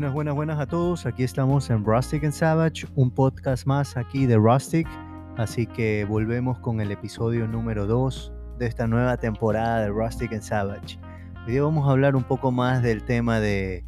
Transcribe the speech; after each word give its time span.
Buenas, 0.00 0.14
buenas, 0.14 0.34
buenas 0.34 0.58
a 0.58 0.66
todos. 0.66 1.04
Aquí 1.04 1.24
estamos 1.24 1.68
en 1.68 1.84
Rustic 1.84 2.24
and 2.24 2.32
Savage, 2.32 2.86
un 2.94 3.10
podcast 3.10 3.66
más 3.66 3.98
aquí 3.98 4.24
de 4.24 4.38
Rustic. 4.38 4.88
Así 5.36 5.66
que 5.66 6.06
volvemos 6.06 6.58
con 6.60 6.80
el 6.80 6.90
episodio 6.90 7.46
número 7.46 7.86
2 7.86 8.32
de 8.58 8.66
esta 8.66 8.86
nueva 8.86 9.18
temporada 9.18 9.82
de 9.82 9.88
Rustic 9.90 10.32
and 10.32 10.40
Savage. 10.40 10.98
Hoy 11.46 11.58
vamos 11.58 11.86
a 11.86 11.90
hablar 11.90 12.16
un 12.16 12.24
poco 12.24 12.50
más 12.50 12.82
del 12.82 13.04
tema 13.04 13.40
de, 13.40 13.84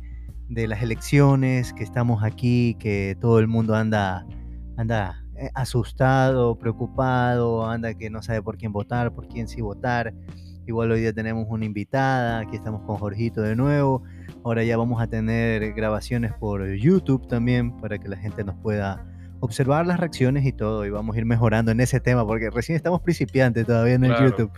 de 0.51 0.69
las 0.69 0.83
elecciones, 0.83 1.73
que 1.73 1.83
estamos 1.83 2.23
aquí, 2.23 2.75
que 2.79 3.17
todo 3.19 3.39
el 3.39 3.49
mundo 3.49 3.75
anda, 3.75 4.27
anda 4.77 5.25
eh, 5.37 5.49
asustado, 5.55 6.59
preocupado, 6.59 7.65
anda 7.65 7.95
que 7.95 8.11
no 8.11 8.21
sabe 8.21 8.43
por 8.43 8.59
quién 8.59 8.71
votar, 8.71 9.15
por 9.15 9.29
quién 9.29 9.49
sí 9.49 9.63
votar. 9.63 10.13
Igual 10.67 10.93
hoy 10.93 11.01
día 11.01 11.13
tenemos 11.13 11.47
una 11.49 11.65
invitada, 11.65 12.39
aquí 12.39 12.55
estamos 12.55 12.83
con 12.83 12.97
Jorgito 12.97 13.43
de 13.43 13.57
nuevo. 13.57 14.05
Ahora 14.45 14.63
ya 14.63 14.77
vamos 14.77 15.03
a 15.03 15.09
tener 15.09 15.73
grabaciones 15.73 16.33
por 16.35 16.65
YouTube 16.75 17.27
también 17.27 17.77
para 17.79 17.99
que 17.99 18.09
la 18.09 18.17
gente 18.17 18.45
nos 18.45 18.57
pueda 18.57 19.05
observar 19.41 19.87
las 19.89 19.99
reacciones 19.99 20.47
y 20.47 20.53
todo 20.53 20.87
y 20.87 20.91
vamos 20.91 21.17
a 21.17 21.19
ir 21.19 21.27
mejorando 21.27 21.73
en 21.73 21.81
ese 21.81 21.99
tema 21.99 22.25
porque 22.25 22.49
recién 22.49 22.77
estamos 22.77 23.01
principiantes 23.01 23.67
todavía 23.67 23.95
en 23.95 24.05
el 24.05 24.17
YouTube. 24.17 24.53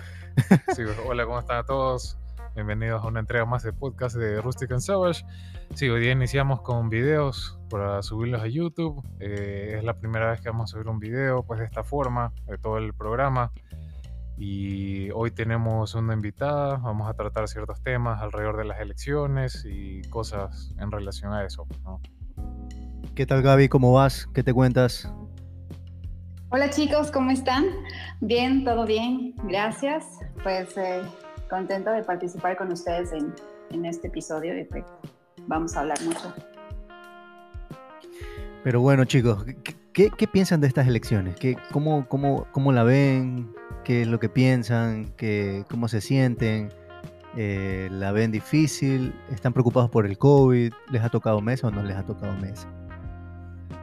Sí, 0.75 0.83
hola, 1.09 1.25
¿cómo 1.25 1.39
están 1.39 1.57
a 1.57 1.65
todos? 1.65 2.19
Bienvenidos 2.55 3.03
a 3.03 3.07
una 3.07 3.21
entrega 3.21 3.47
más 3.47 3.63
de 3.63 3.73
podcast 3.73 4.15
de 4.15 4.43
Rustic 4.43 4.73
and 4.73 4.83
Savage. 4.83 5.25
Sí, 5.75 5.89
hoy 5.89 6.03
día 6.03 6.13
iniciamos 6.13 6.61
con 6.61 6.91
videos 6.91 7.59
para 7.71 8.03
subirlos 8.03 8.43
a 8.43 8.47
YouTube. 8.47 9.03
Eh, 9.21 9.77
es 9.79 9.85
la 9.85 9.95
primera 9.95 10.31
vez 10.31 10.43
que 10.43 10.51
vamos 10.51 10.71
a 10.71 10.73
subir 10.75 10.87
un 10.87 10.99
video 10.99 11.43
pues 11.45 11.61
de 11.61 11.67
esta 11.67 11.83
forma, 11.83 12.35
de 12.47 12.59
todo 12.59 12.77
el 12.77 12.93
programa. 12.93 13.53
Y 14.37 15.11
hoy 15.13 15.31
tenemos 15.31 15.95
una 15.95 16.15
invitada, 16.15 16.77
vamos 16.79 17.09
a 17.09 17.15
tratar 17.15 17.47
ciertos 17.47 17.81
temas 17.83 18.21
alrededor 18.21 18.57
de 18.57 18.65
las 18.65 18.81
elecciones 18.81 19.65
y 19.65 20.03
cosas 20.11 20.75
en 20.79 20.91
relación 20.91 21.33
a 21.33 21.45
eso. 21.45 21.67
¿Qué 23.15 23.27
tal 23.27 23.43
Gaby? 23.43 23.69
¿Cómo 23.69 23.93
vas? 23.93 24.27
¿Qué 24.35 24.43
te 24.43 24.53
cuentas? 24.53 25.09
Hola 26.51 26.69
chicos, 26.71 27.13
¿cómo 27.13 27.31
están? 27.31 27.65
Bien, 28.21 28.65
todo 28.65 28.87
bien, 28.87 29.35
gracias. 29.45 30.05
Pues 30.43 30.77
eh, 30.77 31.03
contento 31.49 31.91
de 31.91 32.03
participar 32.03 32.57
con 32.57 32.73
ustedes 32.73 33.13
en, 33.13 33.33
en 33.71 33.85
este 33.85 34.09
episodio 34.09 34.59
y 34.59 34.65
pues 34.65 34.85
vamos 35.47 35.77
a 35.77 35.81
hablar 35.81 35.99
mucho. 36.03 36.35
Pero 38.65 38.81
bueno 38.81 39.05
chicos, 39.05 39.45
¿qué, 39.93 40.11
qué 40.11 40.27
piensan 40.27 40.61
de 40.61 40.67
estas 40.67 40.89
elecciones? 40.89 41.37
¿Qué, 41.37 41.57
cómo, 41.71 42.09
cómo, 42.09 42.47
¿Cómo 42.51 42.73
la 42.73 42.83
ven? 42.83 43.54
Qué 43.85 44.03
es 44.03 44.09
lo 44.09 44.19
que 44.19 44.29
piensan, 44.29 45.13
qué, 45.17 45.65
cómo 45.71 45.89
se 45.89 46.01
sienten, 46.01 46.71
eh, 47.37 47.89
la 47.91 48.13
ven 48.13 48.31
difícil, 48.31 49.15
están 49.31 49.53
preocupados 49.53 49.91
por 49.91 50.07
el 50.07 50.19
COVID, 50.19 50.73
les 50.91 51.03
ha 51.03 51.09
tocado 51.09 51.41
mesa 51.41 51.69
o 51.69 51.71
no 51.71 51.83
les 51.83 51.97
ha 51.97 52.05
tocado 52.05 52.33
mesa. 52.35 52.69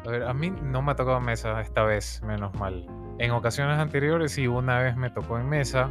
A 0.05 0.09
ver, 0.09 0.23
a 0.23 0.33
mí 0.33 0.51
no 0.63 0.81
me 0.81 0.91
ha 0.91 0.95
tocado 0.95 1.19
mesa 1.19 1.61
esta 1.61 1.83
vez, 1.83 2.21
menos 2.23 2.53
mal. 2.55 2.85
En 3.19 3.31
ocasiones 3.31 3.77
anteriores 3.77 4.31
sí, 4.31 4.47
una 4.47 4.79
vez 4.79 4.95
me 4.95 5.09
tocó 5.09 5.37
en 5.37 5.47
mesa. 5.47 5.89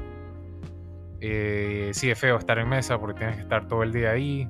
Eh, 1.21 1.91
sí 1.93 2.11
es 2.11 2.19
feo 2.19 2.39
estar 2.39 2.59
en 2.59 2.69
mesa 2.69 2.99
porque 2.99 3.19
tienes 3.19 3.37
que 3.37 3.43
estar 3.43 3.69
todo 3.69 3.83
el 3.83 3.93
día 3.93 4.11
ahí. 4.11 4.49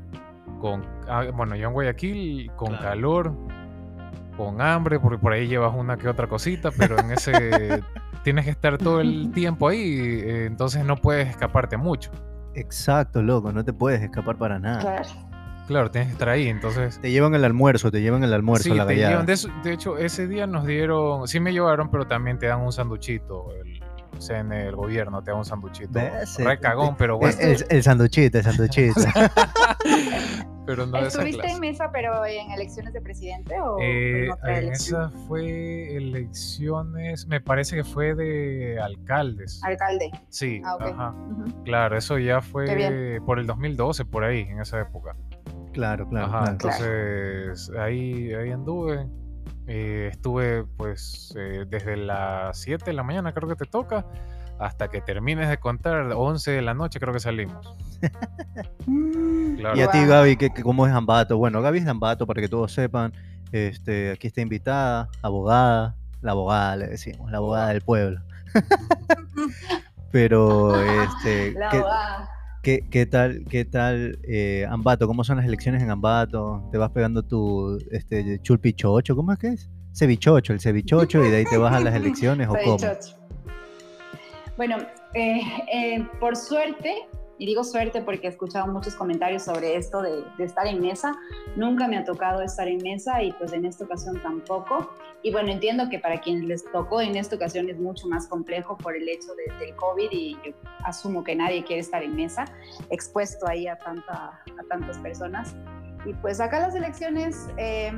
Con, 0.61 0.85
ah, 1.09 1.25
bueno, 1.35 1.57
yo 1.57 1.69
en 1.69 1.75
Guayaquil 1.75 2.51
con 2.57 2.77
calor, 2.77 3.35
con 4.37 4.61
hambre, 4.61 5.01
porque 5.01 5.19
por 5.19 5.33
ahí 5.33 5.49
llevas 5.49 5.75
una 5.75 5.97
que 5.97 6.09
otra 6.09 6.27
cosita, 6.27 6.71
pero 6.71 6.99
en 6.99 7.11
ese 7.11 7.33
tienes 8.23 8.45
que 8.45 8.51
estar 8.51 8.79
todo 8.79 9.01
el 9.01 9.33
tiempo 9.33 9.69
ahí, 9.69 9.99
eh, 10.23 10.47
entonces 10.47 10.85
no 10.85 10.97
puedes 10.97 11.29
escaparte 11.29 11.77
mucho. 11.77 12.11
Exacto, 12.55 13.23
loco, 13.23 13.53
no 13.53 13.65
te 13.65 13.73
puedes 13.73 14.03
escapar 14.03 14.37
para 14.37 14.59
nada. 14.59 14.81
Claro. 14.81 15.09
Claro, 15.67 15.91
tienes 15.91 16.09
que 16.09 16.15
estar 16.15 16.29
ahí, 16.29 16.49
entonces... 16.49 16.99
Te 17.01 17.13
llevan 17.13 17.33
el 17.37 17.45
almuerzo, 17.45 17.93
te 17.93 18.03
llevan 18.03 18.25
el 18.25 18.33
almuerzo, 18.33 18.71
sí, 18.71 18.75
la 18.75 18.85
te 18.89 18.97
llevan, 18.97 19.25
de, 19.25 19.39
de, 19.63 19.73
hecho, 19.73 19.99
ese 19.99 20.27
día 20.27 20.49
nos 20.49 20.67
dieron, 20.67 21.29
sí 21.29 21.39
me 21.39 21.53
llevaron, 21.53 21.93
pero 21.93 22.09
también 22.09 22.41
te 22.41 22.47
dan 22.47 22.61
un 22.61 22.73
sanduchito, 22.73 23.55
el, 23.55 23.81
o 24.17 24.21
sea, 24.21 24.41
en 24.41 24.53
el 24.53 24.75
gobierno 24.75 25.23
te 25.23 25.31
dan 25.31 25.39
un 25.39 25.45
sanduchito. 25.45 26.01
Re 26.39 26.59
cagón, 26.59 26.97
pero 26.99 27.19
bueno. 27.19 27.37
El, 27.39 27.65
el 27.69 27.83
sanduchito, 27.85 28.39
el 28.39 28.45
sanduchito. 28.45 29.01
pero 30.67 30.87
no 30.87 30.99
¿Estuviste 30.99 31.47
en 31.49 31.61
mesa, 31.61 31.91
pero 31.93 32.25
en 32.25 32.51
elecciones 32.51 32.93
de 32.93 33.01
presidente 33.01 33.61
o 33.61 33.79
eh, 33.81 34.29
en, 34.45 34.55
en 34.55 34.73
esa 34.73 35.11
fue 35.27 35.97
elecciones, 35.97 37.27
me 37.27 37.41
parece 37.41 37.77
que 37.77 37.85
fue 37.85 38.15
de 38.15 38.79
alcaldes. 38.81 39.63
Alcalde. 39.65 40.11
Sí, 40.29 40.63
ah, 40.65 40.77
ajá. 40.81 41.15
Claro, 41.65 41.97
eso 41.97 42.19
ya 42.19 42.41
fue 42.41 43.21
por 43.25 43.39
el 43.39 43.47
2012, 43.47 44.05
por 44.05 44.25
ahí, 44.25 44.41
en 44.41 44.61
esa 44.61 44.81
época. 44.81 45.17
Claro, 45.73 46.09
claro. 46.09 46.27
Ajá, 46.27 46.57
claro. 46.57 46.85
entonces 46.85 47.71
ahí, 47.77 48.33
ahí 48.35 48.51
anduve. 48.51 49.07
Eh, 49.67 50.09
estuve 50.11 50.65
pues 50.77 51.33
eh, 51.39 51.65
desde 51.69 51.97
las 51.97 52.59
7 52.59 52.87
de 52.87 52.93
la 52.93 53.05
mañana, 53.05 53.33
creo 53.33 53.49
que 53.49 53.55
te 53.55 53.67
toca, 53.67 54.05
hasta 54.61 54.89
que 54.89 55.01
termines 55.01 55.49
de 55.49 55.59
contar, 55.59 56.13
11 56.15 56.51
de 56.51 56.63
la 56.63 56.75
noche 56.75 57.01
creo 57.01 57.15
que 57.15 57.21
salimos. 57.21 57.75
claro. 59.57 59.77
Y 59.77 59.81
a 59.81 59.91
ti, 59.91 60.05
Gaby, 60.05 60.37
¿qué, 60.37 60.51
¿cómo 60.63 60.87
es 60.87 60.93
Ambato? 60.93 61.39
Bueno, 61.39 61.63
Gaby 61.63 61.79
es 61.79 61.85
de 61.87 61.91
Ambato, 61.91 62.27
para 62.27 62.43
que 62.43 62.49
todos 62.49 62.71
sepan. 62.71 63.13
Este, 63.53 64.13
aquí 64.13 64.27
está 64.27 64.43
invitada, 64.43 65.09
abogada, 65.23 65.97
la 66.21 66.33
abogada 66.33 66.77
le 66.77 66.89
decimos, 66.89 67.31
la 67.31 67.39
abogada 67.39 67.69
del 67.69 67.81
pueblo. 67.81 68.21
Pero, 70.13 70.79
este, 70.79 71.53
la 71.53 71.71
¿qué, 71.71 71.77
abogada. 71.79 72.31
¿qué, 72.63 72.87
qué 72.91 73.07
tal, 73.07 73.45
qué 73.49 73.65
tal 73.65 74.19
eh, 74.25 74.67
Ambato? 74.69 75.07
¿Cómo 75.07 75.25
son 75.25 75.39
las 75.39 75.47
elecciones 75.47 75.83
en 75.83 75.91
Ambato? 75.91 76.69
¿Te 76.71 76.77
vas 76.77 76.91
pegando 76.91 77.23
tu 77.23 77.79
este, 77.91 78.41
chulpichocho? 78.43 79.17
¿Cómo 79.17 79.33
es 79.33 79.39
que 79.39 79.49
es? 79.49 79.71
Cevichocho, 79.95 80.53
el 80.53 80.61
cevichocho, 80.61 81.25
y 81.25 81.31
de 81.31 81.39
ahí 81.39 81.45
te 81.47 81.57
vas 81.57 81.75
a 81.75 81.81
las 81.81 81.95
elecciones 81.95 82.47
o 82.49 82.55
cómo? 82.65 82.79
Bueno, 84.61 84.77
eh, 85.15 85.41
eh, 85.73 86.07
por 86.21 86.37
suerte, 86.37 87.09
y 87.39 87.47
digo 87.47 87.65
suerte 87.65 88.03
porque 88.03 88.27
he 88.27 88.31
escuchado 88.31 88.71
muchos 88.71 88.95
comentarios 88.95 89.45
sobre 89.45 89.75
esto 89.75 90.03
de, 90.03 90.23
de, 90.37 90.45
estar 90.45 90.67
en 90.67 90.83
mesa. 90.83 91.17
Nunca 91.57 91.89
me 91.89 91.97
ha 91.97 92.05
tocado 92.05 92.43
estar 92.43 92.69
en 92.69 92.77
mesa 92.83 93.23
y 93.23 93.33
pues 93.33 93.55
en 93.55 93.65
esta 93.65 93.87
ocasión 93.87 94.21
tampoco. 94.23 94.91
Y 95.23 95.33
bueno, 95.33 95.51
entiendo 95.51 95.89
que 95.89 95.99
para 95.99 96.21
quienes 96.21 96.45
les 96.45 96.71
tocó 96.73 97.01
en 97.01 97.17
esta 97.17 97.37
ocasión 97.37 97.71
es 97.71 97.79
mucho 97.79 98.07
más 98.07 98.27
complejo 98.27 98.77
por 98.77 98.95
el 98.95 99.09
hecho 99.09 99.29
de, 99.35 99.65
del 99.65 99.75
COVID 99.77 100.11
y 100.13 100.37
yo 100.45 100.53
asumo 100.85 101.25
que 101.25 101.35
nadie 101.35 101.65
quiere 101.65 101.81
estar 101.81 102.03
en 102.03 102.15
mesa, 102.15 102.45
expuesto 102.91 103.49
ahí 103.49 103.67
a, 103.67 103.79
tanta, 103.79 104.43
a 104.59 104.63
tantas 104.69 104.99
personas. 104.99 105.57
Y 106.05 106.13
pues 106.13 106.39
acá 106.39 106.61
las 106.61 106.75
elecciones 106.75 107.49
eh, 107.57 107.93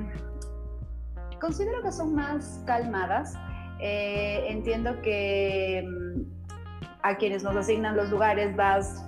considero 1.40 1.82
que 1.82 1.90
son 1.90 2.14
más 2.14 2.62
calmadas. 2.66 3.34
Eh, 3.80 4.44
entiendo 4.46 5.02
que 5.02 5.84
a 7.02 7.16
quienes 7.16 7.42
nos 7.42 7.56
asignan 7.56 7.96
los 7.96 8.10
lugares 8.10 8.54
vas 8.56 9.04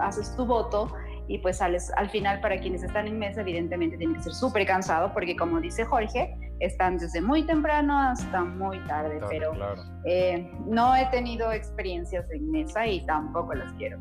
haces 0.00 0.34
tu 0.36 0.44
voto 0.44 0.92
y 1.28 1.38
pues 1.38 1.58
sales 1.58 1.90
al 1.96 2.08
final. 2.10 2.40
Para 2.40 2.60
quienes 2.60 2.82
están 2.82 3.06
en 3.06 3.18
mesa 3.18 3.40
evidentemente 3.40 3.96
tiene 3.96 4.14
que 4.14 4.22
ser 4.22 4.34
súper 4.34 4.66
cansado 4.66 5.12
porque 5.12 5.36
como 5.36 5.60
dice 5.60 5.84
Jorge 5.84 6.36
están 6.60 6.98
desde 6.98 7.20
muy 7.20 7.44
temprano 7.44 7.98
hasta 7.98 8.44
muy 8.44 8.78
tarde. 8.84 9.18
Claro, 9.18 9.28
pero 9.30 9.52
claro. 9.52 9.82
Eh, 10.04 10.50
no 10.66 10.94
he 10.96 11.06
tenido 11.06 11.52
experiencias 11.52 12.30
en 12.30 12.50
mesa 12.50 12.86
y 12.86 13.04
tampoco 13.06 13.54
las 13.54 13.72
quiero 13.74 13.98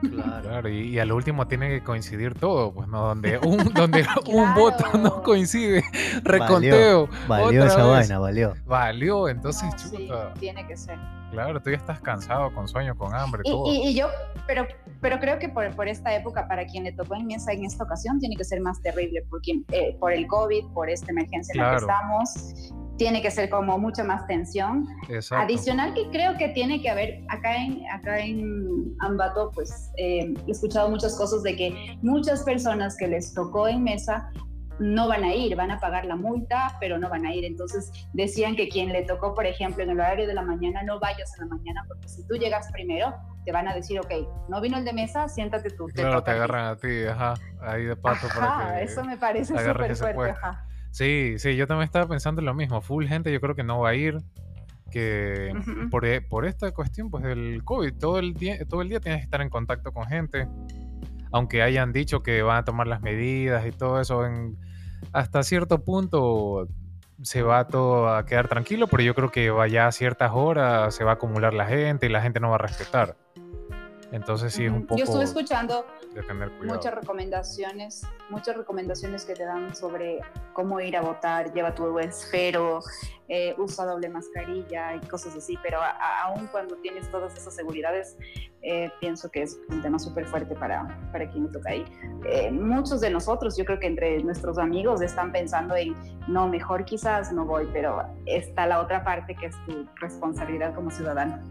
Claro, 0.00 0.42
claro 0.42 0.68
y, 0.68 0.88
y, 0.88 0.98
al 0.98 1.12
último 1.12 1.46
tiene 1.46 1.68
que 1.68 1.82
coincidir 1.82 2.34
todo, 2.34 2.72
pues 2.72 2.88
no, 2.88 3.08
donde 3.08 3.38
un, 3.38 3.56
donde 3.74 4.02
claro. 4.02 4.22
un 4.28 4.54
voto 4.54 4.98
no 4.98 5.22
coincide, 5.22 5.82
reconteo. 6.22 7.08
Valió, 7.26 7.46
valió 7.46 7.64
esa 7.64 7.76
vez. 7.76 7.86
vaina, 7.86 8.18
valió. 8.18 8.54
Valió, 8.66 9.28
entonces 9.28 9.64
no, 9.64 9.76
chuta. 9.76 10.32
Sí, 10.34 10.40
tiene 10.40 10.66
que 10.66 10.76
ser. 10.76 10.98
Claro, 11.30 11.60
tú 11.60 11.70
ya 11.70 11.76
estás 11.76 12.00
cansado, 12.00 12.52
con 12.54 12.68
sueño, 12.68 12.96
con 12.96 13.14
hambre, 13.14 13.42
y, 13.44 13.50
todo. 13.50 13.66
Y, 13.66 13.88
y, 13.88 13.94
yo, 13.94 14.08
pero, 14.46 14.66
pero 15.00 15.18
creo 15.18 15.38
que 15.38 15.48
por, 15.48 15.74
por, 15.74 15.88
esta 15.88 16.14
época, 16.14 16.46
para 16.46 16.66
quien 16.66 16.84
le 16.84 16.92
tocó 16.92 17.14
en 17.14 17.26
mesa 17.26 17.52
en 17.52 17.64
esta 17.64 17.84
ocasión, 17.84 18.18
tiene 18.20 18.36
que 18.36 18.44
ser 18.44 18.60
más 18.60 18.80
terrible, 18.80 19.24
porque, 19.28 19.60
eh, 19.72 19.96
por 19.98 20.12
el 20.12 20.26
COVID, 20.26 20.66
por 20.72 20.88
esta 20.88 21.10
emergencia 21.10 21.52
en 21.54 21.60
la 21.60 21.70
que 21.70 21.76
estamos, 21.76 22.72
tiene 22.96 23.22
que 23.22 23.30
ser 23.30 23.50
como 23.50 23.78
mucha 23.78 24.04
más 24.04 24.26
tensión. 24.26 24.86
Exacto. 25.08 25.44
Adicional 25.44 25.94
que 25.94 26.08
creo 26.10 26.36
que 26.36 26.48
tiene 26.48 26.80
que 26.80 26.90
haber, 26.90 27.22
acá 27.28 27.56
en, 27.56 27.82
acá 27.92 28.20
en 28.20 28.94
Ambato, 29.00 29.50
pues 29.54 29.90
eh, 29.96 30.34
he 30.46 30.50
escuchado 30.50 30.88
muchas 30.88 31.16
cosas 31.16 31.42
de 31.42 31.56
que 31.56 31.96
muchas 32.02 32.42
personas 32.42 32.96
que 32.96 33.08
les 33.08 33.34
tocó 33.34 33.68
en 33.68 33.82
mesa 33.82 34.30
no 34.78 35.08
van 35.08 35.24
a 35.24 35.34
ir, 35.34 35.56
van 35.56 35.70
a 35.70 35.80
pagar 35.80 36.04
la 36.04 36.16
multa, 36.16 36.76
pero 36.80 36.98
no 36.98 37.08
van 37.08 37.24
a 37.24 37.34
ir. 37.34 37.44
Entonces 37.44 37.90
decían 38.12 38.56
que 38.56 38.68
quien 38.68 38.92
le 38.92 39.02
tocó, 39.02 39.34
por 39.34 39.46
ejemplo, 39.46 39.82
en 39.82 39.90
el 39.90 39.98
horario 39.98 40.26
de 40.26 40.34
la 40.34 40.42
mañana, 40.42 40.82
no 40.82 41.00
vayas 41.00 41.32
en 41.38 41.48
la 41.48 41.56
mañana, 41.56 41.82
porque 41.88 42.08
si 42.08 42.26
tú 42.26 42.34
llegas 42.34 42.70
primero, 42.72 43.14
te 43.44 43.52
van 43.52 43.68
a 43.68 43.74
decir, 43.74 43.98
ok, 44.00 44.12
no 44.48 44.60
vino 44.60 44.76
el 44.76 44.84
de 44.84 44.92
mesa, 44.92 45.28
siéntate 45.28 45.70
tú. 45.70 45.86
Te 45.86 46.02
claro, 46.02 46.22
te 46.22 46.32
agarran 46.32 46.66
a 46.66 46.76
ti, 46.76 47.04
ajá, 47.04 47.34
ahí 47.60 47.84
de 47.84 47.96
pato 47.96 48.26
ajá, 48.26 48.40
para 48.40 48.78
que 48.78 48.84
eso 48.84 49.04
me 49.04 49.16
parece 49.16 49.56
súper 49.56 49.96
fuerte, 49.96 50.30
ajá. 50.30 50.65
Sí, 50.96 51.34
sí, 51.36 51.56
yo 51.56 51.66
también 51.66 51.84
estaba 51.84 52.08
pensando 52.08 52.40
lo 52.40 52.54
mismo. 52.54 52.80
Full 52.80 53.04
gente, 53.04 53.30
yo 53.30 53.38
creo 53.38 53.54
que 53.54 53.62
no 53.62 53.80
va 53.80 53.90
a 53.90 53.94
ir. 53.94 54.16
Que 54.90 55.52
uh 55.52 55.58
-huh. 55.58 55.90
por, 55.90 56.06
e, 56.06 56.22
por, 56.22 56.46
esta 56.46 56.72
cuestión, 56.72 57.10
pues 57.10 57.22
del 57.22 57.62
COVID, 57.64 57.92
todo 57.98 58.18
el, 58.18 58.32
día, 58.32 58.64
todo 58.66 58.80
el 58.80 58.88
día 58.88 58.98
tienes 58.98 59.20
que 59.20 59.24
estar 59.24 59.42
en 59.42 59.50
contacto 59.50 59.92
con 59.92 60.06
gente. 60.06 60.48
Aunque 61.32 61.60
hayan 61.60 61.92
dicho 61.92 62.22
que 62.22 62.40
van 62.40 62.56
a 62.56 62.64
tomar 62.64 62.86
las 62.86 63.02
medidas 63.02 63.66
y 63.66 63.72
todo 63.72 64.00
eso, 64.00 64.24
en, 64.24 64.56
hasta 65.12 65.42
cierto 65.42 65.84
punto 65.84 66.66
se 67.20 67.42
va 67.42 67.68
todo 67.68 68.08
a 68.08 68.24
quedar 68.24 68.48
tranquilo, 68.48 68.86
pero 68.86 69.02
yo 69.02 69.14
creo 69.14 69.30
que 69.30 69.50
vaya 69.50 69.88
a 69.88 69.92
ciertas 69.92 70.30
horas 70.32 70.94
se 70.94 71.04
va 71.04 71.10
a 71.10 71.14
acumular 71.14 71.52
la 71.52 71.66
gente 71.66 72.06
y 72.06 72.08
la 72.08 72.22
gente 72.22 72.40
no 72.40 72.48
va 72.48 72.54
a 72.54 72.58
respetar. 72.66 73.18
Entonces 74.12 74.52
sí 74.54 74.64
es 74.64 74.72
un 74.72 74.86
poco 74.86 74.98
Yo 74.98 75.04
estuve 75.04 75.24
escuchando 75.24 75.84
de 76.14 76.22
tener 76.22 76.50
muchas 76.62 76.94
recomendaciones, 76.94 78.06
muchas 78.30 78.56
recomendaciones 78.56 79.24
que 79.24 79.34
te 79.34 79.44
dan 79.44 79.74
sobre 79.74 80.20
cómo 80.52 80.80
ir 80.80 80.96
a 80.96 81.02
votar, 81.02 81.52
lleva 81.52 81.74
tu 81.74 81.98
esfero, 81.98 82.80
eh, 83.28 83.54
usa 83.58 83.84
doble 83.84 84.08
mascarilla 84.08 84.94
y 84.94 85.00
cosas 85.08 85.34
así, 85.36 85.58
pero 85.62 85.80
aún 86.24 86.46
cuando 86.46 86.76
tienes 86.76 87.10
todas 87.10 87.36
esas 87.36 87.54
seguridades, 87.54 88.16
eh, 88.62 88.90
pienso 89.00 89.30
que 89.30 89.42
es 89.42 89.58
un 89.68 89.82
tema 89.82 89.98
súper 89.98 90.26
fuerte 90.26 90.54
para, 90.54 90.86
para 91.12 91.28
quien 91.30 91.44
le 91.46 91.50
toca 91.50 91.70
ahí. 91.70 91.84
Eh, 92.28 92.50
muchos 92.50 93.00
de 93.00 93.10
nosotros, 93.10 93.56
yo 93.56 93.64
creo 93.64 93.80
que 93.80 93.86
entre 93.86 94.22
nuestros 94.22 94.58
amigos 94.58 95.02
están 95.02 95.32
pensando 95.32 95.74
en, 95.74 95.94
no, 96.28 96.48
mejor 96.48 96.84
quizás 96.84 97.32
no 97.32 97.44
voy, 97.44 97.68
pero 97.72 98.02
está 98.26 98.66
la 98.66 98.80
otra 98.80 99.04
parte 99.04 99.34
que 99.34 99.46
es 99.46 99.56
tu 99.66 99.86
responsabilidad 100.00 100.74
como 100.74 100.90
ciudadano. 100.90 101.42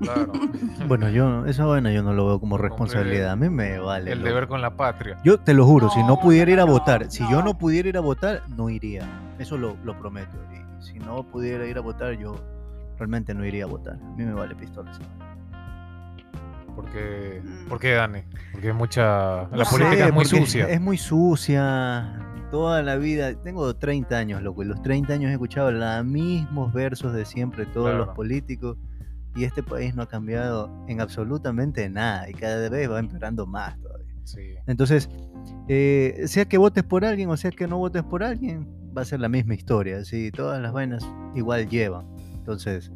Claro. 0.00 0.32
Bueno, 0.88 1.08
yo, 1.08 1.46
eso 1.46 1.66
bueno, 1.66 1.90
yo 1.90 2.02
no 2.02 2.12
lo 2.12 2.26
veo 2.26 2.40
como 2.40 2.58
responsabilidad. 2.58 3.30
A 3.30 3.36
mí 3.36 3.48
me 3.48 3.78
vale. 3.78 4.12
El 4.12 4.18
loco. 4.18 4.28
deber 4.28 4.48
con 4.48 4.60
la 4.60 4.76
patria. 4.76 5.16
Yo 5.24 5.38
te 5.38 5.54
lo 5.54 5.64
juro, 5.66 5.88
si 5.90 6.02
no 6.02 6.20
pudiera 6.20 6.50
ir 6.50 6.60
a 6.60 6.66
no, 6.66 6.72
votar, 6.72 7.10
si 7.10 7.22
yo 7.30 7.42
no. 7.42 7.56
pudiera 7.56 7.88
ir 7.88 7.96
a 7.96 8.00
votar, 8.00 8.42
no 8.56 8.68
iría. 8.68 9.08
Eso 9.38 9.56
lo, 9.56 9.76
lo 9.84 9.98
prometo. 9.98 10.36
Y 10.52 10.82
si 10.84 10.98
no 10.98 11.22
pudiera 11.22 11.66
ir 11.66 11.78
a 11.78 11.80
votar, 11.80 12.18
yo 12.18 12.34
realmente 12.98 13.34
no 13.34 13.44
iría 13.46 13.64
a 13.64 13.66
votar. 13.68 13.94
A 13.94 14.16
mí 14.16 14.24
me 14.24 14.34
vale 14.34 14.54
pistola. 14.54 14.90
esa 14.90 15.00
vaina. 15.00 15.24
Porque, 16.74 17.40
Mm. 17.44 17.68
¿Por 17.68 17.78
qué, 17.78 17.92
Dani? 17.92 18.20
Porque 18.52 18.68
es 18.70 18.74
mucha... 18.74 19.44
La 19.50 19.64
No 19.64 19.70
política 19.70 19.96
sé, 19.96 20.06
es 20.08 20.12
muy 20.12 20.24
sucia. 20.24 20.68
Es 20.68 20.80
muy 20.80 20.98
sucia. 20.98 22.18
Toda 22.50 22.82
la 22.82 22.96
vida. 22.96 23.34
Tengo 23.42 23.74
30 23.76 24.16
años, 24.16 24.42
loco. 24.42 24.62
Y 24.62 24.66
los 24.66 24.82
30 24.82 25.12
años 25.14 25.30
he 25.30 25.32
escuchado 25.34 25.70
los 25.70 26.04
mismos 26.04 26.72
versos 26.72 27.12
de 27.12 27.24
siempre, 27.24 27.64
todos 27.66 27.94
los 27.94 28.08
políticos. 28.10 28.76
Y 29.34 29.44
este 29.44 29.62
país 29.62 29.94
no 29.94 30.02
ha 30.02 30.08
cambiado 30.08 30.70
en 30.88 31.00
absolutamente 31.00 31.88
nada. 31.88 32.28
Y 32.28 32.34
cada 32.34 32.68
vez 32.68 32.90
va 32.90 33.00
empeorando 33.00 33.46
más 33.46 33.78
todavía. 33.80 34.14
Sí. 34.24 34.54
Entonces, 34.66 35.08
eh, 35.68 36.22
sea 36.26 36.46
que 36.46 36.56
votes 36.56 36.82
por 36.82 37.04
alguien 37.04 37.28
o 37.28 37.36
sea 37.36 37.50
que 37.50 37.66
no 37.66 37.78
votes 37.78 38.02
por 38.02 38.22
alguien, 38.22 38.66
va 38.96 39.02
a 39.02 39.04
ser 39.04 39.20
la 39.20 39.28
misma 39.28 39.54
historia. 39.54 40.04
¿sí? 40.04 40.30
Todas 40.30 40.60
las 40.62 40.72
vainas 40.72 41.06
igual 41.34 41.68
llevan. 41.68 42.06
Entonces, 42.34 42.92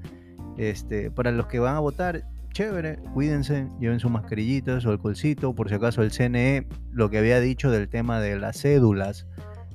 este, 0.57 1.11
para 1.11 1.33
los 1.33 1.47
que 1.47 1.59
van 1.59 1.75
a 1.75 1.81
votar, 1.81 2.25
chévere, 2.53 2.99
cuídense, 3.15 3.69
lleven 3.81 4.01
sus 4.01 4.11
mascarillitas, 4.11 4.83
su 4.83 4.91
alcoholcito. 4.91 5.55
Por 5.55 5.69
si 5.69 5.75
acaso, 5.75 6.03
el 6.03 6.11
CNE, 6.11 6.67
lo 6.93 7.11
que 7.11 7.19
había 7.19 7.41
dicho 7.41 7.71
del 7.71 7.89
tema 7.89 8.21
de 8.21 8.39
las 8.39 8.61
cédulas, 8.61 9.27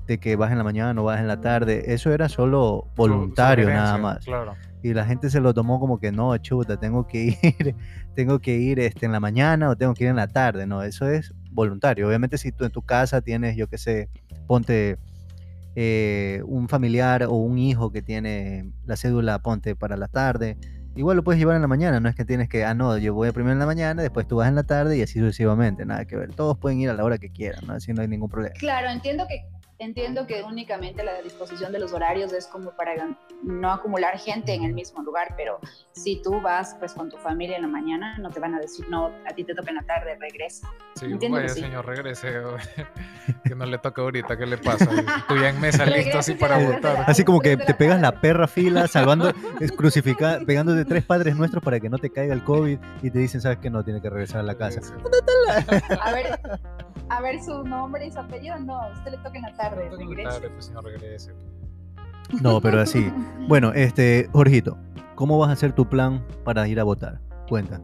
de 0.07 0.19
que 0.19 0.35
vas 0.35 0.51
en 0.51 0.57
la 0.57 0.63
mañana 0.63 0.99
o 1.01 1.05
vas 1.05 1.19
en 1.19 1.27
la 1.27 1.39
tarde, 1.39 1.93
eso 1.93 2.11
era 2.11 2.27
solo 2.29 2.87
voluntario 2.95 3.69
nada 3.69 3.97
más 3.97 4.25
Claro. 4.25 4.55
Y 4.83 4.93
la 4.93 5.05
gente 5.05 5.29
se 5.29 5.39
lo 5.39 5.53
tomó 5.53 5.79
como 5.79 5.97
que 5.97 6.11
no, 6.11 6.37
chuta, 6.37 6.77
tengo 6.77 7.07
que 7.07 7.37
ir, 7.41 7.75
tengo 8.15 8.39
que 8.39 8.57
ir 8.57 8.79
este, 8.79 9.05
en 9.05 9.13
la 9.13 9.21
mañana 9.21 9.69
o 9.69 9.77
tengo 9.77 9.93
que 9.93 10.03
ir 10.03 10.09
en 10.09 10.17
la 10.17 10.27
tarde, 10.27 10.67
no, 10.67 10.83
eso 10.83 11.07
es 11.07 11.33
voluntario. 11.51 12.07
Obviamente 12.07 12.37
si 12.37 12.51
tú 12.51 12.65
en 12.65 12.71
tu 12.71 12.81
casa 12.81 13.21
tienes, 13.21 13.55
yo 13.55 13.67
qué 13.67 13.77
sé, 13.77 14.09
ponte 14.45 14.97
eh, 15.75 16.41
un 16.45 16.67
familiar 16.67 17.23
o 17.23 17.31
un 17.31 17.57
hijo 17.57 17.91
que 17.91 18.01
tiene 18.01 18.71
la 18.85 18.97
cédula, 18.97 19.39
ponte 19.39 19.73
para 19.77 19.95
la 19.95 20.09
tarde, 20.09 20.57
igual 20.97 21.15
lo 21.15 21.23
puedes 21.23 21.39
llevar 21.39 21.55
en 21.55 21.61
la 21.61 21.69
mañana, 21.69 22.01
no 22.01 22.09
es 22.09 22.15
que 22.15 22.25
tienes 22.25 22.49
que, 22.49 22.65
ah, 22.65 22.73
no, 22.73 22.97
yo 22.97 23.13
voy 23.13 23.31
primero 23.31 23.53
en 23.53 23.59
la 23.59 23.65
mañana, 23.65 24.01
después 24.01 24.27
tú 24.27 24.35
vas 24.35 24.49
en 24.49 24.55
la 24.55 24.63
tarde 24.63 24.97
y 24.97 25.01
así 25.01 25.17
sucesivamente, 25.19 25.85
nada 25.85 26.03
que 26.03 26.17
ver. 26.17 26.33
Todos 26.35 26.57
pueden 26.57 26.81
ir 26.81 26.89
a 26.89 26.93
la 26.93 27.05
hora 27.05 27.17
que 27.17 27.29
quieran, 27.29 27.65
¿no? 27.65 27.73
Así 27.73 27.93
no 27.93 28.01
hay 28.01 28.09
ningún 28.09 28.29
problema. 28.29 28.53
Claro, 28.59 28.89
entiendo 28.89 29.25
que 29.29 29.45
entiendo 29.79 30.27
que 30.27 30.43
únicamente 30.43 31.03
la 31.03 31.21
disposición 31.21 31.71
de 31.71 31.79
los 31.79 31.93
horarios 31.93 32.31
es 32.33 32.47
como 32.47 32.71
para 32.71 32.93
no 33.43 33.71
acumular 33.71 34.17
gente 34.17 34.53
en 34.53 34.63
el 34.63 34.73
mismo 34.73 35.03
lugar, 35.03 35.33
pero 35.35 35.59
si 35.91 36.21
tú 36.21 36.41
vas 36.41 36.75
pues 36.79 36.93
con 36.93 37.09
tu 37.09 37.17
familia 37.17 37.57
en 37.57 37.63
la 37.63 37.67
mañana, 37.67 38.17
no 38.17 38.29
te 38.29 38.39
van 38.39 38.55
a 38.55 38.59
decir, 38.59 38.87
no, 38.89 39.11
a 39.29 39.33
ti 39.33 39.43
te 39.43 39.53
toca 39.53 39.69
en 39.69 39.77
la 39.77 39.83
tarde, 39.83 40.15
regresa. 40.19 40.69
Sí, 40.95 41.05
Entiendo 41.05 41.37
que 41.37 41.43
vaya 41.43 41.53
sí. 41.53 41.61
señor, 41.61 41.85
regrese. 41.85 42.33
que 43.43 43.55
no 43.55 43.65
le 43.65 43.77
toca 43.77 44.01
ahorita, 44.01 44.37
¿qué 44.37 44.45
le 44.45 44.57
pasa? 44.57 44.85
Tú 45.27 45.35
ya 45.35 45.49
en 45.49 45.59
mesa 45.59 45.85
listo 45.85 46.19
así 46.19 46.33
para 46.33 46.57
votar. 46.57 47.03
Así 47.07 47.23
como 47.23 47.39
que 47.39 47.57
te 47.57 47.73
pegas 47.73 47.99
la 47.99 48.19
perra 48.19 48.47
fila, 48.47 48.87
salvando, 48.93 49.33
es 49.59 49.71
crucificada, 49.71 50.39
pegándote 50.45 50.85
tres 50.85 51.03
padres 51.03 51.35
nuestros 51.35 51.63
para 51.63 51.79
que 51.79 51.89
no 51.89 51.97
te 51.97 52.09
caiga 52.09 52.33
el 52.33 52.43
COVID 52.43 52.79
y 53.01 53.09
te 53.09 53.19
dicen, 53.19 53.41
sabes 53.41 53.57
que 53.59 53.69
no, 53.69 53.83
tiene 53.83 54.01
que 54.01 54.09
regresar 54.09 54.41
a 54.41 54.43
la 54.43 54.55
casa. 54.55 54.81
Sí, 54.81 54.93
A 55.99 56.11
ver, 56.11 56.39
a 57.09 57.21
ver 57.21 57.41
su 57.41 57.63
nombre 57.63 58.05
y 58.07 58.11
su 58.11 58.19
apellido, 58.19 58.57
no, 58.59 58.79
usted 58.91 59.11
le 59.11 59.17
toca 59.17 59.37
en 59.37 59.41
la 59.43 59.53
tarde, 59.55 59.89
pues, 60.53 60.65
señor, 60.65 60.83
regrese. 60.83 61.33
No, 62.41 62.59
pero 62.61 62.81
así. 62.81 63.11
Bueno, 63.47 63.71
este, 63.73 64.29
Jorgito, 64.31 64.77
¿cómo 65.15 65.37
vas 65.37 65.49
a 65.49 65.53
hacer 65.53 65.73
tu 65.73 65.87
plan 65.87 66.25
para 66.43 66.67
ir 66.67 66.79
a 66.79 66.83
votar? 66.83 67.19
Cuenta. 67.49 67.81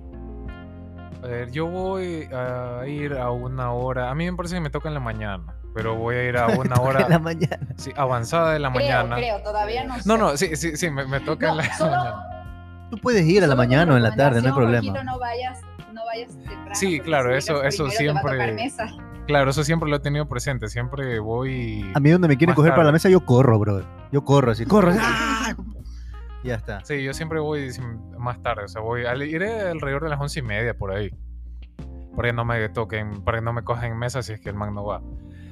A 1.21 1.27
ver, 1.27 1.51
yo 1.51 1.67
voy 1.67 2.29
a 2.33 2.87
ir 2.87 3.13
a 3.13 3.29
una 3.31 3.71
hora. 3.73 4.09
A 4.09 4.15
mí 4.15 4.29
me 4.29 4.35
parece 4.37 4.55
que 4.55 4.61
me 4.61 4.69
toca 4.69 4.87
en 4.87 4.93
la 4.93 5.01
mañana, 5.01 5.53
pero 5.75 5.95
voy 5.95 6.15
a 6.15 6.23
ir 6.23 6.37
a 6.37 6.47
una 6.57 6.75
hora 6.79 7.01
En 7.01 7.09
la 7.09 7.19
mañana. 7.19 7.59
sí, 7.75 7.91
avanzada 7.95 8.53
de 8.53 8.59
la 8.59 8.71
Creo, 8.71 8.85
mañana. 8.85 9.15
creo, 9.17 9.43
todavía 9.43 9.83
no 9.83 9.95
sé. 9.97 10.03
No, 10.07 10.17
no, 10.17 10.37
sí, 10.37 10.55
sí, 10.55 10.77
sí, 10.77 10.89
me, 10.89 11.05
me 11.05 11.19
toca 11.19 11.47
No, 11.47 11.51
en 11.53 11.57
la 11.57 11.73
solo- 11.77 11.91
mañana. 11.91 12.25
Tú 12.89 12.97
puedes 12.97 13.25
ir 13.25 13.39
a 13.43 13.47
la 13.47 13.47
solo 13.53 13.57
mañana 13.57 13.93
o 13.93 13.97
en 13.97 14.03
la 14.03 14.15
tarde, 14.15 14.41
no 14.41 14.47
hay 14.47 14.53
problema. 14.53 14.81
Jorgito, 14.81 15.03
no 15.03 15.19
vayas, 15.19 15.59
no 15.93 16.05
vayas 16.05 16.29
temprano, 16.37 16.73
Sí, 16.75 16.99
claro, 17.01 17.35
eso- 17.35 17.61
eso 17.63 17.85
primero 17.87 17.97
te 17.97 18.13
va 18.13 18.19
a 18.19 18.23
tocar 18.23 18.35
siempre- 18.55 18.63
mesa. 18.63 18.87
Claro, 19.29 19.51
eso 19.51 19.63
siempre 19.63 19.87
lo 19.87 19.97
he 19.97 19.99
tenido 19.99 20.27
presente. 20.27 20.67
Siempre 20.69 21.19
voy. 21.19 21.85
A 21.93 21.99
mí 21.99 22.09
donde 22.09 22.27
me 22.27 22.35
quieren 22.35 22.55
coger 22.55 22.71
para 22.71 22.81
la 22.81 22.87
tarde. 22.87 22.93
mesa, 22.95 23.09
yo 23.09 23.23
corro, 23.23 23.59
bro. 23.59 23.83
Yo 24.11 24.25
corro 24.25 24.51
así, 24.53 24.65
corro. 24.65 24.91
¡ah! 24.99 25.53
Ya 26.43 26.55
está. 26.55 26.83
Sí, 26.83 27.03
yo 27.03 27.13
siempre 27.13 27.39
voy 27.39 27.69
más 28.17 28.41
tarde. 28.41 28.63
O 28.63 28.67
sea, 28.67 28.81
voy. 28.81 29.05
al- 29.05 29.21
Iré 29.21 29.61
alrededor 29.69 30.01
de 30.03 30.09
las 30.09 30.19
once 30.19 30.39
y 30.39 30.41
media 30.41 30.73
por 30.75 30.91
ahí. 30.91 31.11
Para 32.15 32.29
que 32.29 32.33
no 32.33 32.43
me 32.43 32.67
toquen, 32.69 33.23
para 33.23 33.37
que 33.37 33.45
no 33.45 33.53
me 33.53 33.61
cojan 33.61 33.91
en 33.91 33.99
mesa 33.99 34.23
si 34.23 34.33
es 34.33 34.41
que 34.41 34.49
el 34.49 34.55
man 34.55 34.73
no 34.73 34.83
va. 34.83 35.01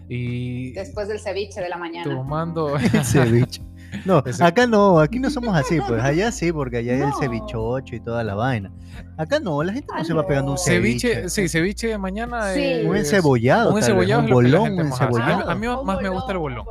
Y 0.10 0.72
Después 0.72 1.08
del 1.08 1.20
ceviche 1.20 1.62
de 1.62 1.70
la 1.70 1.78
mañana. 1.78 2.10
tomando. 2.10 2.78
El 2.78 2.90
ceviche. 3.06 3.62
No, 4.06 4.24
acá 4.42 4.68
no, 4.68 5.00
aquí 5.00 5.20
no 5.20 5.30
somos 5.30 5.56
así, 5.56 5.80
pues 5.88 6.02
allá 6.04 6.32
sí, 6.32 6.52
porque 6.52 6.78
allá 6.78 6.94
hay 6.94 7.02
el 7.02 7.14
cevichocho 7.20 7.96
y 7.96 8.00
toda 8.00 8.24
la 8.24 8.36
vaina. 8.36 8.72
Acá 9.18 9.40
no, 9.40 9.64
la 9.64 9.74
gente 9.74 9.88
no 9.94 10.00
Ah, 10.00 10.04
se 10.04 10.14
va 10.14 10.26
pegando 10.28 10.52
un 10.52 10.58
ceviche. 10.58 11.10
ceviche, 11.14 11.30
sí, 11.30 11.48
ceviche 11.50 11.88
de 11.88 11.98
mañana. 11.98 12.54
Sí. 12.54 12.64
es- 12.64 12.86
Un 12.86 12.96
encebollado, 12.98 13.72
Un 13.72 13.78
encebollado 13.78 14.24
un 14.24 14.30
bolón, 14.30 14.74
un 14.74 14.80
encebollado. 14.88 15.50
A 15.50 15.56
mí 15.56 15.68
más 15.84 16.02
me 16.02 16.10
gusta 16.10 16.32
el 16.32 16.38
bolón, 16.38 16.66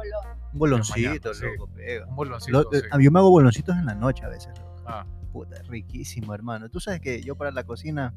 un 0.53 0.59
boloncito, 0.59 1.09
mañana, 1.09 1.35
sí. 1.35 1.45
loco, 1.59 1.69
pega. 1.75 2.07
Un 2.07 2.17
boloncito. 2.17 2.63
Lo- 2.63 2.71
sí. 2.73 2.87
a 2.91 2.99
mí 2.99 3.05
yo 3.05 3.11
me 3.11 3.19
hago 3.19 3.31
boloncitos 3.31 3.77
en 3.77 3.87
la 3.87 3.95
noche 3.95 4.25
a 4.25 4.29
veces. 4.29 4.49
loco. 4.59 4.83
Ah, 4.87 5.07
Puta, 5.33 5.57
riquísimo, 5.69 6.33
hermano. 6.35 6.69
Tú 6.71 6.81
sabes 6.81 7.01
que 7.01 7.21
yo 7.21 7.35
para 7.37 7.51
la 7.51 7.65
cocina, 7.65 8.15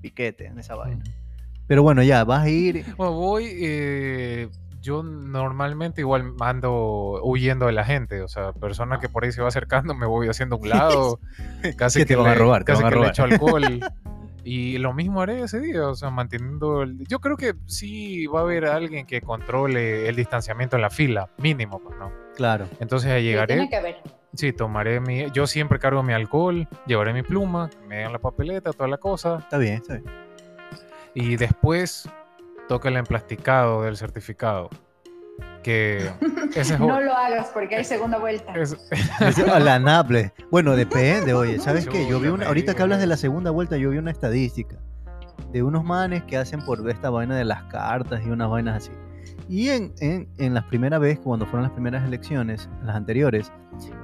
piquete 0.00 0.46
en 0.46 0.58
esa 0.58 0.74
vaina. 0.74 1.02
ujú. 1.02 1.12
Pero 1.66 1.82
bueno, 1.82 2.02
ya, 2.02 2.24
vas 2.24 2.42
a 2.42 2.48
ir. 2.50 2.84
Bueno, 2.96 3.12
voy. 3.14 3.48
eh, 3.54 4.48
yo 4.82 5.02
normalmente 5.02 6.00
igual 6.02 6.34
ando 6.40 7.20
huyendo 7.22 7.66
de 7.66 7.72
la 7.72 7.84
gente. 7.84 8.20
O 8.22 8.28
sea, 8.28 8.52
persona 8.52 8.98
que 9.00 9.08
por 9.08 9.24
ahí 9.24 9.32
se 9.32 9.40
va 9.40 9.48
acercando, 9.48 9.94
me 9.94 10.04
voy 10.06 10.28
haciendo 10.28 10.56
a 10.56 10.58
un 10.58 10.68
lado. 10.68 11.20
Casi 11.78 12.00
Que 12.00 12.06
te 12.06 12.16
van 12.16 12.26
a 12.26 12.32
le- 12.34 12.38
robar, 12.38 12.64
te 12.64 12.72
casi 12.72 12.82
van 12.82 12.86
a 12.86 12.90
que 12.90 12.94
le 12.96 13.00
robar. 13.00 13.12
echo 13.12 13.22
alcohol. 13.24 13.80
Y 14.44 14.78
lo 14.78 14.92
mismo 14.92 15.22
haré 15.22 15.40
ese 15.42 15.60
día, 15.60 15.86
o 15.86 15.94
sea, 15.94 16.10
manteniendo 16.10 16.82
el... 16.82 17.06
Yo 17.06 17.20
creo 17.20 17.36
que 17.36 17.54
sí 17.66 18.26
va 18.26 18.40
a 18.40 18.42
haber 18.42 18.64
alguien 18.64 19.06
que 19.06 19.20
controle 19.20 20.08
el 20.08 20.16
distanciamiento 20.16 20.74
en 20.74 20.82
la 20.82 20.90
fila, 20.90 21.30
mínimo, 21.38 21.78
pues, 21.78 21.96
¿no? 21.96 22.10
Claro. 22.34 22.66
Entonces 22.80 23.12
Sí, 23.18 23.22
llegaré, 23.22 23.54
tiene 23.54 23.68
que 23.70 23.76
haber. 23.76 24.02
sí, 24.34 24.52
tomaré 24.52 24.98
mi... 24.98 25.30
Yo 25.30 25.46
siempre 25.46 25.78
cargo 25.78 26.02
mi 26.02 26.12
alcohol, 26.12 26.66
llevaré 26.86 27.12
mi 27.12 27.22
pluma, 27.22 27.70
me 27.86 28.00
dan 28.02 28.10
la 28.10 28.18
papeleta, 28.18 28.72
toda 28.72 28.88
la 28.88 28.98
cosa, 28.98 29.38
Está 29.38 29.58
bien, 29.58 29.74
está 29.74 29.94
bien. 29.94 30.06
y 31.14 31.36
después 31.36 32.08
toca 32.72 32.88
el 32.88 32.96
emplasticado 32.96 33.82
del 33.82 33.98
certificado. 33.98 34.70
Que 35.62 36.10
ese 36.56 36.74
es... 36.74 36.80
No 36.80 37.00
lo 37.02 37.12
hagas 37.14 37.50
porque 37.52 37.76
hay 37.76 37.84
segunda 37.84 38.18
vuelta. 38.18 38.54
es- 38.54 38.76
la 39.46 39.78
Naple. 39.78 40.32
Bueno, 40.50 40.74
depende, 40.74 41.34
oye. 41.34 41.58
¿Sabes 41.58 41.86
qué? 41.86 42.08
Yo 42.08 42.18
vi 42.18 42.28
una. 42.28 42.46
Ahorita 42.46 42.74
que 42.74 42.82
hablas 42.82 42.98
de 43.00 43.06
la 43.06 43.18
segunda 43.18 43.50
vuelta, 43.50 43.76
yo 43.76 43.90
vi 43.90 43.98
una 43.98 44.10
estadística 44.10 44.78
de 45.52 45.62
unos 45.62 45.84
manes 45.84 46.22
que 46.24 46.38
hacen 46.38 46.62
por 46.64 46.88
esta 46.88 47.10
vaina 47.10 47.36
de 47.36 47.44
las 47.44 47.64
cartas 47.64 48.22
y 48.24 48.30
unas 48.30 48.48
vainas 48.48 48.76
así. 48.76 48.92
Y 49.50 49.68
en, 49.68 49.92
en, 50.00 50.28
en 50.38 50.54
las 50.54 50.64
primeras 50.64 50.98
veces, 50.98 51.20
cuando 51.22 51.44
fueron 51.44 51.64
las 51.64 51.72
primeras 51.72 52.04
elecciones, 52.06 52.70
las 52.84 52.96
anteriores, 52.96 53.52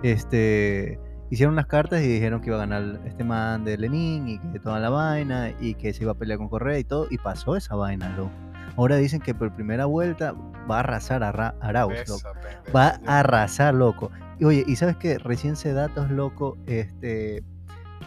este, 0.02 1.00
hicieron 1.30 1.56
las 1.56 1.66
cartas 1.66 2.02
y 2.02 2.06
dijeron 2.08 2.40
que 2.42 2.48
iba 2.48 2.56
a 2.56 2.66
ganar 2.66 3.00
este 3.06 3.24
man 3.24 3.64
de 3.64 3.78
Lenin 3.78 4.28
y 4.28 4.38
que 4.38 4.58
toda 4.60 4.78
la 4.78 4.90
vaina 4.90 5.52
y 5.58 5.74
que 5.74 5.92
se 5.94 6.02
iba 6.02 6.12
a 6.12 6.14
pelear 6.16 6.38
con 6.38 6.48
Correa 6.48 6.78
y 6.78 6.84
todo. 6.84 7.06
Y 7.10 7.18
pasó 7.18 7.56
esa 7.56 7.74
vaina, 7.76 8.10
loco. 8.16 8.30
Ahora 8.78 8.96
dicen 8.96 9.20
que 9.20 9.34
por 9.34 9.52
primera 9.54 9.84
vuelta 9.84 10.32
va 10.70 10.76
a 10.76 10.80
arrasar 10.80 11.22
a 11.22 11.32
Ra- 11.32 11.54
Arauz, 11.60 11.92
loco 12.08 12.16
Esa 12.20 12.32
pendeja, 12.32 12.62
va 12.74 13.00
a 13.06 13.18
arrasar, 13.20 13.74
loco. 13.74 14.10
Y 14.38 14.44
oye, 14.44 14.64
¿y 14.66 14.76
sabes 14.76 14.96
qué? 14.96 15.18
Recién 15.18 15.56
se 15.56 15.72
datos, 15.74 16.10
loco, 16.10 16.56
este, 16.66 17.42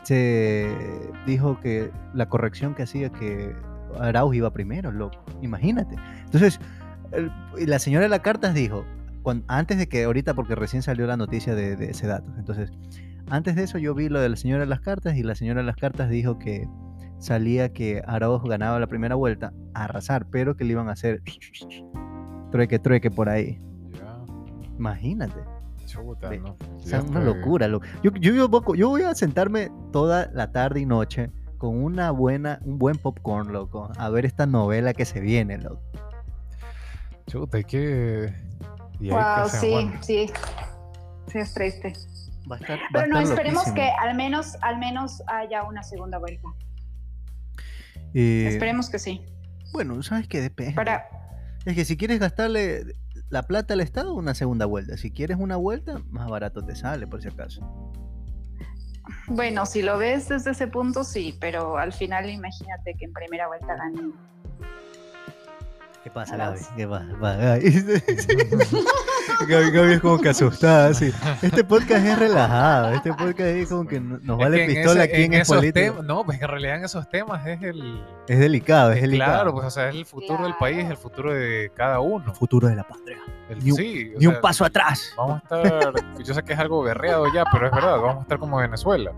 se 0.03 0.73
dijo 1.27 1.59
que 1.59 1.91
la 2.13 2.27
corrección 2.29 2.73
que 2.73 2.83
hacía 2.83 3.09
que 3.09 3.53
Arauz 3.99 4.33
iba 4.35 4.51
primero, 4.53 4.91
loco. 4.91 5.23
Imagínate. 5.41 5.95
Entonces, 6.25 6.59
el- 7.11 7.31
la 7.69 7.77
señora 7.79 8.03
de 8.03 8.09
las 8.09 8.21
cartas 8.21 8.53
dijo, 8.53 8.85
antes 9.47 9.77
de 9.77 9.87
que 9.87 10.05
ahorita, 10.05 10.33
porque 10.33 10.55
recién 10.55 10.81
salió 10.81 11.05
la 11.05 11.17
noticia 11.17 11.53
de, 11.53 11.75
de 11.75 11.91
ese 11.91 12.07
dato. 12.07 12.31
Entonces, 12.37 12.71
antes 13.29 13.55
de 13.55 13.63
eso 13.63 13.77
yo 13.77 13.93
vi 13.93 14.09
lo 14.09 14.19
de 14.19 14.29
la 14.29 14.35
señora 14.35 14.61
de 14.61 14.67
las 14.67 14.79
cartas 14.81 15.15
y 15.15 15.23
la 15.23 15.35
señora 15.35 15.59
de 15.61 15.67
las 15.67 15.75
cartas 15.75 16.09
dijo 16.09 16.39
que 16.39 16.67
salía 17.21 17.71
que 17.71 18.01
Arauz 18.05 18.43
ganaba 18.43 18.79
la 18.79 18.87
primera 18.87 19.15
vuelta 19.15 19.53
a 19.73 19.85
arrasar, 19.85 20.25
pero 20.29 20.55
que 20.57 20.63
le 20.65 20.71
iban 20.71 20.89
a 20.89 20.93
hacer 20.93 21.21
trueque, 22.51 22.79
trueque 22.79 23.09
por 23.11 23.29
ahí. 23.29 23.61
Ya, 23.93 24.17
Imagínate. 24.77 25.39
chuta, 25.85 26.29
¿no? 26.37 26.57
O 26.75 26.79
sea, 26.79 27.01
una 27.01 27.19
locura. 27.21 27.67
lo- 27.67 27.81
Yo, 28.03 28.11
yo, 28.19 28.33
yo, 28.33 28.47
voy- 28.49 28.77
yo 28.77 28.89
voy 28.89 29.03
a 29.03 29.13
sentarme 29.15 29.69
toda 29.91 30.29
la 30.33 30.51
tarde 30.51 30.79
y 30.81 30.85
noche 30.85 31.29
con 31.57 31.83
una 31.83 32.11
buena, 32.11 32.59
un 32.63 32.77
buen 32.79 32.97
popcorn, 32.97 33.51
loco, 33.53 33.91
a 33.97 34.09
ver 34.09 34.25
esta 34.25 34.45
novela 34.45 34.93
que 34.93 35.05
se 35.05 35.19
viene, 35.19 35.57
loco. 35.59 35.81
Chuta, 37.27 37.57
hay 37.57 37.63
que. 37.65 38.33
y 38.99 39.09
Wow, 39.09 39.19
que 39.43 39.49
sí, 39.57 39.91
sí. 40.01 40.31
Sí, 41.27 41.37
es 41.39 41.53
triste. 41.53 41.93
Va 42.51 42.55
a 42.55 42.59
estar, 42.59 42.79
va 42.79 42.83
a 42.83 42.87
Pero 43.03 43.07
no, 43.07 43.19
estar 43.19 43.37
esperemos 43.37 43.67
loquísimo. 43.67 43.75
que 43.75 43.89
al 44.07 44.15
menos, 44.15 44.57
al 44.61 44.79
menos 44.79 45.21
haya 45.27 45.63
una 45.63 45.83
segunda 45.83 46.17
vuelta. 46.17 46.47
Eh, 48.13 48.47
Esperemos 48.49 48.89
que 48.89 48.99
sí. 48.99 49.21
bueno, 49.73 50.01
¿sabes 50.03 50.27
qué? 50.27 50.41
Depende. 50.41 50.73
Para, 50.73 51.05
Es 51.65 51.75
que 51.75 51.85
si 51.85 51.97
quieres 51.97 52.19
gastarle 52.19 52.95
la 53.29 53.43
plata 53.43 53.73
al 53.73 53.81
Estado, 53.81 54.13
una 54.13 54.33
segunda 54.33 54.65
vuelta. 54.65 54.97
Si 54.97 55.11
quieres 55.11 55.37
una 55.39 55.55
vuelta, 55.55 56.01
más 56.09 56.29
barato 56.29 56.63
te 56.65 56.75
sale, 56.75 57.07
por 57.07 57.21
si 57.21 57.29
acaso. 57.29 57.61
bueno, 59.27 59.65
si 59.65 59.81
lo 59.81 59.97
ves 59.97 60.27
desde 60.29 60.51
ese 60.51 60.67
punto, 60.67 61.03
sí, 61.03 61.37
pero 61.39 61.77
al 61.77 61.93
final 61.93 62.29
imagínate 62.29 62.95
que 62.97 63.05
en 63.05 63.13
primera 63.13 63.47
vuelta 63.47 63.75
gane. 63.75 64.11
¿Qué 66.03 66.09
pasa, 66.09 66.35
Gaby? 66.35 66.59
¿Qué 66.75 66.87
pasa? 66.87 67.05
Gaby. 67.19 67.69
Gaby, 69.47 69.71
Gaby 69.71 69.93
es 69.93 70.01
como 70.01 70.17
que 70.19 70.29
asustada, 70.29 70.93
sí. 70.95 71.11
Este 71.43 71.63
podcast 71.63 72.03
es 72.05 72.17
relajado. 72.17 72.89
Este 72.93 73.09
podcast 73.13 73.39
es 73.41 73.69
como 73.69 73.87
que 73.87 73.99
no- 73.99 74.17
nos 74.23 74.37
Es 74.39 74.43
vale 74.45 74.57
que 74.65 74.73
pistola 74.73 75.03
ese- 75.03 75.13
aquí 75.13 75.23
en, 75.23 75.33
en 75.33 75.41
esos 75.41 75.55
político. 75.57 75.85
temas. 75.93 76.03
No, 76.05 76.23
pues 76.25 76.41
en 76.41 76.47
realidad 76.47 76.75
en 76.77 76.85
esos 76.85 77.07
temas 77.09 77.45
es 77.45 77.61
el. 77.61 78.03
Es 78.27 78.39
delicado, 78.39 78.91
es 78.93 79.01
delicado. 79.01 79.31
Claro, 79.33 79.53
pues 79.53 79.67
o 79.67 79.69
sea, 79.69 79.89
es 79.89 79.95
el 79.95 80.05
futuro 80.05 80.43
del 80.43 80.55
país, 80.55 80.85
el 80.89 80.97
futuro 80.97 81.33
de 81.33 81.71
cada 81.75 81.99
uno. 81.99 82.25
El 82.27 82.35
futuro 82.35 82.67
de 82.67 82.75
la 82.75 82.83
patria. 82.83 83.17
El- 83.49 83.63
Ni 83.63 83.71
un- 83.71 83.77
sí, 83.77 84.13
un 84.25 84.41
paso 84.41 84.65
atrás. 84.65 85.13
Vamos 85.17 85.41
a 85.51 85.61
estar. 85.61 85.93
Yo 86.23 86.33
sé 86.33 86.41
que 86.43 86.53
es 86.53 86.59
algo 86.59 86.81
berreado 86.81 87.25
ya, 87.33 87.43
pero 87.51 87.67
es 87.67 87.71
verdad, 87.71 87.97
vamos 87.97 88.17
a 88.17 88.21
estar 88.21 88.39
como 88.39 88.57
Venezuela. 88.57 89.11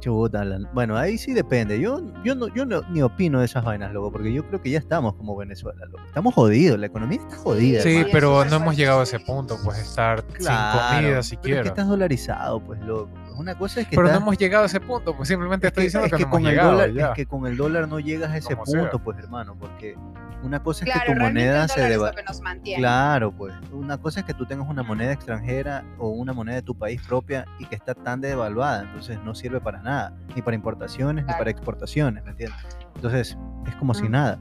Chuta, 0.00 0.44
bueno, 0.72 0.96
ahí 0.96 1.18
sí 1.18 1.32
depende. 1.32 1.80
Yo, 1.80 2.00
yo, 2.22 2.34
no, 2.34 2.48
yo 2.48 2.64
no, 2.66 2.82
ni 2.90 3.02
opino 3.02 3.40
de 3.40 3.46
esas 3.46 3.64
vainas, 3.64 3.92
loco, 3.92 4.12
porque 4.12 4.32
yo 4.32 4.46
creo 4.46 4.60
que 4.60 4.70
ya 4.70 4.78
estamos 4.78 5.14
como 5.14 5.36
Venezuela, 5.36 5.84
loco. 5.86 6.04
Estamos 6.06 6.34
jodidos, 6.34 6.78
la 6.78 6.86
economía 6.86 7.18
está 7.20 7.36
jodida. 7.36 7.80
Sí, 7.82 7.90
hermano. 7.96 8.08
pero 8.12 8.44
no 8.44 8.56
hemos 8.56 8.76
llegado 8.76 9.00
a 9.00 9.02
ese 9.04 9.18
punto, 9.20 9.58
pues 9.64 9.78
estar 9.78 10.24
Claro, 10.26 10.78
sin 10.78 10.88
comida 10.88 11.08
pero 11.08 11.20
es 11.20 11.26
siquiera. 11.26 11.62
que 11.62 11.68
estás 11.68 11.88
dolarizado, 11.88 12.60
pues, 12.60 12.80
loco. 12.82 13.10
Una 13.36 13.54
cosa 13.54 13.80
es 13.80 13.88
que 13.88 13.96
Pero 13.96 14.08
no 14.08 14.16
hemos 14.16 14.38
llegado 14.38 14.62
a 14.64 14.66
ese 14.66 14.80
punto, 14.80 15.16
pues 15.16 15.28
simplemente 15.28 15.66
es 15.66 15.70
estoy 15.70 15.82
que, 15.82 15.86
diciendo 15.86 16.06
es 16.06 16.12
que, 16.12 16.16
que 16.18 16.24
no 16.24 16.30
con 16.30 16.40
hemos 16.40 16.48
el 16.50 16.54
llegado 16.56 16.72
dólar, 16.72 16.92
ya. 16.92 17.06
es 17.08 17.14
que 17.14 17.26
con 17.26 17.46
el 17.46 17.56
dólar 17.56 17.88
no 17.88 18.00
llegas 18.00 18.30
a 18.30 18.36
ese 18.38 18.54
Como 18.54 18.66
sea. 18.66 18.80
punto, 18.82 18.98
pues, 18.98 19.18
hermano, 19.18 19.56
porque 19.58 19.96
una 20.42 20.62
cosa 20.62 20.84
es 20.84 20.90
claro, 20.92 21.06
que 21.06 21.14
tu 21.14 21.20
moneda 21.20 21.62
el 21.64 21.68
se 21.70 21.80
deba... 21.82 22.10
lo 22.10 22.16
que 22.16 22.22
nos 22.22 22.40
mantiene. 22.40 22.80
Claro, 22.80 23.32
pues. 23.32 23.54
Una 23.72 23.98
cosa 23.98 24.20
es 24.20 24.26
que 24.26 24.34
tú 24.34 24.46
tengas 24.46 24.68
una 24.68 24.82
moneda 24.82 25.12
extranjera 25.12 25.84
o 25.98 26.08
una 26.10 26.32
moneda 26.32 26.56
de 26.56 26.62
tu 26.62 26.76
país 26.76 27.00
propia 27.06 27.44
y 27.58 27.66
que 27.66 27.74
está 27.74 27.94
tan 27.94 28.20
devaluada, 28.20 28.82
entonces 28.82 29.18
no 29.24 29.34
sirve 29.34 29.60
para 29.60 29.82
nada, 29.82 30.14
ni 30.34 30.42
para 30.42 30.54
importaciones 30.54 31.24
ni 31.26 31.32
para 31.32 31.50
exportaciones, 31.50 32.24
¿me 32.24 32.30
entiendes? 32.30 32.58
Entonces, 32.94 33.36
es 33.66 33.74
como 33.76 33.94
si 33.94 34.02
Ujú. 34.02 34.12
nada. 34.12 34.38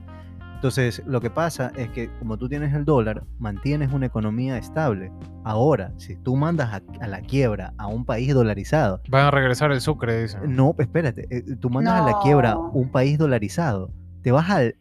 Entonces, 0.55 1.03
lo 1.05 1.21
que 1.21 1.29
pasa 1.29 1.71
es 1.75 1.89
que 1.89 2.09
como 2.17 2.37
tú 2.37 2.49
tienes 2.49 2.73
el 2.73 2.85
dólar, 2.85 3.23
mantienes 3.37 3.93
una 3.93 4.07
economía 4.07 4.57
estable. 4.57 5.11
Ahora, 5.43 5.91
si 5.97 6.15
tú 6.15 6.35
mandas 6.35 6.73
a, 6.73 6.81
a 7.01 7.07
la 7.07 7.21
quiebra 7.21 7.73
a 7.77 7.87
un 7.87 8.03
país 8.05 8.33
dolarizado, 8.33 9.01
Van 9.09 9.25
a 9.27 9.31
regresar 9.31 9.71
el 9.71 9.81
sucre, 9.81 10.23
dicen. 10.23 10.55
no, 10.55 10.73
espérate, 10.79 11.27
eh, 11.29 11.43
tú 11.59 11.69
mandas 11.69 12.01
a 12.01 12.05
la 12.05 12.19
quiebra 12.23 12.57
un 12.57 12.89
país 12.89 13.17
dolarizado, 13.17 13.91
te 14.23 14.31
vas 14.31 14.49
al... 14.49 14.75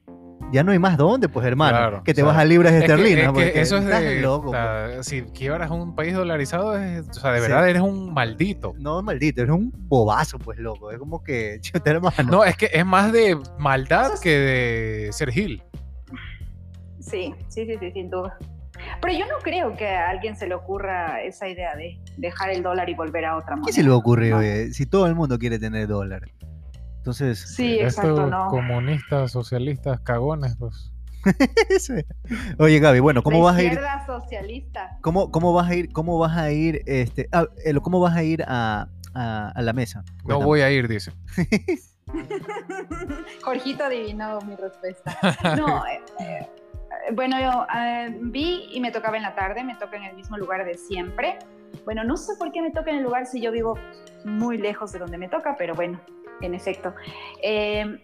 Ya 0.55 0.63
no 0.63 0.73
hay 0.73 0.79
más 0.79 0.97
dónde, 0.97 1.29
pues 1.29 1.47
hermano, 1.47 1.77
Claro, 1.77 2.03
que 2.05 2.15
te 2.15 2.23
o 2.23 2.25
sea, 2.27 2.33
vas 2.33 2.41
a 2.41 2.45
libras 2.45 2.73
Es 2.73 2.79
que- 2.79 2.85
esterlinas. 2.87 3.19
es 3.19 3.27
que 3.27 3.33
porque 3.33 3.61
eso 3.61 3.77
es 3.77 3.85
estás 3.85 4.01
de. 4.03 4.21
loco, 4.21 4.49
o 4.49 4.53
pues. 4.53 4.61
sea, 4.63 5.03
si 5.03 5.23
quiebras 5.33 5.71
un 5.71 5.95
país 5.95 6.15
dolarizado, 6.15 6.79
es, 6.79 7.09
o 7.09 7.13
sea, 7.15 7.33
de 7.33 7.41
Sí. 7.41 7.43
verdad 7.49 7.69
eres 7.69 7.83
un 7.83 8.15
maldito. 8.15 8.73
No, 8.79 9.03
maldito, 9.03 9.43
eres 9.43 9.53
un 9.55 9.73
bobazo, 9.75 10.39
pues, 10.39 10.59
loco. 10.59 10.91
Es 10.93 10.99
como 10.99 11.23
que, 11.23 11.61
hermano. 11.85 12.31
No, 12.31 12.45
es 12.45 12.57
que 12.57 12.71
es 12.73 12.87
más 12.87 13.13
de 13.13 13.37
maldad 13.59 14.15
es- 14.15 14.21
que 14.21 14.31
de 14.39 15.13
ser 15.13 15.31
Gil. 15.33 15.63
Sí, 17.01 17.35
sí, 17.49 17.67
sí, 17.67 17.77
sí, 17.79 17.91
sin 17.93 18.09
duda. 18.11 18.39
Pero 19.01 19.15
yo 19.19 19.27
no 19.27 19.39
creo 19.43 19.77
que 19.77 19.87
a 19.89 20.09
alguien 20.11 20.37
se 20.37 20.47
le 20.47 20.55
ocurra 20.55 21.23
esa 21.23 21.49
idea 21.49 21.75
de 21.77 21.99
dejar 22.17 22.51
el 22.51 22.63
dólar 22.63 22.89
y 22.89 22.95
volver 22.95 23.25
a 23.25 23.37
otra 23.37 23.57
moneda. 23.57 23.67
¿Qué 23.67 23.73
se 23.73 23.83
le 23.83 23.91
ocurre, 23.91 24.31
No. 24.31 24.39
oye? 24.39 24.73
Si 24.73 24.87
todo 24.87 25.07
el 25.07 25.15
mundo 25.15 25.39
quiere 25.39 25.59
tener 25.59 25.87
dólar. 25.87 26.23
Entonces, 27.05 27.39
Sí, 27.39 27.81
exacto, 27.81 28.13
Estos 28.13 28.31
no. 28.31 28.47
comunistas, 28.49 29.31
socialistas, 29.31 30.01
cagones, 30.01 30.57
pues. 30.59 30.91
oye, 32.59 32.79
Gaby, 32.79 33.01
bueno, 33.01 33.23
¿cómo 33.23 33.41
La 33.41 33.45
vas 33.45 33.57
a 33.57 33.63
ir? 33.63 33.79
socialista. 34.07 34.97
¿Cómo, 35.03 35.31
cómo 35.31 35.53
vas 35.53 35.69
a 35.69 35.75
ir? 35.75 35.93
¿Cómo 35.93 36.19
vas 36.19 36.35
a 36.35 36.51
ir? 36.51 36.81
Este, 36.87 37.29
ah, 37.31 37.45
eh, 37.63 37.75
¿cómo 37.83 38.01
vas 38.01 38.17
a 38.17 38.23
ir 38.23 38.43
a, 38.49 38.89
a- 39.13 39.51
a 39.55 39.61
la 39.63 39.75
mesa? 39.75 40.03
No 40.27 40.41
voy 40.41 40.63
a 40.63 40.71
ir, 40.71 40.89
dice. 40.89 41.13
Jorgito 43.43 43.85
adivinó 43.85 44.41
mi 44.41 44.57
respuesta. 44.57 45.15
No, 45.59 45.85
eh, 45.87 46.01
eh, 46.21 46.49
bueno, 47.13 47.39
yo 47.39 47.67
eh, 47.79 48.19
vi 48.23 48.71
y 48.73 48.81
me 48.81 48.93
tocaba 48.93 49.19
en 49.19 49.25
la 49.25 49.35
tarde, 49.35 49.63
me 49.63 49.75
toca 49.77 49.99
en 49.99 50.05
el 50.05 50.17
mismo 50.17 50.39
lugar 50.39 50.65
de 50.65 50.79
siempre. 50.79 51.39
Bueno, 51.85 52.03
no 52.03 52.17
sé 52.17 52.33
por 52.39 52.51
qué 52.51 52.63
me 52.63 52.71
toca 52.71 52.91
en 52.93 52.97
el 52.99 53.03
lugar 53.03 53.27
si 53.27 53.43
yo 53.43 53.53
vivo 53.53 53.79
muy 54.25 54.57
lejos 54.57 54.91
de 54.93 55.01
donde 55.01 55.19
me 55.19 55.29
toca, 55.29 55.55
pero 55.59 55.75
bueno, 55.75 56.01
en 56.41 56.55
efecto. 56.55 56.95
Eh, 57.43 57.99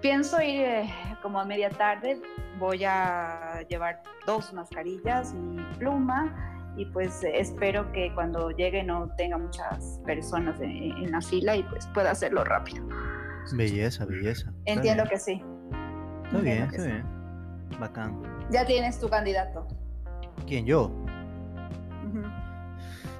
pienso 0.00 0.40
ir 0.40 0.62
eh, 0.62 0.94
como 1.22 1.40
a 1.40 1.44
media 1.44 1.70
tarde, 1.70 2.20
voy 2.58 2.84
a 2.84 3.64
llevar 3.68 4.02
dos 4.26 4.52
mascarillas, 4.52 5.32
mi 5.34 5.62
pluma 5.78 6.72
y 6.76 6.86
pues 6.86 7.24
espero 7.24 7.90
que 7.92 8.12
cuando 8.14 8.50
llegue 8.50 8.84
no 8.84 9.10
tenga 9.16 9.36
muchas 9.36 10.00
personas 10.06 10.60
en, 10.60 10.70
en 10.70 11.10
la 11.10 11.20
fila 11.20 11.56
y 11.56 11.62
pues 11.64 11.86
pueda 11.88 12.12
hacerlo 12.12 12.44
rápido. 12.44 12.86
Belleza, 13.52 14.04
belleza. 14.04 14.52
Entiendo 14.66 15.04
que 15.04 15.18
sí. 15.18 15.42
Está 16.24 16.38
bien, 16.40 16.62
entiendo 16.62 16.76
está 16.76 16.82
sí. 16.82 16.90
bien. 16.90 17.80
Bacán. 17.80 18.22
Ya 18.50 18.64
tienes 18.64 18.98
tu 19.00 19.08
candidato. 19.08 19.66
¿Quién, 20.46 20.66
yo? 20.66 20.92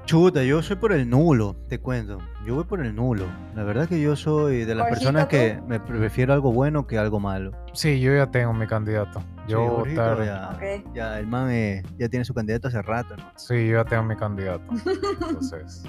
Chuta, 0.09 0.43
yo 0.43 0.63
soy 0.63 0.77
por 0.77 0.93
el 0.93 1.11
nulo, 1.11 1.55
te 1.69 1.81
cuento. 1.81 2.17
Yo 2.47 2.55
voy 2.55 2.65
por 2.65 2.81
el 2.81 2.97
nulo. 2.97 3.27
La 3.55 3.63
verdad 3.63 3.87
que 3.87 4.01
yo 4.01 4.17
soy 4.17 4.65
de 4.65 4.75
las 4.75 4.89
personas 4.89 5.25
¿tú? 5.25 5.33
que 5.33 5.61
me 5.67 5.81
prefiero 5.81 6.33
algo 6.33 6.51
bueno 6.51 6.87
que 6.87 6.97
algo 6.97 7.21
malo. 7.21 7.53
Sí, 7.75 8.01
yo 8.01 8.15
ya 8.17 8.31
tengo 8.31 8.55
mi 8.55 8.67
candidato. 8.67 9.21
Yo 9.47 9.49
Sí, 9.49 9.55
voy 9.55 9.67
a 9.67 9.71
Jorgito, 9.71 10.03
votar- 10.03 10.25
ya, 10.25 10.51
Ok. 10.87 10.95
ya 10.95 11.19
el 11.19 11.27
man 11.27 11.51
eh, 11.51 11.83
ya 11.99 12.09
tiene 12.09 12.25
su 12.25 12.33
candidato 12.33 12.69
hace 12.69 12.81
rato, 12.81 13.17
¿no? 13.19 13.25
Sí, 13.37 13.69
yo 13.69 13.77
ya 13.77 13.85
tengo 13.85 14.03
mi 14.05 14.17
candidato. 14.17 14.65
Entonces, 15.29 15.85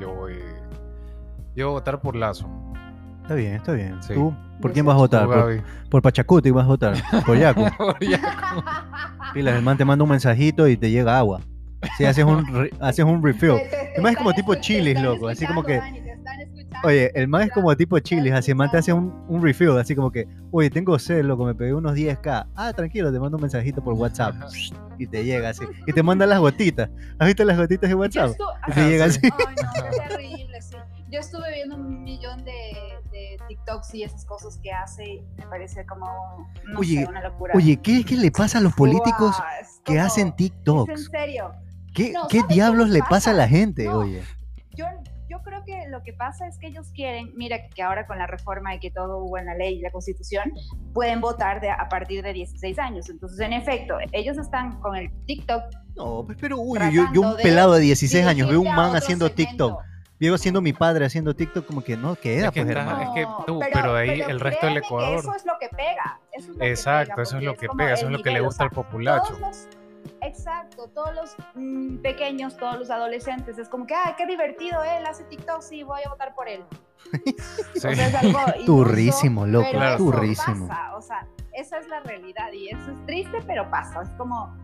yo 0.00 0.12
voy. 0.12 0.40
Yo 1.54 1.66
voy 1.68 1.76
a 1.76 1.78
votar 1.78 2.00
por 2.00 2.16
Lazo. 2.16 2.48
Está 3.22 3.34
bien, 3.36 3.54
está 3.54 3.72
bien. 3.74 4.02
Sí. 4.02 4.14
¿Tú 4.14 4.34
por 4.60 4.72
quién 4.72 4.86
vas 4.86 4.96
a 4.96 4.98
votar? 4.98 5.26
¿Por, 5.26 5.36
Gaby. 5.36 5.62
por 5.88 6.02
Pachacuti 6.02 6.50
vas 6.50 6.64
a 6.64 6.68
votar? 6.68 6.94
¿Por 7.26 7.38
Yaco? 7.38 7.64
Por 7.78 8.00
Yaco. 8.00 8.64
Pilas, 9.34 9.54
el 9.54 9.62
man 9.62 9.76
te 9.76 9.84
manda 9.84 10.02
un 10.02 10.10
mensajito 10.10 10.66
y 10.66 10.76
te 10.76 10.90
llega 10.90 11.16
agua. 11.16 11.40
Sí, 11.98 12.04
haces 12.04 12.24
un, 12.24 12.46
re- 12.46 12.70
haces 12.80 13.04
un 13.04 13.22
refill. 13.22 13.52
El 13.96 14.02
man 14.02 14.12
es 14.12 14.18
como 14.18 14.32
tipo 14.32 14.54
están 14.54 15.02
loco, 15.02 15.28
así 15.28 15.46
como 15.46 15.62
que-. 15.62 15.80
Oye, 16.84 17.12
el 17.14 17.28
man 17.28 17.42
es 17.42 17.50
como 17.52 17.76
tipo 17.76 17.98
chilis, 17.98 18.32
así 18.32 18.50
el 18.50 18.56
man 18.56 18.70
te 18.70 18.78
hace 18.78 18.92
un, 18.92 19.24
un 19.28 19.42
refill, 19.42 19.76
así 19.78 19.94
como 19.94 20.10
que, 20.10 20.26
oye, 20.50 20.70
tengo 20.70 20.98
sed, 20.98 21.22
loco, 21.24 21.44
me 21.44 21.54
pegué 21.54 21.74
unos 21.74 21.94
10k. 21.94 22.46
Ah, 22.56 22.72
tranquilo, 22.72 23.12
te 23.12 23.20
mando 23.20 23.36
un 23.36 23.42
mensajito 23.42 23.84
por 23.84 23.94
WhatsApp. 23.94 24.34
Y 24.98 25.06
te 25.06 25.22
llega 25.24 25.50
así. 25.50 25.64
Y 25.86 25.92
te 25.92 26.02
manda 26.02 26.26
las 26.26 26.40
gotitas. 26.40 26.88
¿Has 27.18 27.26
visto 27.26 27.44
las 27.44 27.58
gotitas 27.58 27.88
de 27.88 27.94
WhatsApp? 27.94 28.30
Y 28.68 28.72
te 28.72 28.88
llega 28.88 29.04
así. 29.04 29.20
Ay, 29.22 29.30
no, 29.62 29.72
qué 29.90 29.98
terrible, 30.08 30.62
sí. 30.62 30.76
Yo 31.10 31.20
estuve 31.20 31.52
viendo 31.52 31.76
un 31.76 32.02
millón 32.02 32.42
de, 32.44 32.52
de 33.12 33.36
TikToks 33.48 33.94
y 33.94 34.02
esas 34.04 34.24
cosas 34.24 34.58
que 34.62 34.72
hace 34.72 35.04
y 35.04 35.22
me 35.36 35.46
parece 35.46 35.84
como, 35.84 36.06
no 36.72 36.78
Oye, 36.80 37.02
sé, 37.02 37.06
una 37.06 37.22
locura. 37.22 37.52
Oye, 37.54 37.76
¿qué, 37.76 38.02
¿qué 38.04 38.16
le 38.16 38.30
pasa 38.30 38.58
a 38.58 38.60
los 38.62 38.72
políticos 38.72 39.36
es 39.60 39.80
que 39.84 39.92
como- 39.94 40.06
hacen 40.06 40.26
¿Es 40.28 40.30
en 40.30 40.36
TikToks? 40.36 41.10
serio? 41.10 41.52
¿Qué, 41.94 42.12
No, 42.12 42.26
¿qué 42.28 42.38
¿sabes 42.40 42.48
qué 42.48 42.54
diablos 42.54 42.86
les 42.88 42.94
le 42.94 43.00
pasa 43.08 43.30
a 43.30 43.34
la 43.34 43.42
pasa? 43.44 43.48
gente, 43.56 43.84
No. 43.84 43.98
oye? 43.98 44.22
Yo, 44.74 44.86
yo 45.28 45.42
creo 45.42 45.62
que 45.64 45.86
lo 45.88 46.02
que 46.02 46.12
pasa 46.12 46.46
es 46.46 46.58
que 46.58 46.68
ellos 46.68 46.90
quieren, 46.94 47.32
mira 47.36 47.68
que 47.74 47.82
ahora 47.82 48.06
con 48.06 48.18
la 48.18 48.26
reforma 48.26 48.74
y 48.74 48.80
que 48.80 48.90
todo 48.90 49.18
hubo 49.18 49.38
en 49.38 49.46
la 49.46 49.54
ley 49.54 49.78
y 49.78 49.80
la 49.80 49.90
constitución, 49.90 50.50
pueden 50.94 51.20
votar 51.20 51.60
de, 51.60 51.70
a 51.70 51.88
partir 51.88 52.22
de 52.22 52.32
16 52.32 52.78
años. 52.78 53.08
Entonces, 53.10 53.38
en 53.40 53.52
efecto, 53.52 53.96
ellos 54.12 54.38
están 54.38 54.80
con 54.80 54.96
el 54.96 55.10
TikTok. 55.26 55.62
No, 55.96 56.24
pues, 56.24 56.38
pero 56.40 56.58
uy, 56.58 56.78
yo, 56.92 57.04
yo 57.12 57.20
un 57.22 57.36
de 57.36 57.42
pelado 57.42 57.74
de 57.74 57.80
16 57.80 58.26
años, 58.26 58.48
veo 58.48 58.60
un 58.60 58.74
man 58.74 58.94
haciendo 58.96 59.28
segmento. 59.28 59.50
TikTok. 59.68 59.80
Veo 60.20 60.38
siendo 60.38 60.60
mi 60.62 60.72
padre 60.72 61.04
haciendo 61.04 61.34
TikTok 61.34 61.66
como 61.66 61.82
que 61.82 61.96
no 61.96 62.14
queda, 62.14 62.46
Es 62.46 62.52
que 62.52 62.60
pues 62.62 62.76
está- 62.76 62.80
hermano. 62.92 63.02
es 63.02 63.08
que 63.26 63.26
tú, 63.44 63.60
pero 63.72 63.94
de 63.94 64.00
ahí 64.02 64.20
el 64.20 64.38
resto 64.38 64.66
del 64.66 64.74
que 64.80 64.86
Ecuador. 64.86 65.18
Eso 65.18 65.34
es 65.34 65.44
lo 65.44 65.52
que 65.60 65.68
pega. 65.68 66.20
eso 66.32 66.42
es 66.42 66.48
lo 66.48 66.58
que 66.58 66.70
Exacto, 66.70 67.10
pega, 67.16 67.22
eso 67.24 67.36
es 67.38 67.42
lo 67.42 67.54
que 67.56 67.68
pega, 67.76 67.92
eso 67.94 68.06
es 68.06 68.12
lo 68.12 68.18
que 68.18 68.24
le 68.30 68.34
nivel, 68.34 68.42
o 68.42 68.44
gusta 68.46 68.64
al 68.64 68.70
sea, 68.70 68.82
populacho. 68.82 69.26
todos 69.34 69.40
los- 69.40 69.68
exacto, 70.22 70.88
todos 70.94 71.14
los 71.14 71.36
mm, 71.54 71.98
pequeños, 71.98 72.56
todos 72.56 72.78
los 72.78 72.90
adolescentes, 72.90 73.58
es 73.58 73.68
como 73.68 73.86
que, 73.86 73.94
ay, 73.94 74.12
qué 74.16 74.26
divertido 74.26 74.82
él, 74.82 75.04
hace 75.06 75.24
TikTok, 75.24 75.60
sí, 75.62 75.82
voy 75.82 76.00
a 76.06 76.10
votar 76.10 76.34
por 76.34 76.48
él. 76.48 76.64
Sí. 77.12 77.34
O 77.76 77.80
sea, 77.80 77.90
es 77.92 78.14
algo 78.14 78.38
iluso, 78.54 78.64
Turrísimo, 78.66 79.46
loco, 79.46 79.70
Claro. 79.72 79.96
turrísimo. 79.98 80.68
pasa, 80.68 80.96
o 80.96 81.02
sea, 81.02 81.26
esa 81.52 81.78
es 81.78 81.88
la 81.88 82.00
realidad 82.00 82.52
y 82.52 82.68
eso 82.68 82.90
es 82.92 83.06
triste, 83.06 83.38
pero 83.46 83.68
pasa. 83.70 84.02
Es 84.02 84.08
como, 84.10 84.56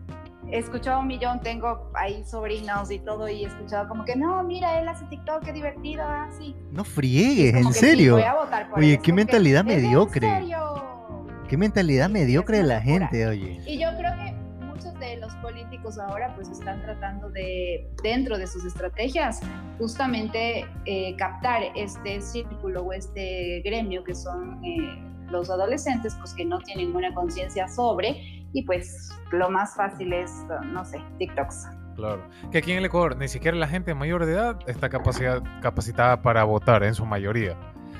he 0.49 0.57
escuchado 0.57 1.01
un 1.01 1.07
millón, 1.07 1.41
tengo 1.41 1.91
ahí 1.95 2.23
sobrinos 2.25 2.89
y 2.91 2.99
todo, 2.99 3.27
y 3.27 3.43
he 3.43 3.47
escuchado 3.47 3.87
como 3.89 4.05
que, 4.05 4.15
no, 4.15 4.41
mira, 4.43 4.79
él 4.79 4.87
hace 4.87 5.05
TikTok, 5.05 5.43
qué 5.43 5.51
divertido, 5.53 6.03
así. 6.07 6.55
No 6.71 6.83
friegues, 6.85 7.53
en 7.55 7.73
sí, 7.73 7.79
serio. 7.79 8.13
voy 8.15 8.23
a 8.23 8.33
votar 8.35 8.69
por 8.69 8.79
Oye, 8.79 8.93
él, 8.93 9.01
qué 9.01 9.11
mentalidad 9.13 9.67
¿es 9.67 9.75
en 9.77 9.83
mediocre. 9.83 10.27
serio? 10.29 10.59
Qué 11.49 11.57
mentalidad 11.57 12.09
mediocre 12.09 12.57
de 12.57 12.63
la 12.63 12.79
gente, 12.79 13.27
oye. 13.27 13.59
Y 13.65 13.79
yo 13.79 13.89
creo 13.97 14.13
que 14.15 14.28
muchos 14.79 14.99
de 14.99 15.17
los 15.17 15.33
políticos 15.35 15.99
ahora 15.99 16.33
pues 16.35 16.47
están 16.49 16.81
tratando 16.81 17.29
de, 17.29 17.89
dentro 18.01 18.37
de 18.37 18.47
sus 18.47 18.63
estrategias, 18.63 19.41
justamente 19.77 20.65
eh, 20.85 21.15
captar 21.17 21.63
este 21.75 22.21
círculo 22.21 22.83
o 22.83 22.93
este 22.93 23.61
gremio 23.65 24.03
que 24.03 24.15
son 24.15 24.63
eh, 24.63 24.97
los 25.31 25.49
adolescentes, 25.49 26.15
pues 26.15 26.33
que 26.33 26.45
no 26.45 26.59
tienen 26.59 26.95
una 26.95 27.13
conciencia 27.13 27.67
sobre 27.67 28.45
y 28.53 28.63
pues 28.63 29.09
lo 29.31 29.49
más 29.49 29.75
fácil 29.75 30.13
es, 30.13 30.31
no 30.67 30.85
sé, 30.85 31.01
TikToks. 31.17 31.67
Claro. 31.95 32.23
Que 32.49 32.59
aquí 32.59 32.71
en 32.71 32.77
el 32.77 32.85
Ecuador 32.85 33.17
ni 33.17 33.27
siquiera 33.27 33.57
la 33.57 33.67
gente 33.67 33.93
mayor 33.93 34.25
de 34.25 34.31
edad 34.31 34.59
está 34.67 34.89
capacitada 34.89 36.21
para 36.21 36.45
votar 36.45 36.83
en 36.83 36.95
su 36.95 37.05
mayoría. 37.05 37.57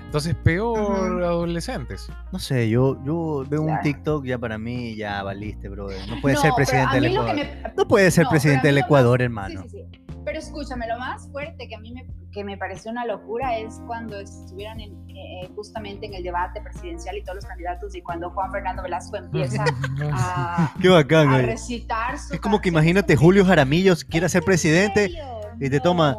Entonces, 0.10 0.34
peor 0.34 0.80
Ujú. 0.80 1.24
adolescentes. 1.24 2.12
No 2.32 2.40
sé, 2.40 2.68
yo, 2.68 2.98
yo 3.06 3.44
veo 3.48 3.62
un 3.62 3.68
Claro. 3.68 3.84
TikTok 3.84 4.26
ya 4.26 4.40
para 4.40 4.58
mí, 4.58 4.96
ya 4.96 5.22
valiste, 5.22 5.70
bro. 5.70 5.86
No 6.08 6.20
puede 6.20 6.34
No, 6.34 6.42
ser 6.42 6.50
pero 6.50 6.56
presidente 6.56 6.96
del 6.96 7.06
Ecuador. 7.06 7.36
me- 7.36 7.74
No 7.78 7.88
puede 7.88 8.10
ser 8.10 8.24
No, 8.24 8.30
presidente 8.32 8.68
del 8.68 8.76
lo 8.78 8.82
más- 8.82 8.88
Ecuador, 8.88 9.22
hermano. 9.22 9.62
Sí, 9.62 9.70
sí, 9.70 9.78
sí. 9.92 10.02
Pero 10.26 10.40
escúchame, 10.40 10.88
lo 10.88 10.98
más 10.98 11.30
fuerte 11.32 11.68
que 11.68 11.76
a 11.76 11.80
mí 11.80 11.94
me, 11.94 12.08
que 12.32 12.44
me 12.44 12.58
pareció 12.58 12.90
una 12.90 13.06
locura 13.06 13.60
es 13.60 13.80
cuando 13.86 14.20
estuvieron 14.20 14.80
en, 14.80 14.94
eh, 15.12 15.48
justamente 15.56 16.08
en 16.08 16.16
el 16.16 16.24
debate 16.24 16.60
presidencial 16.62 17.16
y 17.16 17.22
todos 17.24 17.36
los 17.36 17.46
candidatos 17.46 17.96
y 17.96 18.02
cuando 18.02 18.32
Juan 18.32 18.52
Fernando 18.52 18.82
Velasco 18.82 19.16
empieza 19.16 19.64
a, 20.12 20.74
Qué 20.82 20.90
bacán, 20.90 21.30
a 21.30 21.38
recitar 21.44 22.18
su 22.18 22.34
Es 22.34 22.40
como 22.42 22.62
que 22.62 22.70
imagínate 22.70 23.16
Julio 23.16 23.46
Jaramillo 23.46 23.94
quiere 24.10 24.26
¿es 24.26 24.32
ser 24.32 24.42
en 24.42 24.46
presidente 24.48 25.02
serio? 25.10 25.24
y 25.60 25.70
te 25.70 25.80
toma-. 25.80 26.18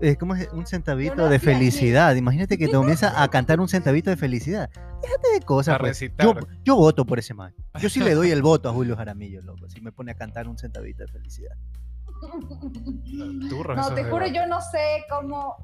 Es 0.00 0.16
como 0.16 0.34
un 0.52 0.66
centavito 0.66 1.16
no 1.16 1.28
de 1.28 1.38
felicidad. 1.38 2.14
Imagínate 2.14 2.56
que 2.56 2.66
te 2.66 2.72
comienza 2.72 3.20
a 3.22 3.28
cantar 3.28 3.60
un 3.60 3.68
centavito 3.68 4.10
de 4.10 4.16
felicidad. 4.16 4.70
Déjate 5.02 5.28
de 5.32 5.40
cosas. 5.40 5.78
Pues. 5.78 5.90
recitar. 5.90 6.26
Yo, 6.26 6.34
yo 6.64 6.76
voto 6.76 7.04
por 7.04 7.18
ese 7.18 7.34
man. 7.34 7.54
Yo 7.80 7.88
sí 7.88 8.00
le 8.00 8.14
doy 8.14 8.30
el 8.30 8.42
voto 8.48 8.68
a 8.68 8.72
Julio 8.72 8.96
Jaramillo, 8.96 9.42
loco. 9.42 9.68
Si 9.68 9.80
me 9.80 9.92
pone 9.92 10.12
a 10.12 10.14
cantar 10.14 10.48
un 10.48 10.56
centavito 10.56 11.02
de 11.02 11.08
felicidad. 11.08 11.56
No, 13.76 13.94
te 13.94 14.04
juro, 14.04 14.26
yo 14.26 14.46
no 14.46 14.60
sé 14.60 15.04
cómo 15.08 15.56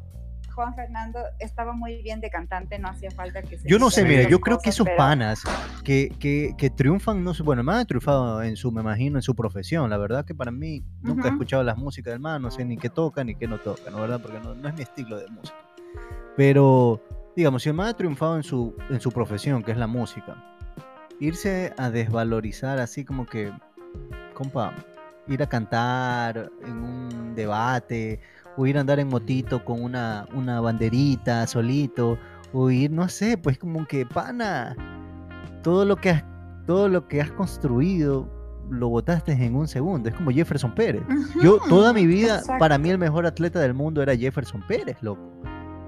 Juan 0.55 0.75
Fernando 0.75 1.19
estaba 1.41 1.73
muy 1.73 2.01
bien 2.03 2.21
de 2.21 2.31
cantante, 2.31 2.79
no 2.79 2.89
hacía 2.89 3.11
falta 3.11 3.43
que 3.43 3.59
se 3.59 3.69
Yo 3.69 3.79
no 3.79 3.91
sé, 3.91 4.05
mira, 4.05 4.29
yo 4.29 4.41
creo 4.41 4.59
que 4.59 4.71
esos 4.71 4.85
pero- 4.87 4.97
panas 4.97 5.43
que, 5.83 6.09
que, 6.19 6.55
que 6.57 6.71
triunfan, 6.71 7.23
no 7.25 7.35
sé, 7.35 7.43
bueno, 7.43 7.61
el 7.61 7.67
man 7.67 7.79
ha 7.79 7.85
triunfado 7.85 8.43
en 8.43 8.57
su, 8.57 8.71
me 8.71 8.81
imagino, 8.81 9.19
en 9.19 9.23
su 9.23 9.35
profesión. 9.35 9.91
La 9.91 9.97
verdad 9.99 10.25
que 10.25 10.35
para 10.35 10.51
mí 10.51 10.83
nunca 11.03 11.25
he 11.25 11.31
Ujú. 11.31 11.37
escuchado 11.37 11.63
las 11.63 11.77
músicas 11.77 12.13
del 12.13 12.21
man, 12.21 12.41
no 12.41 12.51
sé 12.51 12.65
ni 12.65 12.77
qué 12.77 12.89
toca 12.89 13.25
ni 13.25 13.35
qué 13.35 13.47
no 13.49 13.59
toca, 13.59 13.91
¿no? 13.91 14.01
¿Verdad? 14.01 14.21
Porque 14.23 14.39
no, 14.41 14.55
no 14.55 14.69
es 14.69 14.75
mi 14.75 14.83
estilo 14.83 15.19
de 15.19 15.29
música. 15.29 15.57
Pero, 16.37 17.01
digamos, 17.37 17.63
si 17.63 17.69
el 17.69 17.75
man 17.75 17.89
ha 17.89 17.95
triunfado 17.95 18.37
en 18.37 18.43
su, 18.43 18.77
en 18.91 19.01
su 19.01 19.11
profesión, 19.13 19.63
que 19.63 19.73
es 19.73 19.77
la 19.79 19.87
música, 19.87 20.37
irse 21.21 21.73
a 21.79 21.91
desvalorizar 21.91 22.79
así 22.79 23.05
como 23.05 23.27
que, 23.27 23.53
compa, 24.35 24.75
ir 25.29 25.43
a 25.43 25.47
cantar 25.49 26.51
en 26.63 26.73
un 26.77 27.35
debate, 27.35 28.21
o 28.57 28.67
ir 28.67 28.77
a 28.77 28.81
andar 28.81 29.01
en 29.01 29.09
motito 29.09 29.65
con 29.65 29.83
una, 29.83 30.27
una 30.35 30.61
banderita 30.61 31.47
solito, 31.47 32.19
o 32.53 32.71
ir, 32.71 32.91
no 32.91 33.09
sé, 33.09 33.37
pues 33.37 33.59
como 33.59 33.87
que, 33.87 34.07
pana, 34.07 34.77
todo 35.63 35.85
lo 35.85 35.97
que 35.97 36.11
has, 36.11 36.25
todo 36.67 36.89
lo 36.89 37.09
que 37.09 37.21
has 37.21 37.31
construido 37.33 38.29
lo 38.71 38.89
botaste 38.89 39.33
en 39.33 39.57
un 39.57 39.69
segundo. 39.69 40.09
Es 40.09 40.15
como 40.15 40.31
Jefferson 40.31 40.75
Pérez. 40.75 41.03
Yo 41.43 41.59
toda 41.69 41.93
mi 41.93 42.07
vida, 42.07 42.37
exacto. 42.39 42.59
para 42.59 42.79
mí 42.79 42.91
el 42.91 42.99
mejor 42.99 43.27
atleta 43.27 43.61
del 43.61 43.75
mundo 43.75 44.03
era 44.03 44.17
Jefferson 44.17 44.63
Pérez, 44.67 44.97
loco. 45.03 45.23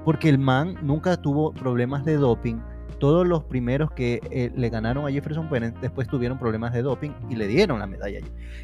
Porque 0.05 0.29
el 0.29 0.39
man 0.39 0.77
nunca 0.83 1.17
tuvo 1.17 1.53
problemas 1.53 2.05
de 2.05 2.17
doping. 2.17 2.57
Todos 2.99 3.27
los 3.27 3.45
primeros 3.45 3.91
que 3.93 4.21
eh, 4.31 4.51
le 4.55 4.69
ganaron 4.71 5.07
a 5.07 5.11
Jefferson 5.11 5.49
Pérez 5.49 5.75
después 5.81 6.09
tuvieron 6.09 6.39
problemas 6.39 6.73
de 6.73 6.83
doping 6.83 7.11
y 7.29 7.37
le 7.37 7.47
dieron 7.47 7.79
la 7.79 7.87
medalla 7.87 8.21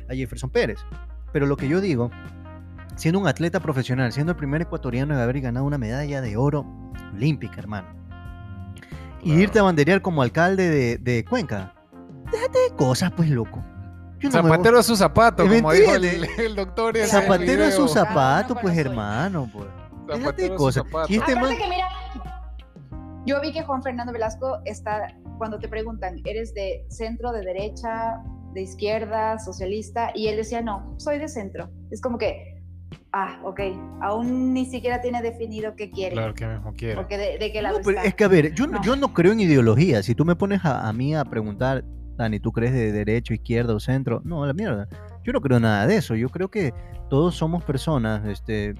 a 0.08 0.14
Jefferson 0.14 0.50
Pérez. 0.50 0.78
Pero 1.32 1.46
lo 1.46 1.56
que 1.56 1.68
yo 1.68 1.80
digo, 1.80 2.10
siendo 3.02 3.18
un 3.18 3.26
atleta 3.26 3.58
profesional, 3.58 4.12
siendo 4.12 4.30
el 4.30 4.36
primer 4.38 4.62
ecuatoriano 4.62 5.12
en 5.12 5.20
haber 5.20 5.40
ganado 5.40 5.66
una 5.66 5.76
medalla 5.76 6.20
de 6.20 6.36
oro 6.36 6.64
olímpica, 7.12 7.56
hermano, 7.58 7.88
y 9.20 9.24
Claro. 9.30 9.40
irte 9.40 9.58
a 9.58 9.62
banderear 9.64 10.00
como 10.02 10.22
alcalde 10.22 10.70
de, 10.70 10.98
de 10.98 11.24
Cuenca, 11.24 11.74
déjate 12.30 12.58
de 12.70 12.76
cosas, 12.76 13.10
pues, 13.10 13.28
loco. 13.28 13.60
Yo 14.20 14.28
no 14.28 14.32
Zapatero 14.40 14.78
a 14.78 14.82
su 14.84 14.94
zapato, 14.94 15.44
¿Me 15.46 15.56
como 15.56 15.72
dijo 15.72 15.96
el, 15.96 16.04
el 16.04 16.54
doctor. 16.54 16.96
ese 16.96 17.08
Zapatero 17.08 17.64
a 17.64 17.70
su 17.72 17.86
video. 17.86 17.88
zapato, 17.88 18.54
pues 18.54 18.78
hermano, 18.78 19.50
pues. 19.52 19.66
Déjate 20.06 20.42
de 20.42 20.54
cosas. 20.54 20.84
Y 21.08 21.16
este 21.16 21.34
man, 21.34 21.56
que 21.56 21.68
mira, 21.68 21.88
yo 23.26 23.40
vi 23.40 23.52
que 23.52 23.64
Juan 23.64 23.82
Fernando 23.82 24.12
Velasco 24.12 24.60
está, 24.64 25.08
cuando 25.38 25.58
te 25.58 25.66
preguntan, 25.68 26.20
¿eres 26.24 26.54
de 26.54 26.86
centro, 26.88 27.32
de 27.32 27.40
derecha, 27.44 28.22
de 28.54 28.62
izquierda, 28.62 29.40
socialista? 29.40 30.12
Y 30.14 30.28
él 30.28 30.36
decía, 30.36 30.62
no, 30.62 30.94
soy 30.98 31.18
de 31.18 31.26
centro. 31.26 31.68
Es 31.90 32.00
como 32.00 32.16
que, 32.16 32.51
ah, 33.12 33.38
ok, 33.44 33.60
aún 34.00 34.52
ni 34.54 34.66
siquiera 34.66 35.00
tiene 35.00 35.22
definido 35.22 35.74
qué 35.76 35.90
quiere. 35.90 36.14
Claro, 36.14 36.34
que 36.34 36.46
mismo 36.46 36.72
quiere. 36.74 36.96
Porque 36.96 37.18
de, 37.18 37.38
de 37.38 37.52
qué 37.52 37.62
lado 37.62 37.78
no, 37.78 37.84
pero 37.84 37.98
está. 37.98 38.08
es 38.08 38.14
que 38.14 38.24
a 38.24 38.28
ver, 38.28 38.54
yo 38.54 38.66
no, 38.66 38.78
No. 38.78 38.82
yo 38.82 38.96
no 38.96 39.12
creo 39.12 39.32
en 39.32 39.40
ideología. 39.40 40.02
Si 40.02 40.14
tú 40.14 40.24
me 40.24 40.36
pones 40.36 40.64
a, 40.64 40.88
a 40.88 40.92
mí 40.92 41.14
a 41.14 41.24
preguntar, 41.24 41.84
Dani, 42.16 42.40
¿tú 42.40 42.52
crees 42.52 42.72
de 42.72 42.92
derecho, 42.92 43.34
izquierda 43.34 43.74
o 43.74 43.80
centro? 43.80 44.20
No, 44.24 44.44
la 44.46 44.52
mierda. 44.52 44.88
Yo 45.24 45.32
no 45.32 45.40
creo 45.40 45.60
nada 45.60 45.86
de 45.86 45.96
eso. 45.96 46.14
Yo 46.14 46.28
creo 46.28 46.48
que 46.50 46.72
todos 47.08 47.34
somos 47.34 47.64
personas. 47.64 48.26
Este, 48.26 48.74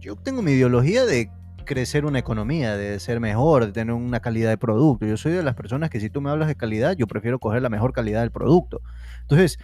yo 0.00 0.16
tengo 0.16 0.42
mi 0.42 0.52
ideología 0.52 1.04
de 1.06 1.30
crecer 1.64 2.06
una 2.06 2.18
economía, 2.18 2.76
de 2.76 2.98
ser 2.98 3.20
mejor, 3.20 3.66
de 3.66 3.72
tener 3.72 3.94
una 3.94 4.20
calidad 4.20 4.48
de 4.50 4.56
producto. 4.56 5.04
Yo 5.06 5.16
soy 5.18 5.32
de 5.32 5.42
las 5.42 5.54
personas 5.54 5.90
que 5.90 6.00
si 6.00 6.08
tú 6.08 6.20
me 6.22 6.30
hablas 6.30 6.48
de 6.48 6.54
calidad, 6.54 6.96
yo 6.96 7.06
prefiero 7.06 7.38
coger 7.38 7.60
la 7.60 7.68
mejor 7.68 7.92
calidad 7.92 8.22
del 8.22 8.30
producto. 8.30 8.80
Entonces, 9.22 9.58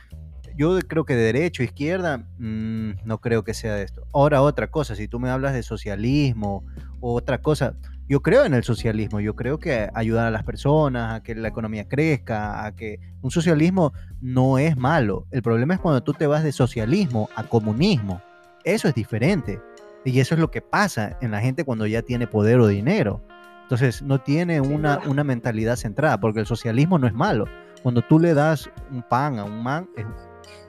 yo 0.56 0.74
de- 0.74 0.82
creo 0.82 1.04
que 1.04 1.14
de 1.16 1.22
derecho, 1.32 1.62
izquierda, 1.62 2.18
mm, 2.38 2.90
no 3.04 3.18
creo 3.20 3.44
que 3.44 3.54
sea 3.54 3.80
esto. 3.82 4.06
Ahora, 4.12 4.42
otra 4.42 4.68
cosa, 4.70 4.94
si 4.94 5.08
tú 5.08 5.18
me 5.20 5.30
hablas 5.30 5.52
de 5.54 5.62
socialismo 5.62 6.64
o 7.00 7.14
otra 7.14 7.38
cosa, 7.42 7.74
yo 8.08 8.20
creo 8.20 8.44
en 8.44 8.52
el 8.54 8.64
socialismo, 8.64 9.20
yo 9.20 9.34
creo 9.34 9.58
que 9.58 9.88
ayudar 9.94 10.26
a 10.26 10.30
las 10.30 10.44
personas, 10.44 11.14
a 11.14 11.22
que 11.22 11.34
la 11.34 11.48
economía 11.48 11.88
crezca, 11.88 12.64
a 12.66 12.74
que 12.76 13.00
un 13.22 13.30
socialismo 13.30 13.92
no 14.20 14.58
es 14.58 14.76
malo. 14.76 15.26
El 15.30 15.42
problema 15.42 15.74
es 15.74 15.80
cuando 15.80 16.02
tú 16.02 16.12
te 16.12 16.26
vas 16.26 16.44
de 16.44 16.52
socialismo 16.52 17.28
a 17.34 17.44
comunismo. 17.44 18.20
Eso 18.62 18.88
es 18.88 18.94
diferente. 18.94 19.60
Y 20.04 20.20
eso 20.20 20.34
es 20.34 20.40
lo 20.40 20.50
que 20.50 20.60
pasa 20.60 21.16
en 21.22 21.30
la 21.30 21.40
gente 21.40 21.64
cuando 21.64 21.86
ya 21.86 22.02
tiene 22.02 22.26
poder 22.26 22.60
o 22.60 22.66
dinero. 22.66 23.22
Entonces 23.62 24.02
no 24.02 24.20
tiene 24.20 24.60
una, 24.60 25.00
una 25.06 25.24
mentalidad 25.24 25.76
centrada, 25.76 26.20
porque 26.20 26.40
el 26.40 26.46
socialismo 26.46 26.98
no 26.98 27.06
es 27.06 27.14
malo. 27.14 27.46
Cuando 27.82 28.02
tú 28.02 28.18
le 28.20 28.34
das 28.34 28.68
un 28.90 29.02
pan 29.02 29.38
a 29.38 29.44
un 29.44 29.62
man, 29.62 29.88
es- 29.96 30.04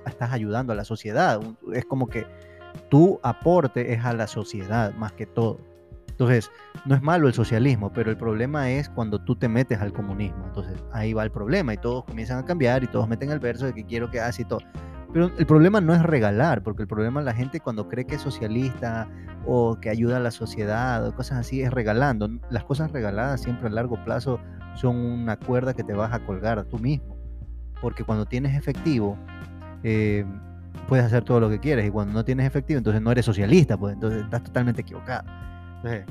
estás 0.10 0.32
ayudando 0.32 0.74
a 0.74 0.76
la 0.76 0.86
sociedad. 0.86 1.40
Es 1.74 1.86
como 1.86 2.08
que 2.08 2.26
tu 2.90 3.20
aporte 3.24 3.94
es 3.94 4.04
a 4.04 4.14
la 4.14 4.28
sociedad 4.28 4.94
más 4.96 5.14
que 5.14 5.26
todo. 5.26 5.60
Entonces, 6.16 6.50
no 6.86 6.96
es 6.96 7.02
malo 7.02 7.28
el 7.28 7.34
socialismo, 7.34 7.92
pero 7.92 8.10
el 8.10 8.16
problema 8.16 8.72
es 8.72 8.88
cuando 8.90 9.20
tú 9.20 9.36
te 9.36 9.50
metes 9.50 9.82
al 9.82 9.92
comunismo. 9.92 10.46
Entonces, 10.46 10.82
ahí 10.94 11.12
va 11.12 11.24
el 11.24 11.32
problema 11.32 11.74
y 11.74 11.78
todos 11.78 12.06
comienzan 12.06 12.40
a 12.40 12.46
cambiar 12.46 12.86
y 12.86 12.88
todos 12.88 13.08
meten 13.10 13.32
el 13.32 13.40
verso 13.40 13.66
de 13.66 13.74
que 13.74 13.84
quiero 13.84 14.10
que 14.10 14.22
y 14.38 14.46
todo. 14.46 14.62
Pero 15.12 15.32
el 15.38 15.46
problema 15.46 15.82
no 15.82 15.94
es 15.94 16.02
regalar, 16.04 16.64
porque 16.64 16.84
el 16.84 16.88
problema 16.88 17.22
la 17.22 17.34
gente 17.34 17.60
cuando 17.60 17.88
cree 17.90 18.06
que 18.06 18.16
es 18.16 18.22
socialista 18.22 19.10
o 19.46 19.78
que 19.80 19.90
ayuda 19.90 20.18
a 20.18 20.20
la 20.22 20.32
sociedad 20.32 21.06
o 21.06 21.14
cosas 21.14 21.40
así 21.40 21.62
es 21.62 21.72
regalando. 21.72 22.30
Las 22.50 22.64
cosas 22.64 22.92
regaladas 22.92 23.42
siempre 23.42 23.68
a 23.68 23.72
largo 23.72 24.02
plazo 24.06 24.40
son 24.76 24.96
una 24.96 25.38
cuerda 25.38 25.74
que 25.74 25.84
te 25.84 25.94
vas 25.94 26.14
a 26.14 26.20
colgar 26.26 26.64
tú 26.66 26.80
mismo. 26.80 27.18
Porque 27.82 28.06
cuando 28.06 28.26
tienes 28.26 28.58
efectivo, 28.58 29.18
eh, 29.88 30.26
puedes 30.88 31.06
hacer 31.06 31.24
todo 31.24 31.40
lo 31.40 31.48
que 31.48 31.60
quieres 31.60 31.86
y 31.86 31.92
cuando 31.92 32.12
no 32.12 32.26
tienes 32.26 32.48
efectivo, 32.48 32.80
entonces 32.80 33.04
no 33.04 33.12
eres 33.12 33.24
socialista, 33.24 33.78
pues 33.78 33.94
entonces 33.94 34.24
estás 34.24 34.44
totalmente 34.44 34.82
equivocado. 34.82 35.30
Entonces, 35.78 36.06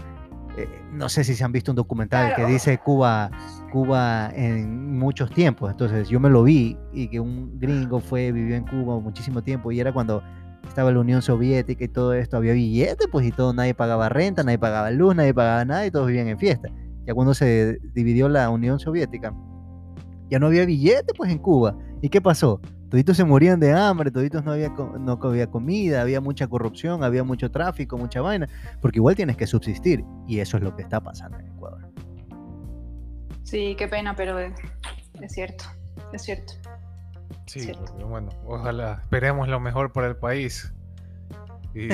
eh, 0.57 0.69
no 0.93 1.09
sé 1.09 1.25
si 1.25 1.35
se 1.35 1.43
han 1.43 1.51
visto 1.51 1.73
un 1.73 1.77
documental 1.77 2.37
que 2.37 2.47
dice 2.47 2.79
Cuba, 2.79 3.33
Cuba 3.73 4.31
en 4.33 4.97
muchos 4.97 5.29
tiempos. 5.33 5.73
Entonces 5.73 6.09
yo 6.09 6.21
me 6.21 6.31
lo 6.31 6.45
vi 6.45 6.79
y 6.93 7.09
que 7.09 7.19
un 7.19 7.59
gringo 7.59 7.99
fue, 7.99 8.31
vivió 8.31 8.55
en 8.55 8.65
Cuba 8.65 9.01
muchísimo 9.01 9.43
tiempo 9.43 9.73
y 9.73 9.81
era 9.81 9.93
cuando 9.93 10.23
estaba 10.69 10.93
la 10.93 11.01
Unión 11.01 11.21
Soviética 11.21 11.83
y 11.83 11.89
todo 11.89 12.15
esto, 12.15 12.37
había 12.37 12.53
billetes, 12.53 13.09
pues 13.11 13.27
y 13.27 13.33
todo, 13.33 13.53
nadie 13.53 13.75
pagaba 13.75 14.09
renta, 14.09 14.45
nadie 14.45 14.59
pagaba 14.61 14.93
luz, 14.93 15.17
nadie 15.17 15.35
pagaba 15.35 15.65
nada 15.65 15.85
y 15.85 15.91
todos 15.91 16.07
vivían 16.07 16.29
en 16.29 16.39
fiesta. 16.39 16.69
Ya 17.07 17.13
cuando 17.13 17.35
se 17.35 17.81
dividió 17.93 18.29
la 18.29 18.49
Unión 18.51 18.79
Soviética, 18.79 19.35
ya 20.31 20.39
no 20.39 20.47
había 20.47 20.65
billete 20.65 21.13
pues 21.17 21.33
en 21.33 21.39
Cuba. 21.39 21.77
¿Y 22.01 22.09
qué 22.09 22.21
pasó? 22.21 22.61
Toditos 22.95 23.17
se 23.17 23.25
morían 23.25 23.59
de 23.59 23.73
hambre, 23.73 24.13
toditos 24.13 24.45
no 24.45 24.53
había, 24.53 24.69
no 24.69 25.19
había 25.21 25.51
comida, 25.51 26.01
había 26.01 26.21
mucha 26.21 26.47
corrupción, 26.47 27.03
había 27.03 27.25
mucho 27.25 27.51
tráfico, 27.51 27.99
mucha 27.99 28.21
vaina, 28.21 28.49
porque 28.81 29.01
igual 29.01 29.17
tienes 29.17 29.37
que 29.37 29.49
subsistir 29.49 30.05
y 30.29 30.39
eso 30.39 30.59
es 30.59 30.63
lo 30.63 30.77
que 30.77 30.83
está 30.83 31.01
pasando 31.01 31.41
en 31.41 31.49
Ecuador. 31.49 31.91
Sí, 33.43 33.75
qué 33.77 33.89
pena, 33.89 34.15
pero 34.15 34.39
es, 34.39 34.55
es 35.21 35.33
cierto, 35.33 35.65
es 36.13 36.23
cierto. 36.23 36.53
Sí, 37.47 37.63
Cierto. 37.63 37.95
bueno, 38.07 38.29
ojalá 38.47 39.01
esperemos 39.03 39.49
lo 39.49 39.59
mejor 39.59 39.93
para 39.93 40.07
el 40.07 40.15
país. 40.15 40.73
Y 41.75 41.89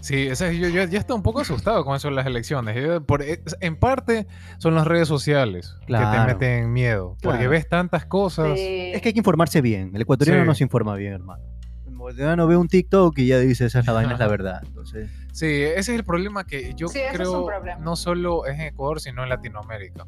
sí, 0.00 0.26
ese- 0.26 0.58
yo, 0.58 0.68
yo 0.68 0.84
ya 0.84 0.98
estoy 0.98 1.16
un 1.16 1.22
poco 1.22 1.40
asustado 1.40 1.84
con 1.84 1.94
eso 1.94 2.08
de 2.08 2.14
las 2.14 2.26
elecciones. 2.26 2.76
Yo, 2.76 3.00
por, 3.04 3.22
es- 3.22 3.40
en 3.60 3.76
parte 3.76 4.26
son 4.58 4.74
las 4.74 4.86
redes 4.86 5.06
sociales 5.08 5.76
que 5.86 5.94
te 5.94 6.26
meten 6.26 6.72
miedo, 6.72 7.16
porque 7.22 7.46
ves 7.48 7.68
tantas 7.68 8.04
cosas. 8.06 8.58
Sí. 8.58 8.90
Es 8.94 9.00
que 9.02 9.08
hay 9.08 9.12
que 9.12 9.20
informarse 9.20 9.60
bien, 9.60 9.92
el 9.94 10.02
ecuatoriano 10.02 10.42
Sí. 10.42 10.48
no 10.48 10.54
se 10.54 10.64
informa 10.64 10.94
bien, 10.96 11.12
hermano. 11.12 11.44
El 11.86 11.94
ecuatoriano 11.94 12.46
ve 12.46 12.56
un 12.56 12.68
TikTok 12.68 13.18
y 13.18 13.26
ya 13.28 13.38
dice, 13.38 13.66
esa 13.66 13.80
es 13.80 13.86
la 13.86 13.92
vaina, 13.92 14.12
es 14.14 14.18
la 14.18 14.28
verdad. 14.28 14.60
Entonces, 14.66 15.08
Sí, 15.32 15.46
ese 15.46 15.78
es 15.78 15.88
el 15.90 16.04
problema 16.04 16.44
que 16.44 16.72
yo 16.74 16.88
Sí, 16.88 17.00
creo 17.12 17.46
no 17.80 17.94
solo 17.96 18.46
es 18.46 18.54
en 18.54 18.62
Ecuador, 18.62 19.00
sino 19.00 19.22
en 19.22 19.28
Latinoamérica. 19.28 20.06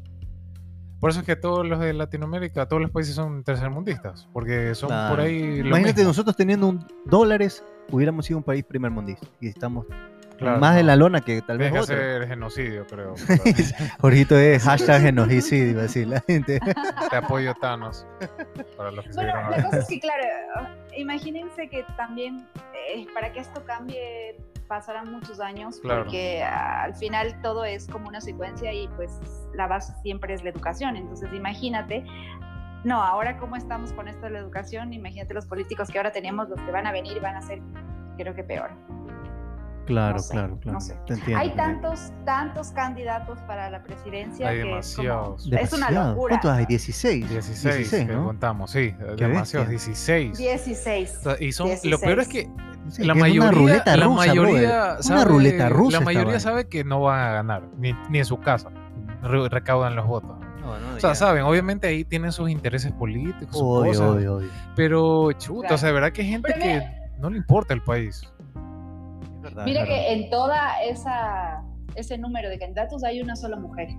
Por 0.99 1.11
eso 1.11 1.19
es 1.21 1.25
que 1.25 1.35
todos 1.37 1.65
los 1.65 1.79
de 1.79 1.93
Latinoamérica, 1.93 2.65
todos 2.67 2.81
los 2.81 2.91
países 2.91 3.15
son 3.15 3.43
tercermundistas, 3.45 4.27
porque 4.33 4.75
son 4.75 4.89
por 5.09 5.21
ahí 5.21 5.61
lo 5.61 5.67
imagínate 5.67 5.93
mismo. 5.99 6.09
nosotros 6.09 6.35
teniendo 6.35 6.67
un 6.67 6.85
dólares, 7.05 7.63
hubiéramos 7.91 8.25
sido 8.25 8.37
un 8.37 8.43
país 8.43 8.63
primermundista 8.63 9.27
y 9.39 9.47
estamos 9.47 9.85
Claro, 10.37 10.57
más 10.59 10.75
no. 10.75 10.79
en 10.79 10.87
la 10.87 10.95
lona 10.95 11.19
que 11.19 11.41
tal 11.41 11.57
vez 11.57 11.69
Tienes 11.69 11.87
que 11.87 11.93
otro. 11.93 12.05
hacer 12.05 12.27
genocidio, 12.29 12.87
creo. 12.87 13.15
Jorgito 13.99 14.37
es 14.37 14.63
hashtag 14.63 15.01
genocidio, 15.01 15.67
iba 15.71 15.79
a 15.81 15.83
decir 15.83 16.07
la 16.07 16.21
gente. 16.21 16.61
Te 17.09 17.15
apoyo 17.17 17.53
Thanos. 17.55 18.05
Para 18.77 18.91
los 18.91 19.03
que 19.05 19.11
Bueno, 19.15 19.33
la 19.49 19.63
cosa 19.65 19.79
es 19.79 19.87
que, 19.89 19.99
claro, 19.99 20.23
imagínense 20.95 21.67
que 21.69 21.83
también 21.97 22.47
eh, 22.93 23.05
para 23.13 23.33
que 23.33 23.41
esto 23.41 23.65
cambie 23.65 24.37
pasarán 24.69 25.11
muchos 25.11 25.39
años, 25.41 25.79
Claro. 25.81 26.03
porque 26.03 26.41
al 26.43 26.95
final 26.95 27.35
todo 27.41 27.65
es 27.65 27.87
como 27.87 28.07
una 28.07 28.21
secuencia 28.21 28.71
y 28.71 28.87
pues 28.95 29.11
la 29.55 29.67
base 29.67 29.91
siempre 30.03 30.33
es 30.35 30.43
la 30.43 30.51
educación. 30.51 30.95
Entonces, 30.95 31.33
imagínate, 31.33 32.05
no, 32.83 33.01
ahora 33.01 33.37
cómo 33.37 33.55
estamos 33.55 33.91
con 33.93 34.07
esto 34.07 34.21
de 34.25 34.31
la 34.31 34.39
educación, 34.39 34.93
imagínate 34.93 35.33
los 35.33 35.45
políticos 35.45 35.89
que 35.89 35.97
ahora 35.97 36.11
tenemos, 36.11 36.49
los 36.49 36.59
que 36.61 36.71
van 36.71 36.87
a 36.87 36.91
venir 36.91 37.19
van 37.21 37.35
a 37.35 37.41
ser, 37.41 37.61
creo 38.17 38.33
que 38.35 38.43
peor. 38.43 38.71
Claro, 39.85 40.17
No 40.17 40.19
sé, 40.21 40.31
claro, 40.33 40.59
claro. 40.59 40.73
no 40.75 40.81
sé. 40.81 40.95
Te 41.07 41.13
entiendo. 41.15 41.39
Hay 41.41 41.49
tantos, 41.55 42.13
tantos 42.23 42.69
candidatos 42.73 43.39
para 43.47 43.71
la 43.71 43.81
presidencia 43.81 44.47
Hay 44.49 44.57
que 44.59 44.63
demasiados. 44.65 45.45
es 45.45 45.49
como, 45.49 45.61
es 45.63 45.73
una 45.73 45.89
locura. 46.09 46.39
¿Cuántos 46.39 46.51
hay? 46.51 46.65
16. 46.67 47.27
16, 47.29 47.89
que 47.89 48.05
¿no? 48.05 48.25
contamos, 48.25 48.69
sí. 48.69 48.91
Demasiados, 49.17 49.67
bestia. 49.67 49.93
16. 49.95 50.37
16. 50.37 51.17
O 51.17 51.21
sea, 51.23 51.35
Y 51.43 51.51
son, 51.51 51.69
lo 51.85 51.99
peor 51.99 52.19
es 52.19 52.27
que 52.27 52.47
Sí, 52.89 53.03
la 53.03 53.15
mayoría, 53.15 53.41
una 53.41 53.51
ruleta 53.51 53.97
la 53.97 54.05
rusa, 54.05 54.15
mayoría 54.27 54.51
brother. 54.51 55.03
sabe, 55.03 55.15
Una 55.21 55.25
ruleta 55.25 55.69
rusa. 55.69 55.99
la 55.99 56.05
mayoría 56.05 56.39
sabe 56.39 56.67
que 56.69 56.83
no 56.83 57.01
van 57.01 57.19
a 57.21 57.31
ganar, 57.33 57.63
ni, 57.77 57.93
ni 58.11 58.19
en 58.19 58.25
su 58.25 58.39
casa. 58.39 58.69
Re- 59.23 59.49
recaudan 59.49 59.95
los 59.95 60.05
votos. 60.05 60.37
No, 60.77 60.95
O 60.95 60.99
sea, 60.99 61.09
ya. 61.11 61.15
saben, 61.15 61.43
obviamente 61.43 61.87
ahí 61.87 62.03
tienen 62.03 62.31
sus 62.31 62.49
intereses 62.49 62.91
políticos, 62.91 63.49
sus 63.57 63.61
Obvio, 63.61 63.91
cosas, 63.91 64.07
obvio, 64.09 64.35
obvio. 64.35 64.49
pero 64.75 65.31
chuta, 65.33 65.61
Claro. 65.61 65.75
o 65.75 65.77
sea, 65.77 65.87
de 65.87 65.93
verdad 65.93 66.11
que 66.11 66.21
hay 66.21 66.27
gente 66.29 66.51
Pero 66.53 66.61
que 66.63 66.83
no 67.19 67.29
le 67.29 67.37
importa 67.37 67.73
el 67.73 67.81
país. 67.81 68.21
Es 69.35 69.41
verdad, 69.41 69.65
Mira 69.65 69.85
que 69.85 70.13
en 70.13 70.29
toda 70.29 70.81
esa 70.83 71.63
ese 71.95 72.17
número 72.17 72.49
de 72.49 72.59
candidatos 72.59 73.03
hay 73.03 73.21
una 73.21 73.35
sola 73.35 73.57
mujer. 73.57 73.89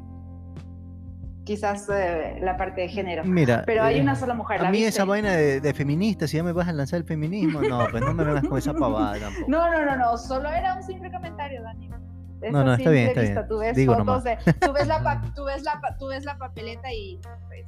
Quizás 1.45 1.89
eh, 1.93 2.39
la 2.41 2.57
parte 2.57 2.83
de 2.83 2.89
género. 2.89 3.25
Mira, 3.25 3.65
Pero 3.67 3.83
hay 3.83 3.99
eh, 3.99 4.03
una 4.03 4.15
sola 4.15 4.35
mujer. 4.35 4.61
A 4.61 4.65
¿la 4.65 4.71
mí 4.71 4.77
viste? 4.79 4.91
esa 4.91 5.05
vaina 5.05 5.33
de, 5.33 5.61
de 5.61 5.75
feminista, 5.75 6.29
si 6.29 6.37
ya 6.37 6.45
me 6.45 6.53
vas 6.53 6.69
a 6.69 6.73
lanzar 6.73 6.99
el 6.99 7.05
feminismo, 7.05 7.61
no, 7.63 7.87
pues 7.91 8.03
no 8.05 8.15
me 8.15 8.23
vengas 8.25 8.45
con 8.47 8.59
esa 8.59 8.73
pavada 8.75 9.19
tampoco. 9.19 9.47
No, 9.49 9.71
no, 9.73 9.85
no, 9.85 9.97
no. 9.97 10.17
Solo 10.19 10.49
era 10.51 10.75
un 10.75 10.83
simple 10.83 11.11
comentario, 11.11 11.63
Dani. 11.63 11.91
Es 12.43 12.53
No, 12.53 12.65
no, 12.65 12.75
está 12.75 12.91
bien, 12.91 13.09
está 13.09 13.21
bien. 13.21 13.49
Tú 13.49 13.59
ves 13.59 13.77
Digo 13.77 13.97
fotos 13.97 14.25
de, 14.25 14.39
tú 14.61 14.73
ves 14.73 14.87
la 14.87 15.03
pa- 15.03 15.23
tú 15.37 15.45
ves 15.45 15.63
la 15.63 15.81
tú 15.99 16.07
ves 16.09 16.25
la 16.25 16.39
papeleta 16.39 16.93
y 16.93 17.19
pues, 17.49 17.65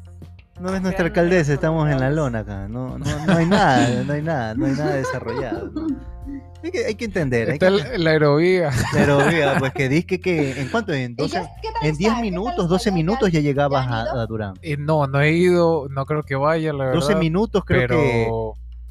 No 0.61 0.73
ves 0.73 0.81
nuestra 0.83 1.05
alcaldesa, 1.07 1.53
estamos 1.53 1.91
en 1.91 2.01
la 2.01 2.11
lona 2.11 2.41
acá. 2.41 2.69
No, 2.69 2.99
no, 2.99 3.27
no 3.27 3.37
hay 3.37 3.47
nada, 3.47 4.03
no 4.05 4.13
hay 4.13 4.23
nada, 4.23 4.55
no 4.55 4.67
hay 4.67 4.73
nada 4.73 4.95
desarrollado. 4.95 5.71
¿no? 5.73 5.87
Hay, 6.65 6.71
que, 6.71 6.85
hay 6.87 6.95
que 6.95 7.07
entender, 7.07 7.49
hay 7.49 7.55
Está 7.55 7.67
que, 7.73 7.73
la, 7.73 7.99
la 7.99 8.11
aerovía. 8.11 8.71
pero 8.93 9.19
mira, 9.27 9.57
pues 9.59 9.73
que 9.73 9.89
dice 9.89 10.21
que 10.21 10.61
en 10.61 10.69
cuánto, 10.69 10.93
en 10.93 11.11
¿Y 11.11 11.15
12, 11.17 11.41
qué- 11.41 11.47
qué 11.61 11.69
tal 11.73 11.89
en 11.89 11.97
10 11.97 11.99
está? 11.99 11.99
¿Qué 11.99 12.07
tal 12.15 12.23
minutos, 12.23 12.53
está? 12.53 12.67
12 12.69 12.91
¿Ya- 12.91 12.95
minutos 12.95 13.33
ya 13.33 13.41
llegabas 13.41 13.87
a, 13.89 14.03
a 14.03 14.27
Durán. 14.27 14.55
Eh, 14.63 14.77
no, 14.79 15.09
no 15.09 15.21
he 15.21 15.33
ido, 15.33 15.89
no 15.91 16.07
creo 16.07 16.23
que 16.23 16.37
vaya, 16.37 16.73
la 16.73 16.85
verdad. 16.85 17.01
12 17.01 17.17
minutos 17.17 17.65
creo 17.67 17.81
pero 17.81 17.97
que 17.97 18.29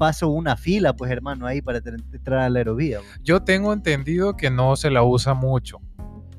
paso 0.02 0.28
una 0.30 0.56
fila, 0.56 0.96
pues 0.96 1.12
hermano, 1.12 1.46
ahí 1.46 1.62
para 1.62 1.78
entrar 1.78 2.40
a 2.40 2.50
la 2.50 2.58
aerovía. 2.58 2.98
yo 3.22 3.44
tengo 3.44 3.72
entendido 3.72 4.36
que 4.36 4.50
no 4.50 4.74
se 4.74 4.90
la 4.90 5.04
usa 5.04 5.32
mucho, 5.32 5.78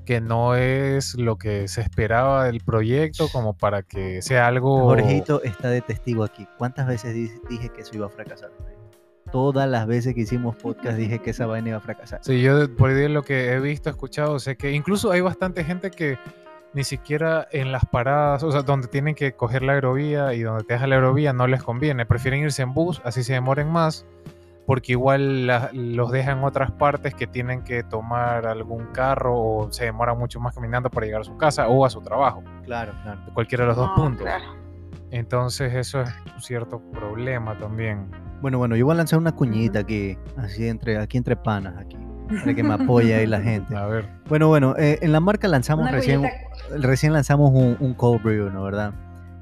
que 0.03 0.19
no 0.19 0.57
es 0.57 1.15
lo 1.15 1.37
que 1.37 1.69
se 1.69 1.79
esperaba 1.79 2.43
del 2.43 2.59
proyecto 2.59 3.29
como 3.29 3.53
para 3.55 3.81
que 3.81 4.21
sea 4.21 4.47
algo... 4.47 4.81
Jorgito 4.83 5.41
está 5.43 5.69
de 5.69 5.79
testigo 5.79 6.25
aquí. 6.25 6.45
¿Cuántas 6.57 6.87
veces 6.87 7.13
di- 7.13 7.31
dije 7.49 7.69
que 7.69 7.83
eso 7.83 7.95
iba 7.95 8.07
a 8.07 8.09
fracasar? 8.09 8.51
Todas 9.31 9.69
las 9.69 9.87
veces 9.87 10.13
que 10.13 10.21
hicimos 10.21 10.57
podcast 10.57 10.97
dije 10.97 11.19
que 11.19 11.29
esa 11.29 11.45
vaina 11.45 11.69
iba 11.69 11.77
a 11.77 11.81
fracasar. 11.81 12.19
Sí, 12.21 12.41
yo 12.41 12.69
por 12.75 12.91
lo 12.91 13.21
que 13.23 13.53
he 13.53 13.61
visto, 13.61 13.89
escuchado, 13.89 14.39
sé 14.39 14.57
que 14.57 14.73
incluso 14.73 15.09
hay 15.09 15.21
bastante 15.21 15.63
gente 15.63 15.89
que 15.89 16.17
ni 16.73 16.83
siquiera 16.83 17.47
en 17.51 17.71
las 17.71 17.85
paradas, 17.85 18.43
o 18.43 18.51
sea, 18.51 18.61
donde 18.63 18.87
tienen 18.87 19.15
que 19.15 19.33
coger 19.33 19.61
la 19.63 19.73
aerovía 19.73 20.33
y 20.33 20.41
donde 20.41 20.63
te 20.63 20.73
deja 20.73 20.87
la 20.87 20.95
aerovía 20.95 21.31
no 21.33 21.47
les 21.47 21.61
conviene, 21.63 22.05
prefieren 22.05 22.41
irse 22.41 22.61
en 22.63 22.73
bus, 22.73 23.01
así 23.05 23.23
se 23.23 23.33
demoren 23.33 23.69
más, 23.69 24.05
porque 24.65 24.93
igual 24.93 25.45
la- 25.45 25.69
los 25.73 26.11
dejan 26.11 26.39
en 26.39 26.43
otras 26.45 26.71
partes 26.71 27.13
que 27.13 27.27
tienen 27.27 27.63
que 27.63 27.83
tomar 27.83 28.47
algún 28.47 28.85
carro 28.93 29.37
o 29.39 29.71
se 29.71 29.85
demoran 29.85 30.17
mucho 30.17 30.39
más 30.39 30.55
caminando 30.55 30.89
para 30.89 31.05
llegar 31.05 31.21
a 31.21 31.25
su 31.25 31.37
casa 31.37 31.67
o 31.67 31.85
a 31.85 31.89
su 31.89 32.01
trabajo, 32.01 32.43
Claro, 32.63 32.93
claro. 33.03 33.21
cualquiera 33.33 33.65
de 33.65 33.67
los 33.67 33.77
dos 33.77 33.89
puntos. 33.95 34.25
claro. 34.25 34.45
Entonces 35.11 35.73
eso 35.75 36.01
es 36.01 36.09
un 36.33 36.41
cierto 36.41 36.79
problema 36.91 37.55
también. 37.57 38.09
Bueno, 38.41 38.57
bueno, 38.57 38.75
yo 38.75 38.85
voy 38.85 38.93
a 38.93 38.97
lanzar 38.97 39.19
una 39.19 39.31
cuñita 39.31 39.79
aquí, 39.79 40.17
así 40.37 40.67
entre, 40.67 40.97
aquí 40.97 41.17
entre 41.17 41.35
panas, 41.35 41.75
aquí, 41.77 41.97
para 42.39 42.53
que 42.55 42.63
me 42.63 42.73
apoye 42.73 43.13
ahí 43.15 43.27
la 43.27 43.39
gente. 43.41 43.75
A 43.75 43.85
ver, 43.85 44.09
Bueno, 44.27 44.47
bueno, 44.47 44.75
eh, 44.77 44.97
en 45.01 45.11
la 45.11 45.19
marca 45.19 45.47
lanzamos 45.47 45.83
Una 45.83 45.91
recién, 45.91 46.21
cuñita- 46.21 46.33
recién 46.71 47.13
lanzamos 47.13 47.51
un, 47.53 47.93
cold 47.93 48.21
brew, 48.23 48.49
¿no? 48.49 48.63
¿Verdad? 48.63 48.93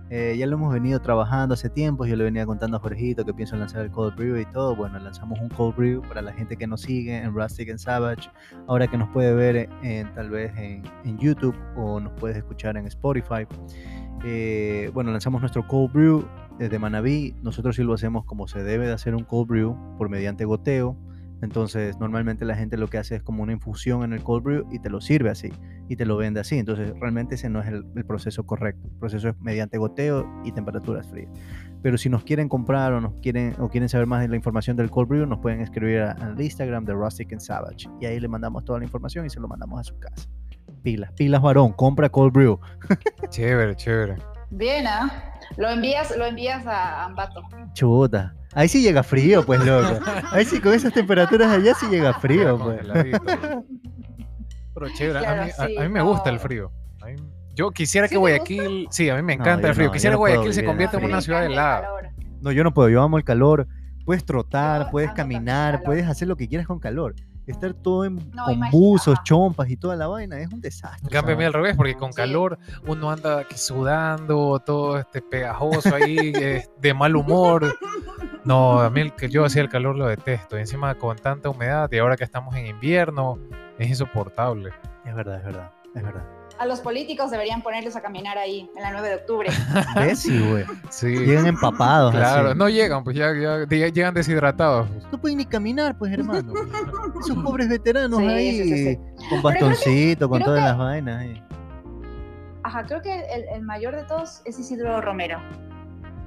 Eh, 0.09 0.35
ya 0.37 0.45
lo 0.45 0.57
hemos 0.57 0.73
venido 0.73 0.99
trabajando 0.99 1.53
hace 1.53 1.69
tiempo, 1.69 2.05
yo 2.05 2.17
le 2.17 2.25
venía 2.25 2.45
contando 2.45 2.75
a 2.75 2.79
Jorgito 2.81 3.23
que 3.23 3.33
pienso 3.33 3.55
lanzar 3.55 3.81
el 3.81 3.91
cold 3.91 4.15
brew 4.15 4.37
y 4.37 4.45
todo. 4.45 4.75
Bueno, 4.75 4.99
lanzamos 4.99 5.39
un 5.39 5.47
cold 5.49 5.75
brew 5.75 6.01
para 6.01 6.21
la 6.21 6.33
gente 6.33 6.57
que 6.57 6.67
nos 6.67 6.81
sigue 6.81 7.17
en 7.17 7.33
Rustic 7.33 7.69
and 7.69 7.79
Savage, 7.79 8.29
ahora 8.67 8.87
que 8.87 8.97
nos 8.97 9.07
puede 9.09 9.33
ver 9.33 9.69
en, 9.83 10.13
tal 10.13 10.29
vez 10.29 10.51
en, 10.57 10.83
en 11.05 11.17
YouTube 11.17 11.55
o 11.77 11.99
nos 12.01 12.11
puedes 12.13 12.35
escuchar 12.35 12.75
en 12.75 12.87
Spotify. 12.87 13.47
Eh, 14.23 14.91
bueno, 14.93 15.11
lanzamos 15.11 15.41
nuestro 15.41 15.67
cold 15.67 15.91
brew 15.93 16.27
desde 16.59 16.77
Manabí. 16.77 17.35
Nosotros 17.41 17.75
sí 17.75 17.83
lo 17.83 17.93
hacemos 17.93 18.25
como 18.25 18.47
se 18.47 18.63
debe 18.63 18.87
de 18.87 18.93
hacer 18.93 19.15
un 19.15 19.23
cold 19.23 19.47
brew 19.47 19.77
por 19.97 20.09
mediante 20.09 20.45
goteo. 20.45 20.97
Entonces, 21.41 21.97
normalmente 21.99 22.45
la 22.45 22.55
gente 22.55 22.77
lo 22.77 22.87
que 22.87 22.97
hace 22.97 23.15
es 23.15 23.23
como 23.23 23.43
una 23.43 23.53
infusión 23.53 24.03
en 24.03 24.13
el 24.13 24.23
cold 24.23 24.43
brew 24.43 24.67
y 24.71 24.79
te 24.79 24.89
lo 24.89 25.01
sirve 25.01 25.29
así 25.29 25.51
y 25.89 25.95
te 25.95 26.05
lo 26.05 26.17
vende 26.17 26.39
así. 26.39 26.57
Entonces, 26.57 26.93
realmente 26.99 27.35
ese 27.35 27.49
no 27.49 27.61
es 27.61 27.67
el, 27.67 27.85
el 27.95 28.05
proceso 28.05 28.45
correcto. 28.45 28.87
El 28.87 28.99
proceso 28.99 29.29
es 29.29 29.39
mediante 29.39 29.77
goteo 29.77 30.27
y 30.43 30.51
temperaturas 30.51 31.07
frías. 31.07 31.31
Pero 31.81 31.97
si 31.97 32.09
nos 32.09 32.23
quieren 32.23 32.47
comprar 32.47 32.93
o 32.93 33.01
nos 33.01 33.15
quieren 33.21 33.55
o 33.59 33.69
quieren 33.69 33.89
saber 33.89 34.05
más 34.05 34.21
de 34.21 34.27
la 34.27 34.35
información 34.35 34.77
del 34.77 34.89
cold 34.89 35.09
brew, 35.09 35.25
nos 35.25 35.39
pueden 35.39 35.61
escribir 35.61 36.01
al 36.01 36.39
Instagram 36.39 36.85
de 36.85 36.93
Rustic 36.93 37.31
and 37.33 37.41
Savage 37.41 37.89
y 37.99 38.05
ahí 38.05 38.19
le 38.19 38.27
mandamos 38.27 38.63
toda 38.63 38.79
la 38.79 38.85
información 38.85 39.25
y 39.25 39.29
se 39.29 39.39
lo 39.39 39.47
mandamos 39.47 39.79
a 39.79 39.83
su 39.83 39.97
casa. 39.99 40.29
Pilas, 40.83 41.11
pilas 41.13 41.41
varón, 41.41 41.73
compra 41.73 42.09
cold 42.09 42.33
brew. 42.33 42.59
chévere, 43.29 43.75
chévere. 43.75 44.17
Bien, 44.51 44.85
¿ah? 44.87 45.30
Lo 45.57 45.69
envías, 45.69 46.15
lo 46.17 46.25
envías 46.25 46.65
a 46.67 47.05
Ambato. 47.05 47.41
Chuta. 47.73 48.33
Ahí 48.53 48.67
sí 48.67 48.81
llega 48.81 49.03
frío, 49.03 49.45
pues 49.45 49.63
loco. 49.65 49.99
Ahí 50.31 50.43
sí 50.45 50.59
con 50.59 50.73
esas 50.73 50.93
temperaturas 50.93 51.49
allá 51.51 51.73
sí 51.73 51.87
llega 51.87 52.13
frío, 52.13 52.57
pues. 52.59 52.79
Pero 54.73 54.89
chévere, 54.95 55.25
a, 55.25 55.43
mí, 55.43 55.49
a- 55.57 55.67
sí, 55.67 55.77
a 55.77 55.81
mí 55.81 55.89
me 55.89 56.01
gusta 56.01 56.29
el 56.29 56.35
no. 56.35 56.41
frío. 56.41 56.71
A 57.01 57.05
mí- 57.07 57.15
yo 57.53 57.71
quisiera 57.71 58.07
¿Sí 58.07 58.13
que 58.15 58.17
Guayaquil, 58.17 58.87
sí, 58.89 59.09
a 59.09 59.15
mí 59.15 59.21
me 59.21 59.35
No, 59.35 59.43
encanta 59.43 59.67
el 59.67 59.75
frío. 59.75 59.87
no, 59.87 59.93
quisiera 59.93 60.13
que 60.15 60.17
puedo 60.17 60.33
Guayaquil 60.35 60.53
se 60.53 60.65
convierta 60.65 60.97
en 60.97 61.05
una 61.05 61.21
ciudad 61.21 61.45
helada. 61.45 61.81
calor. 61.81 62.09
No, 62.41 62.51
yo 62.51 62.63
no 62.63 62.73
puedo, 62.73 62.89
yo 62.89 63.01
amo 63.01 63.17
el 63.17 63.23
calor. 63.23 63.67
Puedes 64.05 64.25
trotar, 64.25 64.89
puedes 64.89 65.11
caminar, 65.11 65.83
puedes 65.83 66.07
hacer 66.07 66.27
lo 66.27 66.35
que 66.37 66.47
quieras 66.47 66.65
con 66.67 66.79
calor. 66.79 67.13
Estar 67.51 67.73
todo 67.73 68.05
en, 68.05 68.15
No, 68.33 68.45
con 68.45 68.59
buzos, 68.71 69.17
chompas 69.23 69.69
y 69.69 69.77
toda 69.77 69.95
la 69.95 70.07
vaina 70.07 70.39
es 70.39 70.51
un 70.51 70.61
desastre. 70.61 70.99
En 71.03 71.09
cambio, 71.09 71.35
a 71.35 71.37
mí 71.37 71.43
esa 71.43 71.47
al 71.47 71.53
revés, 71.53 71.75
porque 71.75 71.95
con 71.95 72.11
Sí. 72.11 72.17
calor 72.17 72.57
uno 72.87 73.11
anda 73.11 73.39
aquí 73.39 73.57
sudando, 73.57 74.59
todo 74.65 74.97
este 74.97 75.21
pegajoso 75.21 75.93
ahí, 75.95 76.31
eh, 76.35 76.65
de 76.79 76.93
mal 76.93 77.15
humor. 77.15 77.75
No, 78.43 78.79
a 78.79 78.89
mí 78.89 79.01
el 79.01 79.13
que 79.13 79.29
yo 79.29 79.45
hacía 79.45 79.61
el 79.61 79.69
calor 79.69 79.95
lo 79.95 80.07
detesto. 80.07 80.57
Y 80.57 80.61
encima 80.61 80.95
con 80.95 81.17
tanta 81.17 81.49
humedad 81.49 81.91
y 81.91 81.97
ahora 81.99 82.17
que 82.17 82.23
estamos 82.23 82.55
en 82.55 82.65
invierno, 82.67 83.37
es 83.77 83.87
insoportable. 83.89 84.71
Es 85.05 85.13
verdad, 85.15 85.37
es 85.37 85.45
verdad, 85.45 85.71
es 85.95 86.03
verdad. 86.03 86.23
A 86.61 86.65
los 86.67 86.79
políticos 86.79 87.31
deberían 87.31 87.63
ponerlos 87.63 87.95
a 87.95 88.01
caminar 88.01 88.37
ahí 88.37 88.69
en 88.75 88.83
la 88.83 88.91
9 88.91 89.09
de 89.09 89.15
octubre. 89.15 89.49
Sí, 90.15 90.39
güey. 90.47 90.63
Sí. 90.89 91.07
Llegan 91.07 91.47
empapados. 91.47 92.13
Claro, 92.13 92.49
así. 92.49 92.57
no 92.59 92.69
llegan, 92.69 93.03
pues 93.03 93.15
ya, 93.17 93.33
ya- 93.33 93.65
ya 93.67 93.87
llegan 93.87 94.13
deshidratados. 94.13 94.87
No 95.11 95.19
pueden 95.19 95.39
ni 95.39 95.45
caminar, 95.45 95.97
pues, 95.97 96.13
hermano. 96.13 96.53
Esos 97.19 97.37
pobres 97.43 97.67
veteranos 97.67 98.19
Sí, 98.19 98.27
ahí, 98.27 98.51
sí, 98.51 98.63
sí, 98.69 98.85
sí. 98.85 98.97
con 99.29 99.39
que- 99.39 99.41
bastoncito, 99.41 100.29
con 100.29 100.43
todas 100.43 100.59
que- 100.59 100.65
las 100.65 100.77
vainas. 100.77 101.19
ahí. 101.21 101.43
Ajá, 102.63 102.85
creo 102.85 103.01
que 103.01 103.21
el, 103.33 103.45
el 103.55 103.61
mayor 103.63 103.95
de 103.95 104.03
todos 104.03 104.41
es 104.45 104.59
Isidro 104.59 105.01
Romero, 105.01 105.39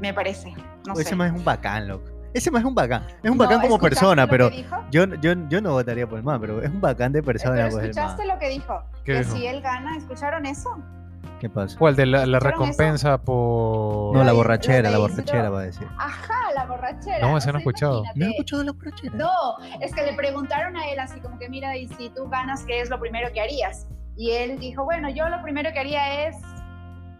me 0.00 0.12
parece. 0.12 0.52
No 0.86 0.94
ese 0.94 1.04
sé. 1.10 1.14
más 1.16 1.30
es 1.32 1.38
un 1.38 1.44
bacán, 1.44 1.86
loco. 1.86 2.10
Ese 2.34 2.50
más 2.50 2.60
es 2.62 2.66
un 2.66 2.74
bacán. 2.74 3.04
Es 3.22 3.30
un 3.30 3.38
No, 3.38 3.44
bacán 3.44 3.60
como 3.60 3.76
¿escuchaste 3.76 3.94
persona, 4.00 4.26
pero 4.26 4.50
yo, 4.90 5.04
yo, 5.20 5.32
yo 5.48 5.60
no 5.62 5.70
votaría 5.72 6.06
por 6.06 6.18
el 6.18 6.24
man, 6.24 6.40
pero 6.40 6.60
es 6.62 6.68
un 6.70 6.80
bacán 6.80 7.12
de 7.12 7.22
persona, 7.22 7.54
Pero 7.54 7.70
pues, 7.70 7.84
escuchaste 7.84 8.26
lo 8.26 8.38
que 8.38 8.48
dijo, 8.50 8.82
¿Qué 9.04 9.12
que 9.12 9.18
dijo? 9.20 9.36
si 9.36 9.46
él 9.46 9.62
gana, 9.62 9.96
¿escucharon 9.96 10.44
eso? 10.44 10.76
¿Qué 11.40 11.48
pasa? 11.48 11.76
¿Cuál? 11.78 11.94
De 11.96 12.06
la, 12.06 12.18
la 12.26 12.38
¿Escucharon 12.38 12.46
eso? 12.46 12.50
recompensa 12.50 13.18
por. 13.18 14.16
No, 14.16 14.24
la 14.24 14.32
borrachera, 14.32 14.90
la 14.90 14.98
borrachera 14.98 15.50
va 15.50 15.60
a 15.60 15.62
decir. 15.64 15.86
Ajá, 15.98 16.34
la 16.54 16.64
borrachera. 16.66 17.18
No, 17.20 17.36
ese 17.38 17.50
o 17.50 17.52
no 17.52 17.58
he 17.58 17.60
sea, 17.62 17.70
escuchado. 17.70 17.92
¿No 17.92 18.00
has 18.10 18.16
imagínate. 18.16 18.30
escuchado 18.32 18.64
la 18.64 18.72
borrachera? 18.72 19.14
No, 19.14 19.30
es 19.80 19.94
que 19.94 20.02
le 20.04 20.12
preguntaron 20.14 20.76
a 20.76 20.88
él 20.88 20.98
así 21.00 21.20
como 21.20 21.38
que 21.38 21.48
mira, 21.48 21.76
y 21.76 21.86
si 21.88 22.08
tú 22.10 22.28
ganas, 22.28 22.64
¿qué 22.64 22.80
es 22.80 22.88
lo 22.90 22.98
primero 22.98 23.32
que 23.32 23.40
harías? 23.40 23.86
Y 24.16 24.30
él 24.32 24.58
dijo, 24.58 24.84
bueno, 24.84 25.08
yo 25.10 25.28
lo 25.28 25.42
primero 25.42 25.70
que 25.72 25.80
haría 25.80 26.28
es 26.28 26.36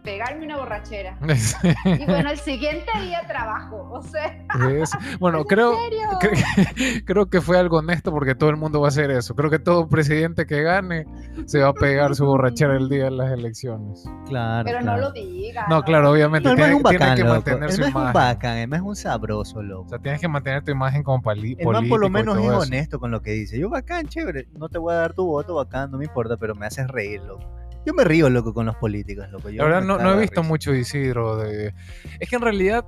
pegarme 0.05 0.45
una 0.45 0.57
borrachera. 0.57 1.17
Y 1.85 2.05
bueno, 2.05 2.29
el 2.31 2.37
siguiente 2.39 2.91
día 3.01 3.21
trabajo, 3.27 3.89
o 3.91 4.01
sea, 4.03 4.37
Es- 4.79 4.91
bueno, 5.19 5.39
¿en 5.41 5.43
creo, 5.45 5.73
cre- 6.19 7.03
creo 7.05 7.29
que 7.29 7.41
fue 7.41 7.57
algo 7.59 7.77
honesto 7.79 8.11
porque 8.11 8.35
todo 8.35 8.49
el 8.49 8.55
mundo 8.57 8.79
va 8.81 8.87
a 8.87 8.89
hacer 8.89 9.11
eso. 9.11 9.35
Creo 9.35 9.49
que 9.49 9.59
todo 9.59 9.87
presidente 9.89 10.45
que 10.45 10.61
gane 10.61 11.05
se 11.45 11.59
va 11.59 11.69
a 11.69 11.73
pegar 11.73 12.15
su 12.15 12.25
borrachera 12.25 12.77
el 12.77 12.87
día 12.89 13.05
de 13.05 13.11
las 13.11 13.31
elecciones. 13.31 14.05
Claro, 14.27 14.65
Pero 14.65 14.79
claro. 14.79 15.01
no 15.01 15.07
lo 15.07 15.11
diga. 15.11 15.65
No, 15.69 15.83
claro, 15.83 16.11
obviamente 16.11 16.47
No, 16.49 16.55
tiene, 16.55 16.69
es 16.71 16.75
un 16.77 16.83
tiene 16.83 16.99
bacán, 16.99 17.15
que 17.17 17.23
loco. 17.23 17.33
mantener 17.35 17.71
su 17.71 17.81
es 17.81 17.87
un 17.95 18.13
bacán, 18.13 18.57
el 18.57 18.67
man 18.67 18.79
es 18.79 18.85
un 18.85 18.95
sabroso, 18.95 19.61
loco. 19.63 19.85
O 19.85 19.89
sea, 19.89 19.99
tienes 19.99 20.21
que 20.21 20.27
mantener 20.27 20.63
tu 20.63 20.71
imagen 20.71 21.03
como 21.03 21.21
pali- 21.21 21.55
El 21.59 21.65
man 21.67 21.87
por 21.89 21.99
lo 21.99 22.07
político 22.07 22.09
menos 22.09 22.37
es 22.37 22.43
eso. 22.45 22.59
honesto 22.59 22.99
con 22.99 23.11
lo 23.11 23.21
que 23.21 23.31
dice. 23.31 23.57
Yo 23.59 23.69
bacán, 23.69 24.05
chévere. 24.07 24.47
No 24.53 24.69
te 24.69 24.77
voy 24.77 24.93
a 24.93 24.97
dar 24.97 25.13
tu 25.13 25.25
voto, 25.25 25.55
bacán, 25.55 25.89
no 25.91 25.97
me 25.97 26.05
importa, 26.05 26.37
pero 26.37 26.53
me 26.55 26.65
haces 26.65 26.87
reír, 26.87 27.21
loco. 27.21 27.43
Yo 27.85 27.93
me 27.93 28.03
río, 28.03 28.29
loco, 28.29 28.53
con 28.53 28.65
los 28.65 28.75
políticos, 28.75 29.29
loco. 29.31 29.49
Yo 29.49 29.63
La 29.63 29.79
verdad 29.79 29.81
no, 29.99 30.13
he 30.13 30.19
visto 30.19 30.41
risa. 30.41 30.49
mucho 30.49 30.73
Isidro. 30.73 31.37
De... 31.37 31.73
Es 32.19 32.29
que 32.29 32.35
en 32.35 32.41
realidad 32.41 32.85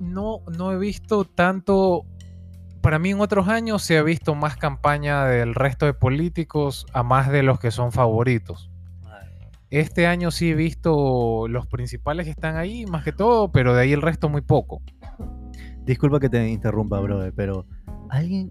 no, 0.00 0.40
no 0.56 0.72
he 0.72 0.78
visto 0.78 1.24
tanto... 1.24 2.04
Para 2.80 2.98
mí 2.98 3.10
en 3.10 3.20
otros 3.20 3.48
años 3.48 3.82
se 3.82 3.96
ha 3.96 4.02
visto 4.02 4.34
más 4.34 4.56
campaña 4.58 5.24
del 5.24 5.54
resto 5.54 5.86
de 5.86 5.94
políticos 5.94 6.84
a 6.92 7.02
más 7.02 7.30
de 7.30 7.42
los 7.42 7.58
que 7.58 7.70
son 7.70 7.92
favoritos. 7.92 8.70
Este 9.70 10.06
año 10.06 10.30
sí 10.30 10.50
he 10.50 10.54
visto 10.54 11.48
los 11.48 11.66
principales 11.66 12.26
que 12.26 12.30
están 12.30 12.56
ahí, 12.56 12.84
más 12.86 13.02
que 13.02 13.12
todo, 13.12 13.50
pero 13.50 13.74
de 13.74 13.82
ahí 13.82 13.92
el 13.92 14.02
resto 14.02 14.28
muy 14.28 14.42
poco. 14.42 14.82
Disculpa 15.84 16.20
que 16.20 16.28
te 16.28 16.46
interrumpa, 16.46 17.00
brother, 17.00 17.32
pero 17.34 17.66
¿alguien 18.10 18.50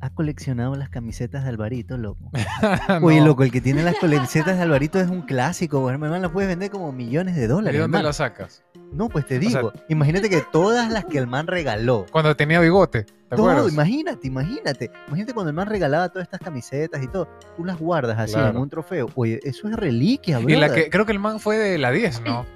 ha 0.00 0.10
coleccionado 0.10 0.76
las 0.76 0.88
camisetas 0.90 1.42
de 1.42 1.48
Alvarito, 1.50 1.96
loco? 1.98 2.30
Oye, 3.02 3.20
No. 3.20 3.26
loco, 3.26 3.42
el 3.42 3.50
que 3.50 3.60
tiene 3.60 3.82
las 3.82 3.96
camisetas 3.96 4.56
de 4.56 4.62
Alvarito 4.62 5.00
es 5.00 5.08
un 5.08 5.22
clásico, 5.22 5.80
güey, 5.80 5.94
hermano, 5.94 6.18
las 6.18 6.30
puedes 6.30 6.48
vender 6.48 6.70
como 6.70 6.92
millones 6.92 7.34
de 7.34 7.42
¿De 7.42 7.48
dólares. 7.48 7.80
dónde 7.80 7.96
hermano. 7.98 8.08
la 8.08 8.12
sacas? 8.12 8.62
No, 8.92 9.08
pues 9.08 9.26
te 9.26 9.38
O 9.38 9.40
sea- 9.42 9.48
digo, 9.60 9.72
imagínate 9.88 10.30
que 10.30 10.42
todas 10.52 10.90
las 10.90 11.04
que 11.04 11.18
el 11.18 11.26
man 11.26 11.46
regaló, 11.46 12.06
Cuando 12.12 12.34
tenía 12.36 12.60
bigote, 12.60 13.02
¿te 13.04 13.36
todo, 13.36 13.50
acuerdas? 13.50 13.72
imagínate, 13.72 14.26
imagínate, 14.28 14.90
imagínate 15.08 15.34
cuando 15.34 15.50
el 15.50 15.56
man 15.56 15.66
regalaba 15.66 16.08
todas 16.08 16.26
estas 16.26 16.40
camisetas 16.40 17.02
y 17.02 17.08
todo, 17.08 17.28
tú 17.56 17.64
las 17.64 17.78
guardas 17.78 18.18
así 18.18 18.34
en 18.34 18.40
Claro. 18.40 18.60
un 18.62 18.70
trofeo. 18.70 19.08
Oye, 19.14 19.40
eso 19.42 19.68
es 19.68 19.74
reliquia, 19.76 20.38
bro. 20.38 20.48
Y 20.48 20.56
la 20.56 20.72
que 20.72 20.88
creo 20.90 21.04
que 21.04 21.12
el 21.12 21.18
man 21.18 21.38
fue 21.40 21.58
de 21.58 21.76
la 21.76 21.90
10, 21.90 22.22
¿no? 22.22 22.46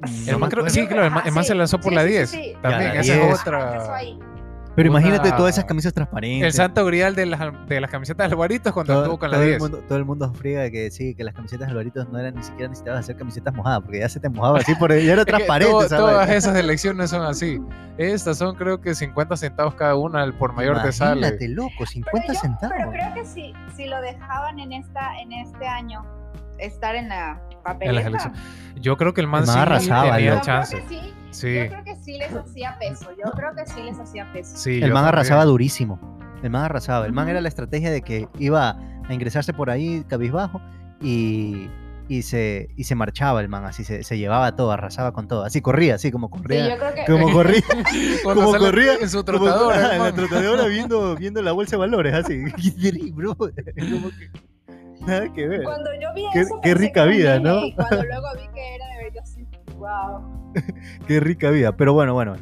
El 0.28 0.38
man 0.38 0.48
creo- 0.50 0.68
sí, 0.70 0.86
claro, 0.86 1.06
el 1.06 1.10
man, 1.10 1.22
el 1.26 1.32
man 1.32 1.42
se 1.44 1.54
lanzó 1.56 1.80
por 1.80 1.90
Sí, 1.90 1.96
la 1.96 2.02
sí, 2.02 2.08
sí, 2.08 2.12
10. 2.14 2.30
sí. 2.30 2.52
También, 2.62 2.90
esa 2.92 3.14
10. 3.14 3.16
es 3.34 3.40
otra. 3.40 3.98
Pero 4.78 4.90
imagínate 4.90 5.32
todas 5.32 5.56
esas 5.56 5.64
camisas 5.64 5.92
transparentes. 5.92 6.46
El 6.46 6.52
santo 6.52 6.84
grial 6.86 7.16
de 7.16 7.26
las, 7.26 7.40
de 7.66 7.80
las 7.80 7.90
camisetas 7.90 8.28
de 8.28 8.32
Alvarito 8.34 8.68
es 8.68 8.72
cuando 8.72 8.92
todo, 8.92 9.02
estuvo 9.02 9.18
con 9.18 9.30
la 9.32 9.36
todo 9.38 9.42
el 9.44 9.48
10. 9.50 9.60
mundo, 9.60 9.78
todo 9.88 9.98
el 9.98 10.04
mundo 10.04 10.32
friega 10.34 10.70
que 10.70 10.90
sí, 10.92 11.16
que 11.16 11.24
las 11.24 11.34
camisetas 11.34 11.66
de 11.66 11.72
Alvarito 11.72 12.04
no 12.04 12.16
eran 12.18 12.36
ni 12.36 12.42
siquiera 12.44 12.68
necesitabas 12.68 13.00
hacer 13.00 13.16
camisetas 13.16 13.52
mojadas, 13.54 13.80
porque 13.82 13.98
ya 13.98 14.08
se 14.08 14.20
te 14.20 14.28
mojaba 14.28 14.58
así, 14.58 14.74
por, 14.76 14.92
ya 14.96 15.12
era 15.12 15.24
transparente. 15.26 15.72
to- 15.72 15.82
esa 15.84 15.96
todas 15.96 16.30
esas 16.30 16.56
elecciones 16.56 17.10
son 17.10 17.22
así. 17.26 17.60
Estas 17.98 18.38
son 18.38 18.54
creo 18.54 18.80
que 18.80 18.94
50 18.94 19.36
centavos 19.36 19.74
cada 19.74 19.96
una, 19.96 20.22
el 20.22 20.32
por 20.34 20.52
mayor 20.52 20.80
te 20.80 20.92
sale. 20.92 21.18
Imagínate, 21.22 21.48
loco, 21.48 21.84
50 21.84 22.10
Pero 22.28 22.34
yo- 22.34 22.40
centavos. 22.40 22.76
Pero 22.78 22.90
creo 22.92 23.14
que 23.14 23.24
si, 23.26 23.52
si 23.76 23.86
lo 23.86 24.00
dejaban 24.00 24.60
en 24.60 24.72
esta 24.72 25.18
en 25.20 25.32
este 25.32 25.66
año 25.66 26.04
estar 26.58 26.94
en 26.94 27.08
la 27.08 27.40
papeleta. 27.62 28.08
elecciones. 28.08 28.40
Yo 28.80 28.96
creo 28.96 29.14
que 29.14 29.20
el 29.20 29.26
man 29.26 29.40
El 29.42 29.46
man 29.48 29.54
sí 29.56 29.60
arrasaba, 29.62 30.16
tenía. 30.16 30.18
Yo 30.20 30.30
creo 30.32 30.42
chance. 30.44 30.76
que 30.76 30.88
sí, 30.88 31.14
Sí, 31.30 31.54
yo 31.54 31.68
creo 31.68 31.84
que 31.84 31.96
sí 31.96 32.18
les 32.18 32.32
hacía 32.34 32.76
peso. 32.78 33.06
Yo 33.22 33.30
creo 33.32 33.54
que 33.54 33.66
sí 33.66 33.82
les 33.82 33.98
hacía 33.98 34.32
peso. 34.32 34.56
sí. 34.56 34.74
el 34.76 34.80
man 34.80 34.88
también. 34.90 35.06
arrasaba 35.06 35.44
durísimo. 35.44 36.00
El 36.42 36.50
man 36.50 36.62
arrasaba. 36.64 37.04
El 37.06 37.12
man 37.12 37.28
era 37.28 37.40
la 37.40 37.48
estrategia 37.48 37.90
de 37.90 38.02
que 38.02 38.28
iba 38.38 38.70
a 39.08 39.12
ingresarse 39.14 39.52
por 39.52 39.70
ahí 39.70 40.04
cabizbajo 40.08 40.60
y, 41.02 41.68
y, 42.08 42.22
se, 42.22 42.68
y 42.76 42.84
se 42.84 42.94
marchaba 42.94 43.40
el 43.40 43.48
man, 43.48 43.64
así 43.64 43.84
se, 43.84 44.02
se 44.04 44.16
llevaba 44.18 44.54
todo, 44.56 44.70
arrasaba 44.72 45.12
con 45.12 45.28
todo. 45.28 45.44
Así 45.44 45.60
corría, 45.60 45.96
así 45.96 46.10
como 46.10 46.28
Sí, 46.28 46.32
corría. 46.32 46.68
yo 46.70 46.78
creo 46.78 46.94
que 46.94 47.04
como 47.12 47.32
corría. 47.32 47.62
Como 48.24 48.52
corría, 48.56 48.94
en 49.00 49.10
su 49.10 49.22
trotadora, 49.24 49.96
en 49.96 50.02
la 50.02 50.12
trotadora 50.14 50.66
viendo, 50.66 51.16
viendo 51.16 51.42
la 51.42 51.52
bolsa 51.52 51.72
de 51.72 51.76
valores, 51.78 52.14
así. 52.14 52.40
Bro, 53.12 53.34
como 53.36 53.50
que 53.50 54.30
nada 55.08 55.32
que 55.32 55.48
ver. 55.48 55.62
cuando 55.64 55.90
yo 56.00 56.08
vi 56.14 56.24
Qué- 56.32 56.40
eso 56.40 56.60
qué 56.62 56.74
rica 56.74 57.04
que 57.04 57.10
vida, 57.10 57.40
¿no? 57.40 57.64
Y 57.64 57.74
cuando 57.74 57.96
luego 58.04 58.26
vi 58.36 58.48
que 58.54 58.74
era 58.74 58.86
de 58.86 59.04
verdad, 59.04 59.22
así, 59.22 59.46
wow. 59.76 60.52
Qué 61.06 61.20
rica 61.20 61.50
vida. 61.50 61.76
Pero 61.76 61.92
bueno, 61.94 62.14
bueno. 62.14 62.36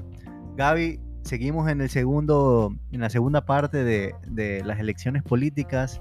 Gaby, 0.56 1.00
seguimos 1.22 1.68
en 1.70 1.80
el 1.80 1.88
segundo, 1.90 2.72
en 2.92 3.00
la 3.00 3.10
segunda 3.10 3.44
parte 3.44 3.84
de, 3.84 4.14
de 4.26 4.62
las 4.64 4.78
elecciones 4.80 5.22
políticas. 5.22 6.00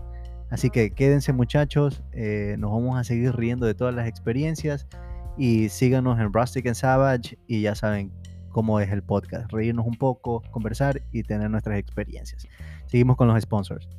Así 0.51 0.69
que 0.69 0.91
quédense 0.91 1.33
muchachos, 1.33 2.03
eh, 2.13 2.55
nos 2.59 2.71
vamos 2.71 2.97
a 2.99 3.03
seguir 3.03 3.35
riendo 3.35 3.65
de 3.65 3.73
todas 3.73 3.93
las 3.95 4.07
experiencias 4.07 4.87
y 5.37 5.69
síganos 5.69 6.19
en 6.19 6.31
Rustic 6.31 6.67
and 6.67 6.75
Savage 6.75 7.37
y 7.47 7.61
ya 7.63 7.73
saben 7.75 8.11
cómo 8.49 8.79
es 8.79 8.89
el 8.91 9.01
podcast, 9.03 9.51
reírnos 9.51 9.85
un 9.87 9.95
poco, 9.95 10.41
conversar 10.51 11.01
y 11.11 11.23
tener 11.23 11.49
nuestras 11.49 11.77
experiencias. 11.79 12.47
Seguimos 12.85 13.17
con 13.17 13.27
los 13.27 13.41
sponsors. 13.41 13.89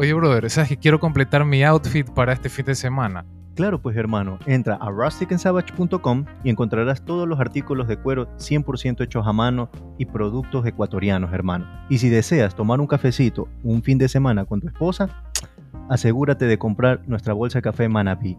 Oye, 0.00 0.14
brother, 0.14 0.48
¿sabes 0.48 0.70
que 0.70 0.78
quiero 0.78 0.98
completar 0.98 1.44
mi 1.44 1.62
outfit 1.62 2.08
para 2.08 2.32
este 2.32 2.48
fin 2.48 2.64
de 2.64 2.74
semana? 2.74 3.26
Claro, 3.54 3.82
pues 3.82 3.98
hermano, 3.98 4.38
entra 4.46 4.76
a 4.76 4.88
rusticandsavage.com 4.88 6.24
y 6.42 6.48
encontrarás 6.48 7.04
todos 7.04 7.28
los 7.28 7.38
artículos 7.38 7.86
de 7.86 7.98
cuero 7.98 8.34
100% 8.38 9.04
hechos 9.04 9.26
a 9.26 9.34
mano 9.34 9.68
y 9.98 10.06
productos 10.06 10.64
ecuatorianos, 10.64 11.34
hermano. 11.34 11.66
Y 11.90 11.98
si 11.98 12.08
deseas 12.08 12.54
tomar 12.54 12.80
un 12.80 12.86
cafecito 12.86 13.46
un 13.62 13.82
fin 13.82 13.98
de 13.98 14.08
semana 14.08 14.46
con 14.46 14.62
tu 14.62 14.68
esposa, 14.68 15.22
asegúrate 15.90 16.46
de 16.46 16.56
comprar 16.56 17.06
nuestra 17.06 17.34
bolsa 17.34 17.58
de 17.58 17.62
café 17.64 17.86
Manapí. 17.90 18.38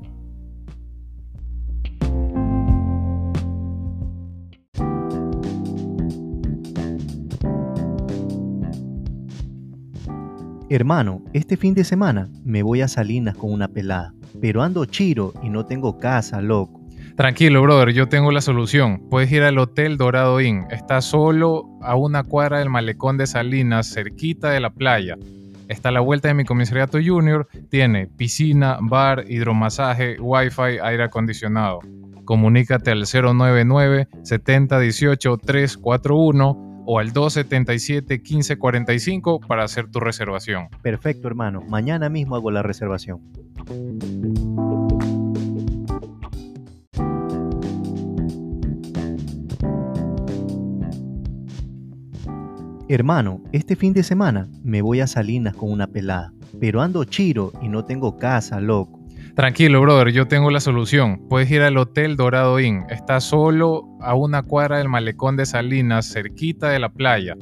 Hermano, 10.74 11.22
este 11.34 11.58
fin 11.58 11.74
de 11.74 11.84
semana 11.84 12.30
me 12.46 12.64
voy 12.64 12.80
a 12.80 12.88
Salinas 12.88 13.36
con 13.36 13.52
una 13.52 13.68
pelada, 13.68 14.14
pero 14.40 14.64
ando 14.64 14.86
chiro 14.86 15.34
y 15.44 15.50
no 15.50 15.66
tengo 15.66 15.98
casa, 15.98 16.42
loco. 16.42 16.80
Tranquilo, 17.18 17.62
brother, 17.62 17.90
yo 17.92 18.08
tengo 18.08 18.32
la 18.32 18.40
solución. 18.40 19.10
Puedes 19.10 19.30
ir 19.34 19.44
al 19.44 19.58
Hotel 19.58 19.98
Dorado 19.98 20.40
Inn. 20.40 20.64
Está 20.72 21.02
solo 21.02 21.66
a 21.82 21.98
una 21.98 22.24
cuadra 22.24 22.60
del 22.60 22.70
malecón 22.70 23.18
de 23.18 23.28
Salinas, 23.28 23.94
cerquita 23.94 24.52
de 24.52 24.62
la 24.62 24.70
playa. 24.70 25.18
Está 25.68 25.90
a 25.90 25.92
la 25.92 26.00
vuelta 26.00 26.30
de 26.30 26.36
mi 26.36 26.46
comisariato 26.46 27.00
junior. 27.06 27.50
Tiene 27.70 28.08
piscina, 28.08 28.78
bar, 28.82 29.26
hidromasaje, 29.28 30.22
wifi, 30.22 30.80
aire 30.82 31.04
acondicionado. 31.04 31.80
Comunícate 32.24 32.92
al 32.92 33.04
099 33.04 34.08
70 34.24 34.80
18 34.80 35.38
341 35.38 36.71
o 36.94 37.00
al 37.00 37.14
277 37.14 38.18
1545 38.18 39.40
para 39.48 39.64
hacer 39.64 39.90
tu 39.90 40.02
reservación. 40.02 40.68
Perfecto, 40.82 41.30
hermano. 41.30 41.62
Mañana 41.62 42.10
mismo 42.10 42.36
hago 42.36 42.52
la 42.52 42.64
reservación. 42.64 43.22
Hermano, 52.90 53.42
este 53.54 53.78
fin 53.78 53.94
de 53.94 54.04
semana 54.04 54.50
me 54.62 54.82
voy 54.82 55.00
a 55.00 55.08
Salinas 55.08 55.56
con 55.56 55.72
una 55.72 55.88
pelada, 55.88 56.34
pero 56.60 56.82
ando 56.82 57.06
chiro 57.06 57.54
y 57.62 57.70
no 57.70 57.86
tengo 57.86 58.18
casa, 58.18 58.60
loco. 58.60 59.01
Tranquilo, 59.42 59.82
brother, 59.82 60.10
yo 60.10 60.28
tengo 60.28 60.52
la 60.52 60.60
solución. 60.60 61.28
Puedes 61.28 61.50
ir 61.50 61.64
al 61.64 61.76
Hotel 61.76 62.16
Dorado 62.16 62.60
Inn. 62.60 62.84
Está 62.92 63.20
solo 63.20 63.88
a 64.00 64.14
una 64.14 64.44
cuadra 64.44 64.78
del 64.78 64.88
malecón 64.88 65.36
de 65.36 65.48
Salinas, 65.48 66.14
cerquita 66.14 66.70
de 66.70 66.78
la 66.78 66.90
playa. 66.90 67.36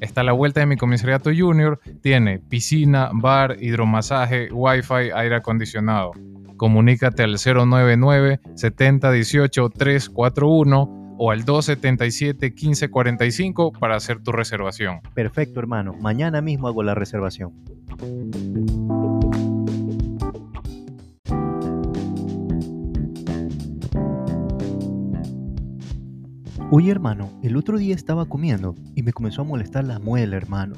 Está 0.00 0.22
a 0.22 0.24
la 0.24 0.32
vuelta 0.32 0.58
de 0.58 0.66
mi 0.66 0.76
comisariato 0.76 1.30
junior. 1.32 1.78
Tiene 2.02 2.40
piscina, 2.40 3.10
bar, 3.12 3.56
hidromasaje, 3.60 4.48
wifi, 4.50 5.12
aire 5.14 5.36
acondicionado. 5.36 6.10
Comunícate 6.56 7.22
al 7.22 7.36
099 7.36 8.40
70 8.56 9.12
18 9.12 9.68
341 9.70 11.14
o 11.18 11.30
al 11.30 11.44
277 11.44 12.50
1545 12.50 13.70
para 13.78 13.94
hacer 13.94 14.20
tu 14.24 14.32
reservación. 14.32 15.02
Perfecto, 15.14 15.60
hermano. 15.60 15.92
Mañana 16.00 16.40
mismo 16.40 16.66
hago 16.66 16.82
la 16.82 16.96
reservación. 16.96 17.52
Oye, 26.70 26.90
hermano, 26.90 27.30
el 27.42 27.56
otro 27.56 27.76
día 27.76 27.94
estaba 27.94 28.24
comiendo 28.26 28.74
y 28.94 29.02
me 29.02 29.12
comenzó 29.12 29.42
a 29.42 29.44
molestar 29.44 29.84
la 29.84 29.98
muela, 29.98 30.36
hermano. 30.36 30.74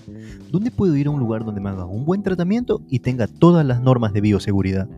¿Dónde 0.50 0.70
puedo 0.70 0.96
ir 0.96 1.06
a 1.06 1.10
un 1.10 1.20
lugar 1.20 1.44
donde 1.44 1.60
me 1.60 1.70
hagan 1.70 1.88
un 1.88 2.04
buen 2.04 2.22
tratamiento 2.22 2.82
y 2.88 2.98
tenga 2.98 3.28
todas 3.28 3.64
las 3.64 3.80
normas 3.80 4.12
de 4.12 4.20
bioseguridad? 4.20 4.88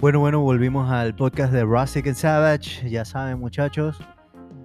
Bueno, 0.00 0.18
bueno, 0.18 0.40
volvimos 0.40 0.90
al 0.90 1.14
podcast 1.14 1.52
de 1.52 1.62
Rustic 1.62 2.06
and 2.06 2.16
Savage. 2.16 2.88
Ya 2.88 3.04
saben, 3.04 3.38
muchachos, 3.38 4.00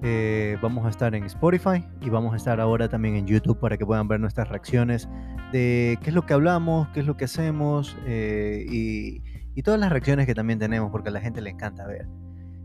eh, 0.02 0.58
vamos 0.62 0.86
a 0.86 0.90
estar 0.90 1.14
en 1.14 1.26
Spotify 1.26 1.84
y 2.00 2.10
vamos 2.10 2.34
a 2.34 2.38
estar 2.38 2.62
ahora 2.62 2.88
también 2.88 3.18
en 3.18 3.28
YouTube 3.28 3.60
para 3.60 3.76
que 3.76 3.86
puedan 3.86 4.08
ver 4.08 4.22
nuestras 4.22 4.48
reacciones 4.48 5.10
de 5.52 6.00
qué 6.02 6.12
es 6.12 6.16
lo 6.16 6.26
que 6.26 6.34
hablamos, 6.34 6.88
qué 6.94 7.02
es 7.02 7.06
lo 7.06 7.18
que 7.18 7.26
hacemos 7.26 7.98
eh, 8.08 8.66
y, 8.70 9.22
todas 9.62 9.78
las 9.78 9.92
reacciones 9.92 10.26
que 10.26 10.34
también 10.34 10.58
tenemos 10.58 10.90
porque 10.90 11.10
a 11.10 11.12
la 11.12 11.20
gente 11.20 11.42
le 11.42 11.50
encanta 11.50 11.86
ver. 11.86 12.08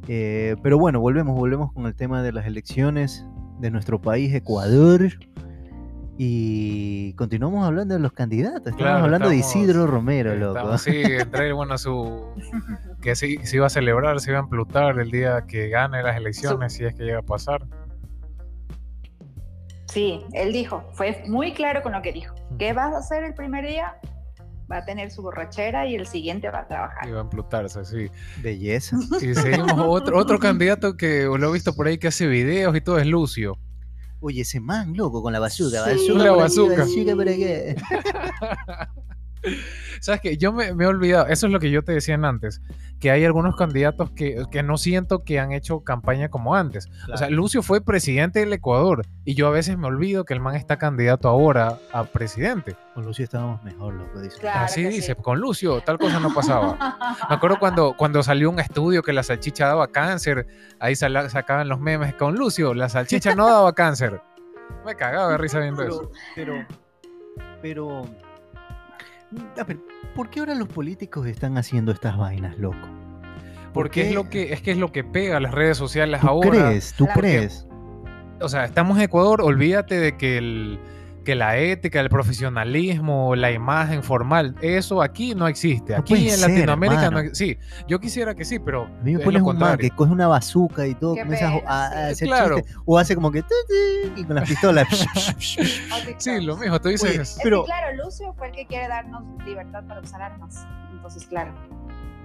Eh, 0.06 0.54
pero 0.62 0.78
bueno, 0.78 1.00
volvemos, 1.00 1.36
volvemos 1.36 1.72
con 1.72 1.86
el 1.86 1.96
tema 1.96 2.22
de 2.22 2.30
las 2.30 2.46
elecciones 2.46 3.26
de 3.58 3.72
nuestro 3.72 4.00
país, 4.00 4.32
Ecuador. 4.32 5.10
Y 6.22 7.14
continuamos 7.14 7.66
hablando 7.66 7.94
de 7.94 8.00
los 8.00 8.12
candidatos. 8.12 8.58
Estamos 8.58 8.76
Claro, 8.82 9.04
hablando 9.04 9.30
de 9.30 9.36
Isidro 9.36 9.86
Romero, 9.86 10.34
loco. 10.34 10.58
Estamos- 10.58 10.82
sí, 10.82 10.90
entre 11.02 11.46
él, 11.46 11.54
bueno, 11.54 11.78
su. 11.78 12.26
que 13.00 13.16
sí, 13.16 13.38
se 13.42 13.56
iba 13.56 13.64
a 13.64 13.70
celebrar, 13.70 14.20
se 14.20 14.32
iba 14.32 14.38
a 14.38 14.42
emplutar 14.42 14.98
el 15.00 15.10
día 15.10 15.46
que 15.48 15.70
gane 15.70 16.02
las 16.02 16.18
elecciones, 16.18 16.74
si 16.74 16.84
es 16.84 16.94
que 16.94 17.04
llega 17.04 17.20
a 17.20 17.22
pasar. 17.22 17.62
Sí, 19.86 20.20
él 20.34 20.52
dijo, 20.52 20.84
fue 20.92 21.22
muy 21.26 21.54
claro 21.54 21.80
con 21.80 21.92
lo 21.92 22.02
que 22.02 22.12
dijo. 22.12 22.34
¿Qué 22.58 22.74
vas 22.74 22.92
a 22.92 22.98
hacer 22.98 23.24
el 23.24 23.32
primer 23.32 23.66
día? 23.66 23.94
Va 24.70 24.76
a 24.76 24.84
tener 24.84 25.10
su 25.10 25.22
borrachera 25.22 25.86
y 25.86 25.94
el 25.94 26.06
siguiente 26.06 26.50
va 26.50 26.58
a 26.60 26.68
trabajar. 26.68 27.08
Iba 27.08 27.20
a 27.20 27.22
emplutarse, 27.22 27.82
sí. 27.86 28.10
Belleza. 28.42 28.98
Y 29.22 29.34
seguimos 29.34 29.72
otro, 29.78 30.18
otro 30.18 30.38
candidato 30.38 30.98
que 30.98 31.22
lo 31.24 31.48
he 31.48 31.52
visto 31.54 31.74
por 31.74 31.86
ahí 31.86 31.96
que 31.96 32.08
hace 32.08 32.26
videos 32.26 32.76
y 32.76 32.82
todo 32.82 32.98
es 32.98 33.06
Lucio. 33.06 33.56
Oye, 34.20 34.42
ese 34.42 34.60
man, 34.60 34.94
loco, 34.96 35.22
con 35.22 35.32
la 35.32 35.38
bazooka. 35.40 35.84
Sí. 35.84 35.90
bazooka 35.90 36.24
La 36.24 36.30
por 36.34 36.42
aquí, 36.42 36.56
bazooka. 36.58 36.76
bazooka 36.76 37.16
por 37.16 37.28
acá. 37.28 38.92
¿Sabes 40.00 40.20
qué? 40.20 40.36
Yo 40.36 40.52
me, 40.52 40.74
me 40.74 40.84
he 40.84 40.86
olvidado, 40.86 41.26
eso 41.26 41.46
es 41.46 41.52
lo 41.52 41.60
que 41.60 41.70
yo 41.70 41.82
te 41.82 41.92
decía 41.92 42.14
antes, 42.22 42.60
que 43.00 43.10
hay 43.10 43.24
algunos 43.24 43.56
candidatos 43.56 44.10
que, 44.10 44.44
que 44.50 44.62
no 44.62 44.76
siento 44.76 45.24
que 45.24 45.38
han 45.40 45.52
hecho 45.52 45.80
campaña 45.80 46.28
como 46.28 46.54
antes. 46.54 46.88
O 47.12 47.16
sea, 47.16 47.28
Lucio 47.30 47.62
fue 47.62 47.80
presidente 47.82 48.40
del 48.40 48.52
Ecuador 48.52 49.02
y 49.24 49.34
yo 49.34 49.46
a 49.46 49.50
veces 49.50 49.76
me 49.78 49.86
olvido 49.86 50.24
que 50.24 50.34
el 50.34 50.40
man 50.40 50.54
está 50.56 50.76
candidato 50.78 51.28
ahora 51.28 51.78
a 51.92 52.04
presidente. 52.04 52.76
Con 52.94 53.04
Lucio 53.06 53.24
estábamos 53.24 53.62
mejor, 53.62 53.94
loco, 53.94 54.20
dice. 54.20 54.38
Claro 54.40 54.60
Así 54.64 54.82
que 54.82 54.88
dice, 54.90 55.14
sí. 55.16 55.22
con 55.22 55.38
Lucio 55.40 55.80
tal 55.82 55.98
cosa 55.98 56.20
no 56.20 56.32
pasaba. 56.34 56.96
Me 57.28 57.34
acuerdo 57.34 57.58
cuando, 57.58 57.94
cuando 57.96 58.22
salió 58.22 58.50
un 58.50 58.58
estudio 58.60 59.02
que 59.02 59.12
la 59.12 59.22
salchicha 59.22 59.66
daba 59.66 59.88
cáncer, 59.88 60.46
ahí 60.80 60.96
sala- 60.96 61.28
sacaban 61.30 61.68
los 61.68 61.80
memes 61.80 62.14
con 62.14 62.34
Lucio, 62.34 62.74
la 62.74 62.88
salchicha 62.88 63.34
no 63.34 63.46
daba 63.46 63.72
cáncer. 63.74 64.20
Me 64.84 64.94
cagaba 64.94 65.32
de 65.32 65.38
risa 65.38 65.58
viendo 65.60 65.82
eso. 65.82 66.10
Pero, 66.34 66.54
pero, 67.62 68.02
pero, 68.02 68.29
a 69.58 69.64
ver, 69.64 69.78
¿por 70.14 70.30
qué 70.30 70.40
ahora 70.40 70.54
los 70.54 70.68
políticos 70.68 71.26
están 71.26 71.56
haciendo 71.58 71.92
estas 71.92 72.16
vainas, 72.16 72.58
loco? 72.58 72.78
¿Por 73.72 73.84
Porque 73.84 74.02
qué? 74.02 74.08
es 74.08 74.14
lo 74.14 74.28
que 74.28 74.52
es 74.52 74.62
que 74.62 74.72
es 74.72 74.78
lo 74.78 74.90
que 74.90 75.04
pega 75.04 75.36
a 75.36 75.40
las 75.40 75.52
redes 75.52 75.76
sociales 75.78 76.20
¿Tú 76.20 76.26
ahora. 76.28 76.50
crees? 76.50 76.94
¿Tú 76.94 77.06
crees? 77.14 77.66
O 78.40 78.48
sea, 78.48 78.64
estamos 78.64 78.96
en 78.98 79.04
Ecuador, 79.04 79.40
olvídate 79.42 79.98
de 79.98 80.16
que 80.16 80.38
el 80.38 80.78
que 81.24 81.34
la 81.34 81.58
ética, 81.58 82.00
el 82.00 82.08
profesionalismo, 82.08 83.34
la 83.36 83.50
imagen 83.52 84.02
formal, 84.02 84.54
eso 84.62 85.02
aquí 85.02 85.34
no 85.34 85.48
existe. 85.48 85.92
No 85.92 86.00
Aquí 86.00 86.28
en 86.28 86.36
ser, 86.36 86.48
Latinoamérica 86.50 87.00
no 87.02 87.06
hermano. 87.08 87.28
ex- 87.28 87.38
Sí, 87.38 87.58
yo 87.86 88.00
quisiera 88.00 88.34
que 88.34 88.44
sí, 88.44 88.58
pero 88.58 88.84
A 88.84 89.02
mí 89.02 89.12
me 89.12 89.18
es 89.20 89.24
pones 89.24 89.42
lo 89.42 89.48
un 89.48 89.58
man 89.58 89.76
que 89.78 89.90
coge 89.90 90.12
una 90.12 90.26
bazooka 90.28 90.86
y 90.86 90.94
todo, 90.94 91.14
comienza 91.16 91.52
a, 91.66 92.08
hacer 92.08 92.28
Claro. 92.28 92.56
o 92.86 92.98
hace 92.98 93.14
como 93.14 93.30
que 93.30 93.44
y 94.16 94.24
con 94.24 94.36
las 94.36 94.48
pistolas. 94.48 94.86
Sí, 96.18 96.40
lo 96.40 96.56
mismo, 96.56 96.80
tú 96.80 96.88
dices. 96.88 97.34
Oye, 97.34 97.40
Pero- 97.42 97.62
que 97.64 97.66
claro, 97.66 97.96
Lucio 98.04 98.32
fue 98.34 98.48
el 98.48 98.52
que 98.54 98.66
quiere 98.66 98.88
darnos 98.88 99.22
libertad 99.44 99.84
para 99.86 100.00
usar 100.00 100.22
armas. 100.22 100.66
Entonces, 100.92 101.26
claro, 101.26 101.52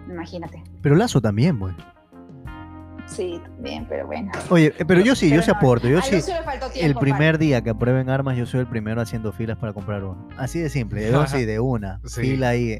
imagínate. 0.09 0.63
pero 0.81 0.95
Lazo 0.95 1.21
también, 1.21 1.59
güey. 1.59 1.73
Sí, 3.07 3.39
también, 3.43 3.85
pero 3.87 4.07
bueno. 4.07 4.31
Oye, 4.49 4.73
eh, 4.77 4.85
pero 4.85 5.01
yo 5.01 5.15
sí, 5.15 5.27
yo 5.27 5.35
Pero 5.35 5.43
sí 5.43 5.51
no, 5.51 5.57
aporto, 5.57 5.87
yo 5.87 5.99
a 5.99 6.01
sí. 6.01 6.15
Lucio 6.15 6.33
le 6.33 6.43
faltó 6.43 6.69
tiempo. 6.69 6.87
El 6.87 6.95
primer 6.95 7.37
día 7.37 7.61
que 7.61 7.69
aprueben 7.69 8.09
armas, 8.09 8.37
yo 8.37 8.45
soy 8.45 8.61
el 8.61 8.67
primero 8.67 9.01
haciendo 9.01 9.31
filas 9.31 9.57
para 9.57 9.73
comprar 9.73 10.03
uno. 10.03 10.27
Así 10.37 10.59
de 10.59 10.69
simple, 10.69 11.09
yo 11.11 11.25
sí, 11.27 11.45
de 11.45 11.59
una. 11.59 12.01
Sí. 12.05 12.21
Fila 12.21 12.49
ahí. 12.49 12.77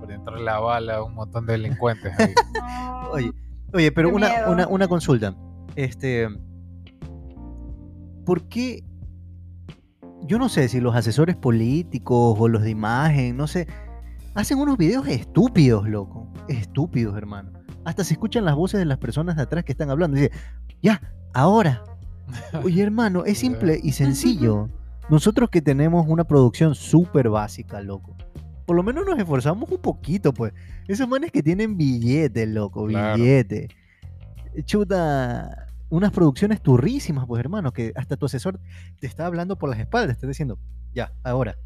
por 0.00 0.10
entrar 0.10 0.40
la 0.40 0.58
bala 0.58 0.96
a 0.96 1.02
un 1.02 1.14
montón 1.14 1.46
de 1.46 1.52
delincuentes 1.52 2.12
ahí. 2.18 2.34
Oye, 3.12 3.32
oye, 3.74 3.92
pero 3.92 4.08
Qué 4.08 4.14
una, 4.14 4.48
una, 4.48 4.66
una 4.68 4.88
consulta. 4.88 5.34
Este. 5.76 6.28
¿Por 8.24 8.48
qué? 8.48 8.82
Yo 10.22 10.38
no 10.38 10.48
sé 10.48 10.68
si 10.68 10.80
los 10.80 10.94
asesores 10.96 11.36
políticos 11.36 12.36
o 12.38 12.48
los 12.48 12.62
de 12.62 12.70
imagen, 12.70 13.36
no 13.36 13.46
sé, 13.46 13.66
hacen 14.34 14.58
unos 14.58 14.78
videos 14.78 15.06
estúpidos, 15.08 15.88
loco. 15.88 16.32
Estúpidos, 16.48 17.16
hermano. 17.16 17.61
Hasta 17.84 18.04
se 18.04 18.14
escuchan 18.14 18.44
las 18.44 18.54
voces 18.54 18.78
de 18.78 18.84
las 18.86 18.98
personas 18.98 19.36
de 19.36 19.42
atrás 19.42 19.64
que 19.64 19.72
están 19.72 19.90
hablando. 19.90 20.16
Dice, 20.16 20.30
ya, 20.82 21.00
ahora. 21.34 21.82
Oye, 22.64 22.82
hermano, 22.82 23.24
es 23.24 23.38
simple 23.38 23.80
y 23.82 23.92
sencillo. 23.92 24.68
Nosotros 25.10 25.50
que 25.50 25.60
tenemos 25.60 26.06
una 26.08 26.24
producción 26.24 26.74
súper 26.74 27.28
básica, 27.28 27.80
loco. 27.80 28.16
Por 28.66 28.76
lo 28.76 28.82
menos 28.82 29.04
nos 29.04 29.18
esforzamos 29.18 29.70
un 29.70 29.78
poquito, 29.78 30.32
pues. 30.32 30.52
Esos 30.86 31.08
manes 31.08 31.32
que 31.32 31.42
tienen 31.42 31.76
billetes, 31.76 32.48
loco, 32.48 32.86
Claro. 32.86 33.16
billete. 33.16 33.68
Chuta, 34.64 35.66
unas 35.88 36.12
producciones 36.12 36.60
turrísimas, 36.62 37.26
pues, 37.26 37.40
hermano, 37.40 37.72
que 37.72 37.92
hasta 37.96 38.16
tu 38.16 38.26
asesor 38.26 38.60
te 39.00 39.06
está 39.06 39.26
hablando 39.26 39.56
por 39.58 39.68
las 39.68 39.78
espaldas, 39.80 40.08
te 40.16 40.20
está 40.20 40.26
diciendo, 40.28 40.58
ya, 40.94 41.12
ahora. 41.24 41.58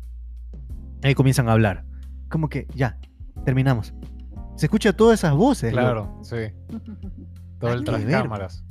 Ahí 1.02 1.14
comienzan 1.14 1.48
a 1.48 1.52
hablar. 1.52 1.84
Como 2.30 2.48
que, 2.48 2.66
ya, 2.74 2.98
terminamos. 3.44 3.92
Se 4.56 4.66
escucha 4.66 4.92
todas 4.92 5.20
esas 5.20 5.34
voces. 5.34 5.72
loco. 5.72 5.82
Claro, 5.84 6.18
sí. 6.22 6.36
Todo 7.58 7.72
el 7.72 7.84
tras 7.84 8.04
cámaras. 8.04 8.64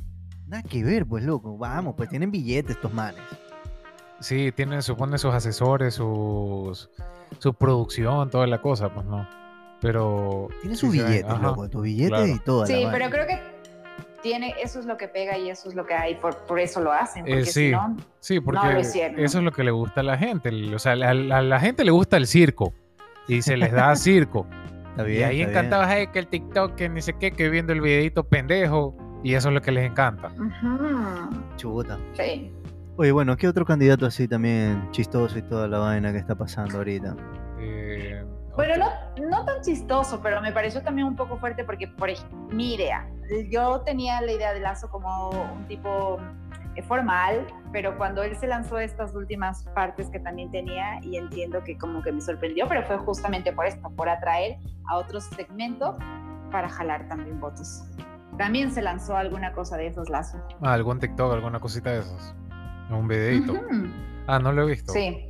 Nada 0.47 0.61
que 0.63 0.83
ver, 0.83 1.05
pues 1.05 1.23
loco. 1.23 1.57
Vamos, 1.57 1.95
pues 1.97 2.09
tienen 2.09 2.29
billetes 2.31 2.75
estos 2.75 2.93
manes. 2.93 3.21
Sí, 4.19 4.51
tienen, 4.51 4.81
supone 4.83 5.17
sus 5.17 5.33
asesores, 5.33 5.95
sus, 5.95 6.89
su 7.39 7.53
producción, 7.55 8.29
toda 8.29 8.45
la 8.47 8.61
cosa, 8.61 8.89
pues 8.93 9.05
no. 9.07 9.27
Pero. 9.81 10.47
Tienen 10.61 10.77
sí 10.77 10.85
sus 10.85 10.91
billetes, 10.93 11.39
loco. 11.41 11.67
Tus 11.69 11.81
billetes 11.83 12.09
claro. 12.09 12.27
y 12.27 12.39
todo. 12.39 12.65
Sí, 12.65 12.85
pero 12.91 13.09
creo 13.09 13.25
que 13.27 13.39
tiene, 14.21 14.53
eso 14.63 14.79
es 14.79 14.85
lo 14.85 14.97
que 14.97 15.07
pega 15.07 15.37
y 15.37 15.49
eso 15.49 15.67
es 15.69 15.75
lo 15.75 15.85
que 15.85 15.93
hay, 15.93 16.15
por, 16.15 16.35
por 16.45 16.59
eso 16.59 16.79
lo 16.81 16.91
hacen, 16.91 17.23
porque 17.25 17.39
Eh, 17.41 17.45
si 17.45 17.51
sí. 17.51 17.71
no, 17.71 17.97
Sí, 18.19 18.39
porque 18.39 18.71
lo 18.73 18.79
hicieron. 18.79 19.19
eso 19.19 19.37
es 19.39 19.43
lo 19.43 19.51
que 19.51 19.63
le 19.63 19.71
gusta 19.71 20.01
a 20.01 20.03
la 20.03 20.17
gente. 20.17 20.49
O 20.73 20.79
sea, 20.79 20.93
a 20.93 20.95
la 20.95 21.59
gente 21.59 21.83
le 21.83 21.91
gusta 21.91 22.17
el 22.17 22.25
circo. 22.27 22.73
Y 23.27 23.41
se 23.41 23.57
les 23.57 23.71
da 23.71 23.95
circo. 23.95 24.45
Está 24.97 25.07
y 25.09 25.11
bien, 25.11 25.29
ahí 25.29 25.41
está 25.41 25.47
bien. 25.47 25.49
encantados, 25.49 25.87
"Ay, 25.87 26.07
que 26.07 26.19
el 26.19 26.27
TikTok, 26.27 26.75
que 26.75 26.89
ni 26.89 27.01
sé 27.01 27.13
qué, 27.19 27.31
que 27.31 27.49
viendo 27.49 27.73
el 27.73 27.81
videito 27.81 28.23
pendejo. 28.23 28.95
Y 29.23 29.33
eso 29.33 29.49
es 29.49 29.53
lo 29.55 29.61
que 29.61 29.71
les 29.71 29.89
encanta. 29.89 30.29
ujú, 30.29 31.29
Chuta. 31.57 31.97
sí. 32.13 32.51
Oye, 32.97 33.11
bueno, 33.11 33.35
¿qué 33.35 33.47
otro 33.49 33.65
candidato 33.65 34.05
así 34.05 34.25
también 34.25 34.89
chistoso 34.91 35.37
y 35.37 35.41
toda 35.41 35.67
la 35.67 35.79
vaina 35.79 36.13
que 36.13 36.17
está 36.19 36.35
pasando 36.35 36.77
ahorita? 36.77 37.13
Eh, 37.59 38.23
Bueno, 38.55 38.75
no, 38.77 39.27
no 39.29 39.43
tan 39.43 39.59
chistoso, 39.61 40.21
pero 40.23 40.41
me 40.41 40.53
pareció 40.53 40.81
también 40.81 41.05
un 41.09 41.15
poco 41.17 41.37
fuerte 41.37 41.65
porque, 41.65 41.89
por 41.89 42.09
ejemplo, 42.09 42.37
mi 42.55 42.75
idea, 42.75 43.05
yo 43.51 43.81
tenía 43.81 44.21
la 44.21 44.31
idea 44.31 44.53
de 44.53 44.61
Lazo 44.61 44.87
como 44.89 45.29
un 45.31 45.67
tipo 45.67 46.19
eh, 46.21 46.44
formal, 46.83 47.47
pero 47.71 47.97
cuando 47.97 48.23
él 48.23 48.35
se 48.35 48.47
lanzó 48.47 48.79
estas 48.79 49.15
últimas 49.15 49.63
partes 49.75 50.09
que 50.09 50.19
también 50.19 50.51
tenía, 50.51 50.99
y 51.01 51.17
entiendo 51.17 51.63
que 51.63 51.77
como 51.77 52.01
que 52.01 52.11
me 52.11 52.21
sorprendió, 52.21 52.67
pero 52.67 52.83
fue 52.83 52.97
justamente 52.97 53.51
por 53.53 53.65
esto, 53.65 53.89
por 53.91 54.09
atraer 54.09 54.57
a 54.89 54.97
otro 54.97 55.19
segmento 55.21 55.97
para 56.51 56.69
jalar 56.69 57.07
también 57.07 57.39
votos. 57.39 57.83
También 58.37 58.71
se 58.71 58.81
lanzó 58.81 59.15
alguna 59.15 59.53
cosa 59.53 59.77
de 59.77 59.87
esos 59.87 60.09
Lazo. 60.09 60.37
ah, 60.61 60.73
algún 60.73 60.99
TikTok, 60.99 61.33
alguna 61.33 61.59
cosita 61.59 61.91
de 61.91 61.99
esas. 61.99 62.35
Un 62.89 63.07
videito. 63.07 63.53
Ah, 64.27 64.39
no 64.39 64.51
lo 64.51 64.63
he 64.63 64.71
visto. 64.71 64.91
Sí. 64.91 65.27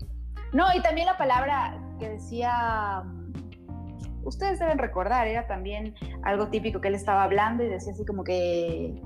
No, 0.53 0.65
y 0.75 0.81
también 0.81 1.05
la 1.05 1.17
palabra 1.17 1.77
que 1.99 2.09
decía, 2.09 3.03
ustedes 4.23 4.59
deben 4.59 4.77
recordar, 4.77 5.27
era 5.27 5.47
también 5.47 5.95
algo 6.23 6.47
típico 6.47 6.81
que 6.81 6.87
él 6.87 6.95
estaba 6.95 7.23
hablando 7.23 7.63
y 7.63 7.67
decía 7.67 7.93
así 7.93 8.05
como 8.05 8.23
que, 8.23 9.01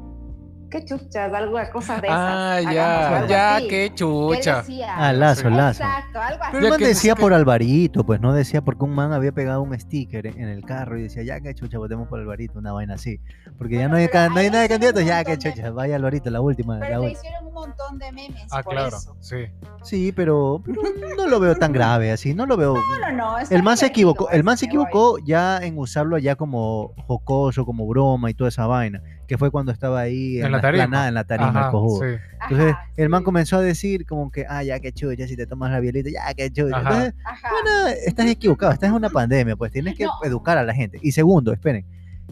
qué 0.70 0.86
chuchas, 0.86 1.34
algo, 1.34 1.58
cosas 1.74 2.02
de 2.02 2.08
esas. 2.08 2.20
Ah, 2.20 2.60
ya, 2.62 3.18
algo 3.18 3.28
ya, 3.30 3.56
así. 3.58 3.68
qué 3.68 3.92
chucha. 3.94 4.58
decía- 4.62 4.96
Ah, 4.96 5.14
Lazo. 5.14 5.50
Lazo. 5.50 5.84
Exacto, 5.84 6.22
algo 6.22 6.44
así. 6.44 6.52
Pero 6.54 6.66
el 6.66 6.70
man 6.72 6.80
decía 6.80 7.16
por 7.16 7.34
Alvarito, 7.34 8.04
pues 8.06 8.22
no 8.22 8.34
decía 8.34 8.62
porque 8.62 8.84
un 8.86 8.92
man 8.96 9.14
había 9.14 9.32
pegado 9.32 9.62
un 9.62 9.78
sticker 9.80 10.28
en 10.28 10.48
el 10.48 10.64
carro 10.64 10.98
y 10.98 11.04
decía, 11.04 11.24
ya 11.24 11.40
que 11.42 11.54
chucha, 11.56 11.78
votemos 11.78 12.08
por 12.08 12.20
Alvarito, 12.20 12.60
una 12.60 12.72
vaina 12.72 12.94
así. 12.96 13.20
Porque 13.58 13.76
ya 13.78 13.88
no 13.88 13.98
hay, 13.98 14.08
ca- 14.08 14.30
no 14.30 14.38
hay 14.38 14.48
nada 14.50 14.62
de 14.64 14.70
candidatos, 14.70 15.04
ya 15.06 15.24
de- 15.24 15.38
chucha, 15.38 15.72
vaya 15.72 15.96
Alvarito, 15.96 16.30
la 16.30 16.42
última. 16.42 16.76
la 16.76 16.80
Pero 16.88 17.02
le 17.02 17.08
última. 17.08 17.20
hicieron 17.20 17.48
un 17.48 17.54
montón 17.54 17.98
de 18.00 18.12
memes 18.12 18.44
Ah, 18.52 18.62
por 18.64 18.74
claro. 18.74 18.98
eso. 18.98 19.16
Sí. 19.20 19.46
Sí, 19.84 20.12
pero, 20.12 20.62
pero 20.66 20.82
no 21.18 21.28
lo 21.28 21.40
veo 21.40 21.56
tan 21.56 21.72
grave 21.74 22.12
así, 22.12 22.34
no 22.34 22.46
lo 22.46 22.56
veo. 22.58 22.76
No, 22.76 23.12
no, 23.12 23.12
no. 23.12 23.38
El 23.50 23.64
man 23.64 23.78
se 23.78 23.88
equivocó, 23.88 24.30
el 24.30 24.44
man 24.44 24.58
se 24.58 24.66
equivocó 24.68 25.18
ya 25.20 25.58
en 25.58 25.78
usarlo 25.78 26.18
ya 26.18 26.36
como 26.36 26.94
jocoso, 27.08 27.66
como 27.66 27.88
broma 27.88 28.30
y 28.30 28.34
toda 28.34 28.50
esa 28.50 28.68
vaina, 28.68 29.02
que 29.30 29.38
fue 29.38 29.52
cuando 29.52 29.72
estaba 29.72 30.00
ahí 30.02 30.40
en, 30.40 30.48
En 30.48 30.52
la 30.52 30.58
la 30.58 30.62
tarima. 30.62 30.84
explanada, 30.84 31.08
en 31.08 31.14
la 31.14 31.24
tarima, 31.24 31.50
el 31.52 31.58
Ajá, 31.58 31.72
cojudo. 31.72 32.00
sí. 32.02 32.16
Entonces, 32.44 32.74
Ajá, 32.74 32.90
el 32.98 33.10
man 33.10 33.22
sí. 33.22 33.26
comenzó 33.26 33.58
a 33.58 33.62
decir 33.62 34.06
como 34.08 34.32
que, 34.32 34.46
ah, 34.50 34.64
ya 34.64 34.80
que 34.80 34.92
chucha, 34.92 35.28
si 35.28 35.38
te 35.38 35.46
tomas 35.46 35.72
la 35.72 35.80
bielita, 35.80 36.10
ya 36.10 36.34
que. 36.34 36.46
Ajá. 36.46 36.80
Entonces, 36.80 37.14
Ajá. 37.24 37.48
bueno, 37.52 37.96
estás 38.06 38.26
equivocado, 38.26 38.74
estás 38.74 38.90
en 38.90 38.96
una 38.96 39.10
pandemia, 39.10 39.56
pues 39.56 39.72
tienes 39.72 39.96
que 39.96 40.06
No. 40.06 40.12
educar 40.24 40.58
a 40.58 40.64
la 40.64 40.74
gente. 40.74 41.00
Y 41.02 41.12
segundo, 41.12 41.54
esperen. 41.54 41.86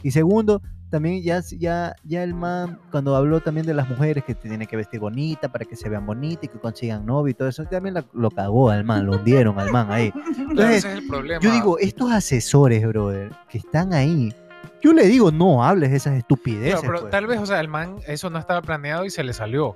Y 0.03 0.11
segundo, 0.11 0.61
también 0.89 1.21
ya, 1.21 1.41
ya, 1.57 1.93
ya 2.03 2.23
el 2.23 2.33
man, 2.33 2.79
cuando 2.91 3.15
habló 3.15 3.41
también 3.41 3.65
de 3.67 3.73
las 3.73 3.87
mujeres 3.89 4.23
que 4.23 4.33
te 4.33 4.47
tienen 4.49 4.67
que 4.67 4.75
vestir 4.77 4.99
bonita 4.99 5.49
para 5.49 5.65
que 5.65 5.75
se 5.75 5.89
vean 5.89 6.05
bonitas 6.05 6.45
y 6.45 6.47
que 6.47 6.57
consigan 6.59 7.05
novio 7.05 7.29
y 7.31 7.33
todo 7.35 7.47
eso, 7.47 7.63
también 7.65 7.93
la- 7.93 8.05
lo 8.13 8.31
cagó 8.31 8.69
al 8.71 8.83
man, 8.85 9.05
lo 9.05 9.17
hundieron 9.17 9.59
al 9.59 9.69
man 9.71 9.91
ahí. 9.91 10.11
Claro, 10.23 10.49
Entonces, 10.51 10.77
ese 10.77 10.91
es 10.93 10.97
el 10.99 11.07
problema. 11.07 11.41
yo 11.41 11.51
digo, 11.51 11.77
estos 11.77 12.11
asesores, 12.11 12.87
brother, 12.87 13.31
que 13.49 13.57
están 13.59 13.93
ahí, 13.93 14.33
yo 14.81 14.93
le 14.93 15.05
digo, 15.07 15.31
no 15.31 15.63
hables 15.63 15.91
de 15.91 15.97
esas 15.97 16.13
estupideces. 16.15 16.81
Pero 16.81 16.99
pues. 17.01 17.11
tal 17.11 17.27
vez, 17.27 17.39
o 17.39 17.45
sea, 17.45 17.59
el 17.59 17.67
man, 17.67 17.95
eso 18.07 18.29
no 18.29 18.39
estaba 18.39 18.61
planeado 18.61 19.05
y 19.05 19.09
se 19.09 19.23
le 19.23 19.33
salió. 19.33 19.75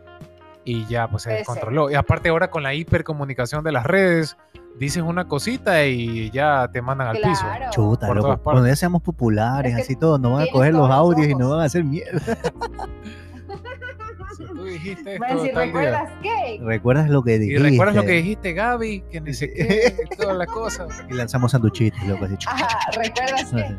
Y 0.63 0.85
ya, 0.85 1.07
pues 1.09 1.23
se 1.23 1.29
Puede 1.29 1.37
ser. 1.39 1.47
descontroló. 1.47 1.89
Y 1.89 1.95
aparte 1.95 2.29
ahora 2.29 2.51
con 2.51 2.61
la 2.63 2.73
hipercomunicación 2.75 3.63
de 3.63 3.71
las 3.71 3.83
redes, 3.85 4.37
dices 4.77 5.01
una 5.03 5.27
cosita 5.27 5.85
y 5.85 6.29
ya 6.31 6.69
te 6.71 6.81
mandan 6.83 7.07
al 7.07 7.17
piso. 7.17 7.45
Chuta, 7.71 8.05
por 8.07 8.17
loco. 8.17 8.37
Cuando 8.43 8.67
ya 8.67 8.75
seamos 8.75 9.01
populares, 9.01 9.71
Es 9.71 9.75
que 9.77 9.81
así 9.83 9.95
todo, 9.95 10.19
nos 10.19 10.33
van 10.33 10.47
a 10.47 10.51
coger 10.51 10.73
los 10.73 10.89
audios 10.89 11.27
y 11.27 11.33
nos 11.35 11.49
van 11.49 11.61
a 11.61 11.63
hacer 11.63 11.83
mierda. 11.83 12.19
Si 14.37 14.45
tú 14.45 14.63
dijiste 14.63 15.17
Bueno, 15.17 15.33
esto 15.33 15.45
si 15.45 15.51
tal 15.51 15.63
día. 15.71 15.81
recuerdas 15.81 16.09
qué. 16.21 16.59
¿Recuerdas 16.63 17.09
lo 17.09 17.23
que 17.23 17.35
Y 17.35 17.39
dijiste? 17.39 17.63
recuerdas 17.69 17.95
lo 17.95 18.03
que 18.03 18.11
dijiste, 18.11 18.53
Gaby, 18.53 19.01
que 19.11 19.21
ni 19.21 19.33
sé 19.33 19.51
qué, 19.53 19.95
y 20.11 20.15
todas 20.15 20.37
las 20.37 20.47
cosas. 20.47 21.03
Y 21.09 21.13
lanzamos 21.13 21.51
sanduchitos, 21.53 22.01
loco, 22.03 22.25
así. 22.25 22.35
Ajá, 22.47 22.77
recuerdas 22.95 23.51
qué. 23.51 23.75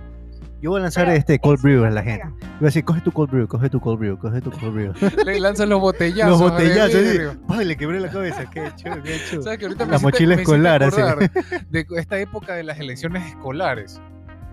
Yo 0.63 0.71
voy 0.71 0.79
a 0.79 0.83
lanzar 0.85 1.07
Pero 1.07 1.19
este 1.19 1.39
cold 1.41 1.61
brew 1.61 1.85
a 1.85 1.91
la 1.91 2.03
gente. 2.05 2.25
Voy 2.41 2.47
a 2.61 2.65
decir, 2.67 2.85
coge 2.85 3.01
tu 3.01 3.11
cold 3.11 3.31
brew, 3.33 3.49
coge 3.49 3.69
tu 3.69 3.81
cold 3.81 3.99
brew, 3.99 4.17
coge 4.17 4.41
tu 4.41 4.51
cold 4.53 4.73
brew. 4.73 4.93
Le 5.27 5.41
lanzan 5.41 5.69
los 5.69 5.81
botellazos. 5.81 6.41
Los 6.41 6.51
botellazos. 6.53 7.37
Ay, 7.49 7.65
le 7.67 7.77
quebré 7.77 7.99
la 7.99 8.09
cabeza. 8.09 8.45
Qué 8.49 8.71
chulo, 8.77 9.03
qué 9.03 9.19
chulo. 9.31 9.43
¿Sabes 9.43 9.59
que 9.59 9.65
ahorita 9.67 9.87
La 9.87 9.99
mochila 9.99 10.37
escolar, 10.37 10.85
así. 10.85 11.01
De 11.71 11.85
esta 11.97 12.17
época 12.21 12.55
de 12.55 12.63
las 12.63 12.79
elecciones 12.79 13.27
escolares, 13.27 14.01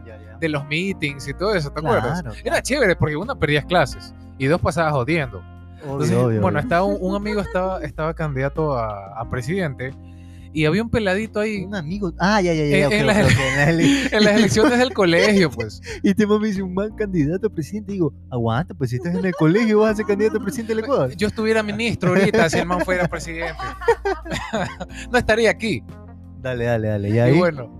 Ya, 0.04 0.18
ya. 0.18 0.38
de 0.38 0.50
los 0.50 0.66
meetings 0.68 1.28
y 1.28 1.34
todo 1.36 1.54
eso, 1.54 1.72
¿te 1.72 1.80
acuerdas? 1.80 2.24
Claro, 2.24 2.36
Era 2.44 2.62
chévere 2.64 2.96
porque 2.96 3.16
una 3.16 3.36
perdías 3.36 3.66
clases 3.66 4.14
y 4.40 4.48
dos 4.48 4.60
pasabas 4.60 4.94
jodiendo. 4.94 5.38
Obvio, 5.84 5.92
Entonces, 5.94 6.18
obvio, 6.18 6.42
bueno, 6.42 6.58
obvio. 6.58 6.60
estaba 6.68 6.84
un, 6.84 6.98
un 7.00 7.16
amigo 7.16 7.40
estaba, 7.42 7.82
estaba 7.84 8.14
candidato 8.16 8.76
a, 8.76 9.20
a 9.22 9.30
presidente 9.30 9.94
y 10.54 10.66
había 10.66 10.82
un 10.82 10.90
peladito 10.90 11.40
ahí 11.40 11.64
Un 11.66 11.76
amigo. 11.76 12.14
Ah, 12.20 12.42
ya, 12.42 12.54
ya, 12.54 12.66
ya. 12.66 12.78
En- 12.78 12.86
ok, 12.88 12.92
en 12.94 13.08
las- 13.08 13.26
ok, 13.26 13.32
en 13.40 13.56
las 13.58 13.68
ele- 13.70 14.08
en 14.18 14.24
las 14.24 14.36
elecciones 14.36 14.80
del 14.80 14.94
colegio, 14.94 15.52
pues. 15.52 15.82
Y 16.04 16.10
este 16.10 16.26
mami 16.26 16.48
dice 16.48 16.62
un 16.64 16.74
man 16.74 16.96
candidato 16.96 17.48
a 17.48 17.50
presidente. 17.50 17.92
Digo, 17.94 18.14
aguanta, 18.32 18.74
pues 18.74 18.90
si 18.90 18.96
estás 18.98 19.16
en 19.16 19.26
el 19.26 19.34
colegio 19.34 19.80
vas 19.80 19.92
a 19.94 19.96
ser 19.98 20.06
candidato 20.06 20.38
a 20.38 20.42
presidente 20.42 20.74
del 20.76 20.84
Ecuador. 20.84 21.16
Yo 21.16 21.28
estuviera 21.28 21.62
ministro 21.64 22.10
ahorita 22.10 22.50
si 22.50 22.58
el 22.60 22.66
man 22.66 22.82
fuera 22.82 23.08
presidente. 23.08 23.54
no 25.12 25.18
estaría 25.18 25.50
aquí. 25.52 25.84
Dale, 26.42 26.66
dale, 26.66 26.88
dale. 26.88 27.10
Y 27.10 27.20
ahí. 27.20 27.38
bueno, 27.38 27.79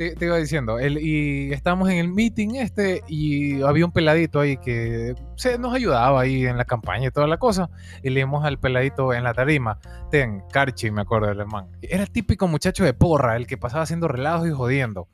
te, 0.00 0.16
te 0.16 0.24
iba 0.24 0.38
diciendo, 0.38 0.78
el, 0.78 0.96
y 0.96 1.52
estábamos 1.52 1.90
en 1.90 1.98
el 1.98 2.08
meeting 2.08 2.54
este 2.54 3.02
y 3.06 3.60
había 3.60 3.84
un 3.84 3.92
peladito 3.92 4.40
ahí 4.40 4.56
que 4.56 5.14
se 5.36 5.58
nos 5.58 5.74
ayudaba 5.74 6.22
ahí 6.22 6.46
en 6.46 6.56
la 6.56 6.64
campaña 6.64 7.08
y 7.08 7.10
toda 7.10 7.26
la 7.26 7.36
cosa. 7.36 7.68
Y 8.02 8.08
le 8.08 8.20
dimos 8.20 8.46
al 8.46 8.58
peladito 8.58 9.12
en 9.12 9.24
la 9.24 9.34
tarima, 9.34 9.78
ten, 10.10 10.42
Carchi, 10.50 10.90
me 10.90 11.02
acuerdo 11.02 11.26
del 11.26 11.44
man. 11.44 11.66
Era 11.82 12.04
el 12.04 12.10
típico 12.10 12.48
muchacho 12.48 12.82
de 12.82 12.94
porra, 12.94 13.36
el 13.36 13.46
que 13.46 13.58
pasaba 13.58 13.82
haciendo 13.82 14.08
relados 14.08 14.48
y 14.48 14.52
jodiendo. 14.52 15.06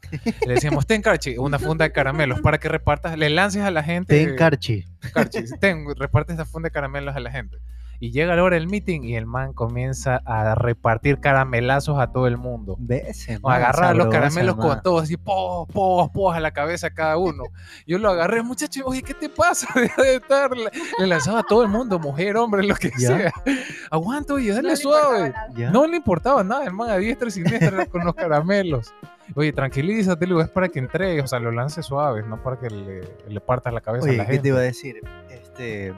Le 0.47 0.55
decíamos, 0.55 0.87
ten, 0.87 1.03
Carchi, 1.03 1.37
una 1.37 1.59
funda 1.59 1.84
de 1.84 1.91
caramelos 1.91 2.41
para 2.41 2.59
que 2.59 2.68
repartas, 2.68 3.18
le 3.18 3.28
lances 3.28 3.62
a 3.62 3.72
la 3.72 3.82
gente. 3.82 4.24
Ten 4.24 4.37
Carchi. 4.37 4.84
Carchi, 5.12 5.47
ten, 5.59 5.84
reparte 5.97 6.30
esta 6.30 6.45
funda 6.45 6.68
de 6.68 6.70
caramelos 6.70 7.16
a 7.16 7.18
la 7.18 7.32
gente. 7.32 7.57
Y 8.01 8.11
llega 8.12 8.36
la 8.36 8.42
hora 8.42 8.57
del 8.57 8.68
meeting 8.68 9.03
y 9.05 9.16
el 9.16 9.26
man 9.26 9.53
comienza 9.53 10.20
a 10.24 10.55
repartir 10.55 11.18
caramelazos 11.20 11.99
a 11.99 12.12
todo 12.12 12.26
el 12.26 12.36
mundo. 12.36 12.76
¿Ves? 12.78 13.26
O 13.42 13.51
agarrar 13.51 13.97
los 13.97 14.09
caramelos 14.09 14.57
con 14.57 14.68
todo 14.82 14.97
todos, 14.97 15.03
así, 15.05 15.16
pos, 15.16 15.66
pos, 15.72 16.11
pos 16.11 16.36
a 16.36 16.40
la 16.40 16.51
cabeza 16.53 16.90
cada 16.90 17.16
uno. 17.16 17.44
Yo 17.86 17.99
lo 17.99 18.11
agarré, 18.11 18.42
muchacho, 18.42 18.82
oye, 18.84 19.03
¿qué 19.03 19.14
te 19.14 19.28
pasa? 19.28 19.66
Deja 19.74 20.03
de 20.03 20.14
estar. 20.16 20.57
Le- 20.57 20.70
Le 20.99 21.07
lanzaba 21.07 21.40
a 21.40 21.42
todo 21.42 21.62
el 21.62 21.68
mundo, 21.68 21.99
mujer, 21.99 22.36
hombre, 22.36 22.62
lo 22.62 22.74
que 22.74 22.90
Ya. 22.99 23.09
sea. 23.09 23.32
Aguanta, 23.90 24.34
oye, 24.34 24.49
No 24.51 24.55
dale 24.57 24.68
le 24.68 24.76
suave. 24.76 25.34
No 25.72 25.86
le 25.86 25.97
importaba 25.97 26.42
nada, 26.44 26.64
el 26.64 26.72
man 26.72 26.90
a 26.90 26.97
diestra 26.97 27.28
y 27.28 27.30
siniestra 27.30 27.86
con 27.86 28.05
los 28.05 28.14
caramelos. 28.14 28.92
Oye, 29.34 29.53
tranquilízate, 29.53 30.26
es 30.40 30.49
para 30.51 30.68
que 30.68 30.78
entregues, 30.78 31.24
o 31.24 31.26
sea, 31.26 31.40
lo 31.40 31.51
lance 31.51 31.82
suave, 31.82 32.22
no 32.22 32.40
para 32.42 32.59
que 32.61 32.70
le, 32.70 33.01
le 33.28 33.40
partas 33.40 33.72
la 33.72 33.80
cabeza 33.80 34.09
a 34.09 34.12
la 34.12 34.24
¿qué 34.24 34.32
gente. 34.34 34.42
te 34.42 34.49
iba 34.49 34.59
a 34.59 34.62
decir? 34.62 35.01
Este, 35.30 35.92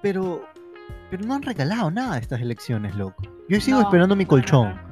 pero, 0.00 0.42
pero 1.10 1.24
no 1.24 1.34
han 1.34 1.42
regalado 1.42 1.90
nada 1.90 2.18
estas 2.18 2.40
elecciones, 2.40 2.94
loco. 2.96 3.22
Yo 3.48 3.60
sigo 3.60 3.78
No, 3.78 3.84
esperando 3.84 4.16
mi 4.16 4.24
no, 4.24 4.28
colchón. 4.28 4.68
no. 4.70 4.86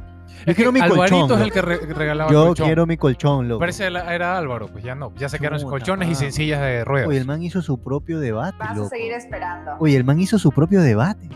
Yo 0.46 0.50
Es 0.50 0.56
quiero 0.56 0.72
que 0.72 0.78
mi 0.78 0.84
Alvarito 0.84 1.18
colchón. 1.20 1.38
es 1.40 1.44
el 1.46 1.52
que 1.52 1.62
re- 1.62 1.94
regalaba 1.94 2.30
el 2.30 2.34
Yo 2.36 2.46
colchón. 2.46 2.66
quiero 2.66 2.86
mi 2.86 2.96
colchón, 2.96 3.48
loco. 3.48 3.60
Parece 3.60 3.84
era, 3.86 4.14
era 4.14 4.36
Álvaro, 4.36 4.66
pues 4.68 4.82
ya 4.84 4.94
no, 4.94 5.14
ya 5.16 5.28
sus 5.28 5.38
Chuta 5.38 5.58
colchones 5.64 6.08
y 6.08 6.14
sencillas 6.14 6.60
de 6.60 6.84
ruedas. 6.84 7.08
Oye, 7.08 7.18
el 7.18 7.26
man 7.26 7.42
hizo 7.42 7.62
su 7.62 7.78
propio 7.80 8.18
debate, 8.20 8.56
Vas 8.58 8.70
a 8.70 8.74
loco. 8.74 8.88
seguir 8.88 9.12
esperando. 9.12 9.72
Oye, 9.78 9.96
el 9.96 10.04
man 10.04 10.18
hizo 10.20 10.38
su 10.38 10.50
propio 10.50 10.80
debate. 10.82 11.28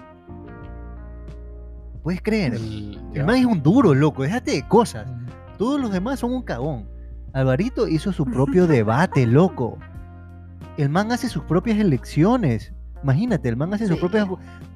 ¿Puedes 2.03 2.22
creer? 2.22 2.55
El- 2.55 3.24
man 3.26 3.37
es 3.37 3.45
un 3.47 3.62
duro, 3.62 3.95
loco. 3.95 4.22
Déjate 4.22 4.53
de 4.53 4.66
cosas. 4.68 5.07
Todos 5.59 5.81
los 5.81 5.93
demás 5.93 6.20
son 6.20 6.33
un 6.33 6.43
cagón. 6.43 6.89
Alvarito 7.33 7.89
hizo 7.89 8.12
su 8.12 8.24
propio 8.24 8.66
debate, 8.66 9.26
loco. 9.26 9.79
El 10.76 10.89
man 10.89 11.12
hace 11.12 11.29
sus 11.29 11.43
propias 11.45 11.79
elecciones. 11.79 12.72
Imagínate, 13.03 13.49
el 13.49 13.57
man 13.57 13.74
hace 13.74 13.87
sus 13.87 13.97
Sí. 13.97 14.01
propias 14.01 14.26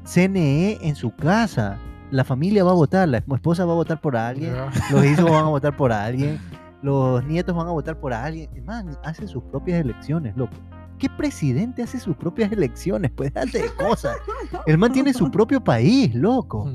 CNE 0.04 0.78
en 0.82 0.94
su 0.94 1.14
casa. 1.14 1.78
La 2.10 2.24
familia 2.24 2.64
va 2.64 2.72
a 2.72 2.74
votar, 2.74 3.08
la 3.08 3.18
esposa 3.18 3.64
va 3.64 3.72
a 3.72 3.76
votar 3.76 4.00
por 4.00 4.16
alguien, 4.16 4.52
los 4.90 5.04
hijos 5.04 5.24
van 5.24 5.44
a 5.46 5.48
votar 5.48 5.74
por 5.76 5.92
alguien, 5.92 6.38
los 6.82 7.24
nietos 7.24 7.56
van 7.56 7.68
a 7.68 7.70
votar 7.70 7.98
por 7.98 8.12
alguien. 8.12 8.50
El 8.54 8.62
man 8.64 8.96
hace 9.04 9.26
sus 9.26 9.42
propias 9.44 9.80
elecciones, 9.80 10.36
loco. 10.36 10.52
¿Qué 10.98 11.08
presidente 11.08 11.82
hace 11.82 11.98
sus 11.98 12.14
propias 12.16 12.52
elecciones? 12.52 13.10
Pues 13.12 13.32
date 13.32 13.62
de 13.62 13.70
cosas. 13.74 14.16
El 14.66 14.78
man 14.78 14.92
tiene 14.92 15.12
su 15.14 15.30
propio 15.30 15.62
país, 15.62 16.14
loco. 16.14 16.70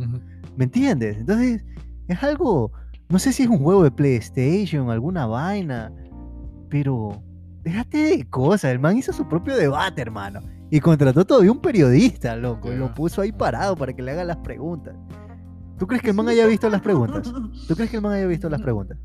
¿Me 0.56 0.66
entiendes? 0.66 1.18
Entonces, 1.18 1.64
es 2.08 2.24
algo, 2.24 2.72
no 3.10 3.20
sé 3.20 3.32
si 3.32 3.44
es 3.44 3.50
un 3.50 3.60
juego 3.60 3.84
de 3.84 3.92
PlayStation, 3.92 4.90
alguna 4.90 5.28
vaina, 5.28 5.94
pero 6.70 7.22
déjate 7.64 8.18
de 8.18 8.30
cosas. 8.30 8.72
El 8.72 8.80
man 8.80 8.98
hizo 8.98 9.14
su 9.14 9.28
propio 9.28 9.56
debate, 9.56 10.02
hermano. 10.02 10.42
Y 10.70 10.80
contrató 10.80 11.26
todavía 11.26 11.52
un 11.52 11.62
periodista, 11.62 12.36
loco. 12.36 12.72
Y 12.72 12.76
lo 12.76 12.94
puso 12.94 13.22
ahí 13.22 13.32
parado 13.32 13.76
para 13.76 13.94
que 13.94 14.02
le 14.02 14.12
haga 14.12 14.24
las 14.24 14.38
preguntas. 14.38 14.96
¿Tú 15.78 15.88
crees 15.88 16.02
que 16.02 16.10
el 16.10 16.16
man 16.16 16.28
haya 16.28 16.46
visto 16.46 16.70
las 16.70 16.82
preguntas? 16.82 17.32
¿Tú 17.68 17.76
crees 17.76 17.90
que 17.90 17.98
el 17.98 18.02
man 18.02 18.14
haya 18.14 18.26
visto 18.26 18.50
las 18.50 18.62
preguntas? 18.62 18.98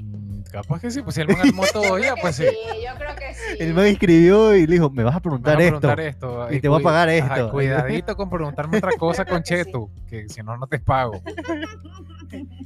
Mm, 0.00 0.42
Capaz 0.50 0.80
que 0.80 0.90
sí, 0.90 1.02
pues 1.02 1.16
si 1.16 1.20
el 1.22 1.28
man 1.28 1.40
armó 1.40 1.64
todo 1.72 1.98
ya, 1.98 2.14
pues 2.16 2.36
sí. 2.36 2.44
yo 2.84 2.96
creo 2.96 3.14
que 3.16 3.34
sí. 3.34 3.56
El 3.62 3.74
man 3.74 3.86
escribió 3.86 4.54
y 4.54 4.66
le 4.66 4.74
dijo, 4.74 4.90
me 4.90 5.02
vas 5.02 5.16
a 5.16 5.20
preguntar, 5.20 5.56
vas 5.56 5.64
a 5.64 5.66
preguntar 5.66 6.00
esto. 6.00 6.44
esto. 6.44 6.54
y 6.54 6.60
te 6.60 6.68
voy 6.68 6.80
a 6.80 6.84
pagar 6.84 7.08
ajá, 7.08 7.34
esto. 7.34 7.50
cuidadito 7.50 8.16
con 8.16 8.30
preguntarme 8.30 8.78
otra 8.78 8.92
cosa 8.96 9.24
con 9.26 9.42
que 9.42 9.58
sí. 9.58 9.64
Chetu, 9.64 9.90
que 10.08 10.28
si 10.28 10.40
no, 10.42 10.56
no 10.56 10.66
te 10.68 10.78
pago. 10.78 11.20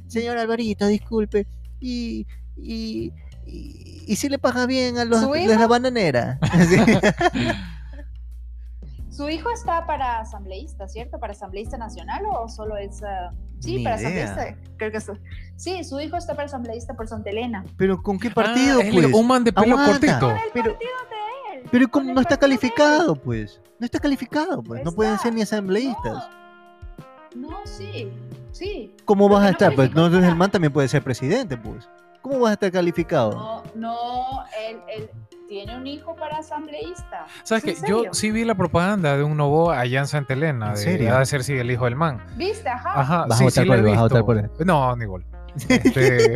Señor 0.07 0.37
Alvarito, 0.37 0.85
disculpe. 0.87 1.47
Y, 1.79 2.27
y, 2.55 3.11
y, 3.47 4.03
y 4.07 4.15
si 4.15 4.29
le 4.29 4.37
paga 4.37 4.65
bien 4.67 4.97
a 4.99 5.05
los 5.05 5.21
¿Su 5.21 5.31
de 5.31 5.47
la 5.47 5.67
bananera. 5.67 6.39
Su 9.15 9.29
hijo 9.29 9.49
está 9.49 9.85
para 9.85 10.19
asambleísta, 10.19 10.87
¿cierto? 10.87 11.19
¿Para 11.19 11.31
asambleísta 11.33 11.77
nacional 11.77 12.23
o 12.29 12.49
solo 12.49 12.75
es... 12.77 13.01
ah, 13.03 13.31
Sí, 13.59 13.77
Ni 13.77 13.83
para 13.85 13.99
idea. 14.01 14.25
asambleísta. 14.25 14.61
Creo 14.77 14.91
que 14.91 14.99
sí. 14.99 15.11
Sí, 15.55 15.83
su 15.85 15.99
hijo 16.01 16.17
está 16.17 16.33
para 16.35 16.47
asambleísta 16.47 16.93
por 16.95 17.07
Santa 17.07 17.29
Elena. 17.29 17.63
Pero 17.77 18.03
¿con 18.03 18.19
qué 18.19 18.29
partido, 18.29 18.79
Ah, 18.81 18.83
él, 18.83 18.93
pues? 18.93 19.13
Un 19.13 19.27
man 19.27 19.43
de 19.45 19.53
pelo 19.53 19.77
Aguanta. 19.79 19.91
cortito. 19.91 20.31
El 20.31 20.51
Pero- 20.53 20.71
partido 20.73 20.91
de 21.09 21.57
él. 21.59 21.63
Pero 21.71 21.87
con 21.89 22.01
¿cómo 22.01 22.09
el 22.09 22.15
no 22.15 22.21
está 22.21 22.37
partido 22.37 22.39
calificado, 22.59 23.15
pues? 23.15 23.61
No 23.79 23.85
está 23.85 23.99
calificado, 23.99 24.61
pues. 24.61 24.83
No 24.83 24.91
pueden 24.91 25.17
ser 25.19 25.33
ni 25.33 25.41
asambleístas. 25.43 26.27
No, 27.33 27.49
no, 27.51 27.57
sí, 27.65 28.11
sí. 28.51 28.93
¿Cómo 29.05 29.29
vas 29.29 29.41
a 29.41 29.45
no 29.45 29.49
estar? 29.51 29.73
Pues 29.75 29.87
entonces 29.87 30.23
el 30.25 30.35
man 30.35 30.51
también 30.51 30.73
puede 30.73 30.87
ser 30.89 31.01
presidente, 31.03 31.55
pues. 31.57 31.87
¿Cómo 32.21 32.39
vas 32.39 32.49
a 32.51 32.53
estar 32.53 32.71
calificado? 32.71 33.31
No, 33.31 33.63
no, 33.75 34.43
él, 34.67 34.79
él 34.97 35.09
tiene 35.47 35.77
un 35.77 35.87
hijo 35.87 36.15
para 36.15 36.37
asambleísta. 36.37 37.25
¿Sabes 37.43 37.65
¿En 37.65 37.75
qué? 37.75 37.87
Yo 37.87 38.03
sí 38.11 38.31
vi 38.31 38.45
la 38.45 38.55
propaganda 38.55 39.17
de 39.17 39.23
un 39.23 39.37
Novo 39.37 39.71
allá 39.71 39.99
en 39.99 40.07
Santa 40.07 40.33
Elena. 40.33 40.67
¿En 40.69 40.75
de, 40.75 40.77
serio? 40.77 41.15
Ha 41.15 41.19
de 41.19 41.25
ser 41.25 41.43
sí, 41.43 41.53
el 41.53 41.69
hijo 41.69 41.85
del 41.85 41.95
man. 41.95 42.21
¿Viste? 42.35 42.69
Ajá. 42.69 42.99
Ajá, 42.99 43.25
Vas 43.27 43.33
a 43.33 43.37
sí, 43.37 43.43
votar 43.45 43.63
sí 43.63 43.67
por 43.67 43.77
la 43.77 43.83
he 43.83 43.85
él, 43.85 43.89
vas 43.89 43.97
a 43.97 44.01
votar 44.01 44.25
por 44.25 44.65
No, 44.65 44.95
ni 44.95 45.03
igual. 45.03 45.25
Este, 45.69 46.35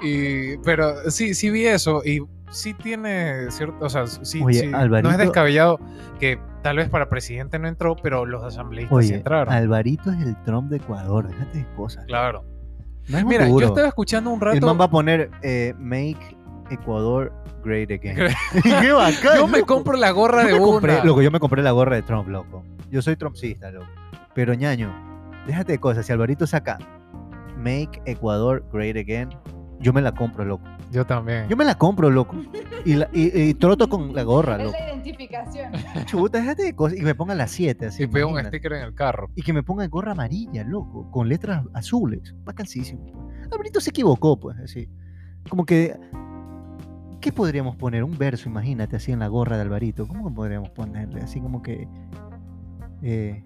y, 0.02 0.56
pero 0.58 1.10
sí, 1.10 1.34
sí 1.34 1.50
vi 1.50 1.66
eso 1.66 2.02
y 2.02 2.22
sí 2.50 2.72
tiene 2.72 3.50
cierto, 3.50 3.84
o 3.84 3.90
sea, 3.90 4.06
sí, 4.06 4.42
Oye, 4.42 4.60
sí, 4.60 4.66
no 4.68 5.10
es 5.10 5.18
descabellado 5.18 5.78
que 6.18 6.38
tal 6.62 6.78
vez 6.78 6.88
para 6.88 7.10
presidente 7.10 7.58
no 7.58 7.68
entró, 7.68 7.94
pero 7.96 8.24
los 8.24 8.42
asambleístas 8.42 9.04
sí 9.04 9.08
Oye, 9.08 9.14
entraron. 9.16 9.52
Alvarito 9.52 10.10
es 10.12 10.20
el 10.22 10.42
Trump 10.44 10.70
de 10.70 10.78
Ecuador. 10.78 11.28
Déjate 11.28 11.58
de 11.58 11.66
cosas. 11.74 12.06
Claro. 12.06 12.44
No 13.08 13.18
es 13.18 13.24
un 13.24 13.28
Mira, 13.28 13.48
yo 13.48 13.60
estaba 13.60 13.88
escuchando 13.88 14.30
un 14.30 14.40
El 14.42 14.46
rato. 14.46 14.66
man 14.66 14.80
va 14.80 14.84
a 14.86 14.90
poner 14.90 15.30
eh, 15.42 15.74
Make 15.78 16.35
Ecuador 16.70 17.32
Great 17.64 17.90
Again. 17.90 18.16
¡Qué 18.62 18.92
bacán! 18.92 19.36
Yo 19.38 19.46
me 19.46 19.58
loco! 19.58 19.74
compro 19.74 19.96
la 19.96 20.10
gorra 20.10 20.42
Yo 20.48 20.54
de 20.56 20.60
compré, 20.62 20.94
una. 20.96 21.04
loco, 21.04 21.22
yo 21.22 21.30
me 21.30 21.40
compré 21.40 21.62
la 21.62 21.70
gorra 21.72 21.96
de 21.96 22.02
Trump, 22.02 22.28
loco. 22.28 22.64
Yo 22.90 23.02
soy 23.02 23.16
trumpcista, 23.16 23.70
loco. 23.70 23.86
Pero 24.34 24.54
ñaño, 24.54 24.92
déjate 25.46 25.72
de 25.72 25.78
cosas. 25.78 26.06
Si 26.06 26.12
Alvarito 26.12 26.46
saca 26.46 26.78
Make 27.58 28.00
Ecuador 28.04 28.64
Great 28.72 28.96
Again, 28.96 29.30
yo 29.80 29.92
me 29.92 30.00
la 30.02 30.12
compro, 30.12 30.44
loco. 30.44 30.64
Yo 30.92 31.04
también. 31.04 31.48
Yo 31.48 31.56
me 31.56 31.64
la 31.64 31.74
compro, 31.74 32.10
loco. 32.10 32.36
Y, 32.84 32.94
la- 32.94 33.08
y- 33.12 33.40
y 33.40 33.54
troto 33.54 33.88
con 33.88 34.14
la 34.14 34.22
gorra, 34.22 34.56
Es 34.56 34.64
loco. 34.64 34.76
la 34.78 34.86
identificación. 34.92 35.72
Chuta, 36.06 36.38
déjate 36.38 36.62
de 36.62 36.76
cosas. 36.76 36.96
Y 36.98 37.02
me 37.02 37.14
ponga 37.16 37.34
las 37.34 37.50
7, 37.50 37.86
así. 37.86 38.04
y 38.04 38.06
pego 38.06 38.30
un 38.30 38.38
sticker 38.44 38.72
en 38.74 38.82
el 38.84 38.94
carro. 38.94 39.28
Y 39.34 39.42
que 39.42 39.52
me 39.52 39.62
ponga 39.64 39.86
gorra 39.88 40.12
amarilla, 40.12 40.62
loco, 40.64 41.10
con 41.10 41.28
letras 41.28 41.64
azules. 41.74 42.34
Bacanísimo. 42.44 43.02
Pues. 43.12 43.48
Alvarito 43.52 43.80
se 43.80 43.90
equivocó, 43.90 44.38
pues, 44.38 44.56
así. 44.60 44.88
Como 45.48 45.64
que. 45.66 45.96
¿Qué 47.20 47.32
podríamos 47.32 47.76
poner? 47.76 48.04
Un 48.04 48.16
verso, 48.18 48.48
imagínate, 48.48 48.96
así 48.96 49.12
en 49.12 49.18
la 49.18 49.28
gorra 49.28 49.56
de 49.56 49.62
Alvarito. 49.62 50.06
¿Cómo 50.06 50.32
podríamos 50.34 50.70
ponerle? 50.70 51.20
Así 51.22 51.40
como 51.40 51.62
que. 51.62 51.88
eh, 53.02 53.42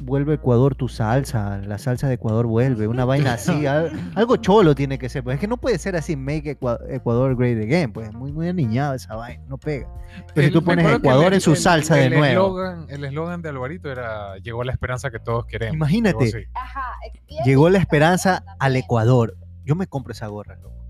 vuelve 0.00 0.34
Ecuador 0.34 0.74
tu 0.74 0.88
salsa, 0.88 1.58
la 1.58 1.78
salsa 1.78 2.08
de 2.08 2.14
Ecuador 2.14 2.46
vuelve, 2.46 2.88
una 2.88 3.04
vaina 3.04 3.34
así, 3.34 3.66
al- 3.66 3.92
algo 4.16 4.36
cholo 4.36 4.74
tiene 4.74 4.98
que 4.98 5.08
ser, 5.08 5.22
pues 5.22 5.34
es 5.34 5.40
que 5.40 5.46
no 5.46 5.58
puede 5.58 5.78
ser 5.78 5.94
así, 5.94 6.16
make 6.16 6.58
Ecua- 6.58 6.80
Ecuador 6.88 7.36
great 7.36 7.62
again, 7.62 7.92
pues 7.92 8.12
muy, 8.12 8.32
muy 8.32 8.48
aniñado 8.48 8.94
esa 8.94 9.14
vaina, 9.14 9.44
no 9.46 9.58
pega. 9.58 9.86
Pero 10.34 10.48
si 10.48 10.52
tú 10.52 10.64
pones 10.64 10.84
Ecuador 10.96 11.26
el- 11.28 11.34
en 11.34 11.40
su 11.40 11.52
el- 11.52 11.56
salsa 11.56 11.94
de 11.94 12.06
el 12.06 12.14
nuevo, 12.14 12.58
eslogan- 12.58 12.86
El 12.88 13.04
eslogan 13.04 13.42
de 13.42 13.48
Alvarito 13.50 13.92
era 13.92 14.36
llegó 14.38 14.64
la 14.64 14.72
esperanza 14.72 15.10
que 15.12 15.20
todos 15.20 15.46
queremos. 15.46 15.76
Imagínate. 15.76 16.24
Así. 16.24 16.36
Ajá. 16.54 16.96
Llegó 17.44 17.70
la 17.70 17.78
esperanza 17.78 18.42
al 18.58 18.74
Ecuador. 18.74 19.36
Yo 19.64 19.76
me 19.76 19.86
compro 19.86 20.12
esa 20.12 20.26
gorra, 20.26 20.56
loco. 20.56 20.81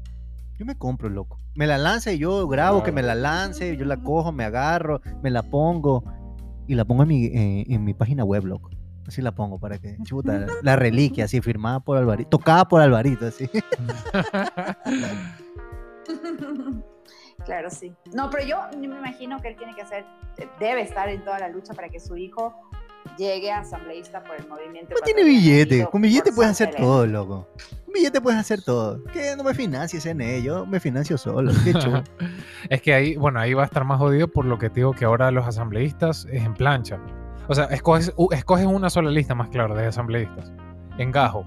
Yo 0.63 0.67
me 0.67 0.79
compro, 0.79 1.09
loco. 1.09 1.41
Me 1.57 1.67
la 1.67 1.77
lanza 1.77 2.13
y 2.13 2.19
yo 2.19 2.47
grabo 2.47 2.85
que 2.85 2.93
me 2.93 3.03
la 3.03 3.17
lance, 3.17 3.77
yo 3.77 3.85
la 3.85 3.97
cojo, 3.97 4.31
me 4.31 4.45
agarro, 4.45 5.01
me 5.21 5.29
la 5.29 5.43
pongo 5.43 6.05
y 6.69 6.77
la 6.77 6.85
pongo 6.85 7.03
en 7.03 7.09
mi, 7.09 7.27
en, 7.27 7.73
en 7.73 7.85
mi 7.85 7.95
página 7.95 8.23
web, 8.23 8.45
loco. 8.45 8.71
Así 9.09 9.21
la 9.23 9.35
pongo 9.35 9.59
para 9.59 9.79
que, 9.79 9.97
chuta, 10.05 10.47
la 10.63 10.77
reliquia, 10.77 11.25
así 11.25 11.41
firmada 11.41 11.81
por 11.81 11.99
Alvarito, 11.99 12.29
tocada 12.29 12.69
por 12.69 12.81
Alvarito, 12.81 13.27
así. 13.27 13.51
Claro, 17.45 17.71
sí. 17.71 17.93
No, 18.15 18.31
pero 18.31 18.45
yo 18.47 18.57
me 18.79 18.87
imagino 18.87 19.41
que 19.41 19.49
él 19.49 19.57
tiene 19.57 19.75
que 19.75 19.83
hacer, 19.83 20.05
debe 20.61 20.83
estar 20.83 21.09
en 21.09 21.25
toda 21.25 21.41
la 21.41 21.49
lucha 21.49 21.75
para 21.75 21.89
que 21.89 21.99
su 21.99 22.17
hijo 22.17 22.55
llegue 23.19 23.51
a 23.51 23.61
asambleísta 23.61 24.23
por 24.23 24.37
el 24.37 24.47
movimiento. 24.47 24.95
No 24.95 25.01
tiene 25.01 25.25
billete, 25.25 25.87
con 25.87 26.03
billete 26.03 26.31
puedes 26.31 26.53
hacer 26.53 26.73
todo, 26.77 27.05
loco. 27.05 27.49
Billete 27.93 28.21
puedes 28.21 28.39
hacer 28.41 28.63
todo. 28.63 29.03
Que 29.13 29.35
no 29.37 29.45
me 29.45 29.55
financies 29.55 30.07
en 30.07 30.21
ello, 30.21 30.65
me 30.67 30.81
financio 30.81 31.17
solo. 31.19 31.53
Qué 31.65 31.73
chulo. 31.79 32.03
Es 32.69 32.81
que 32.83 32.95
ahí, 32.95 33.17
bueno, 33.17 33.39
ahí 33.41 33.55
va 33.55 33.63
a 33.63 33.67
estar 33.67 33.85
más 33.85 33.99
jodido 33.99 34.29
por 34.29 34.45
lo 34.45 34.59
que 34.59 34.69
te 34.71 34.77
digo 34.81 34.93
que 34.93 35.05
ahora 35.05 35.31
los 35.31 35.47
asambleístas 35.47 36.27
es 36.31 36.43
en 36.45 36.55
plancha. 36.55 36.99
O 37.49 37.55
sea, 37.55 37.65
escoges, 37.67 38.13
una 38.67 38.89
sola 38.91 39.11
lista 39.11 39.35
más 39.35 39.49
claro 39.49 39.75
de 39.75 39.87
asambleístas. 39.87 40.53
En 40.99 41.11
gajo. 41.11 41.45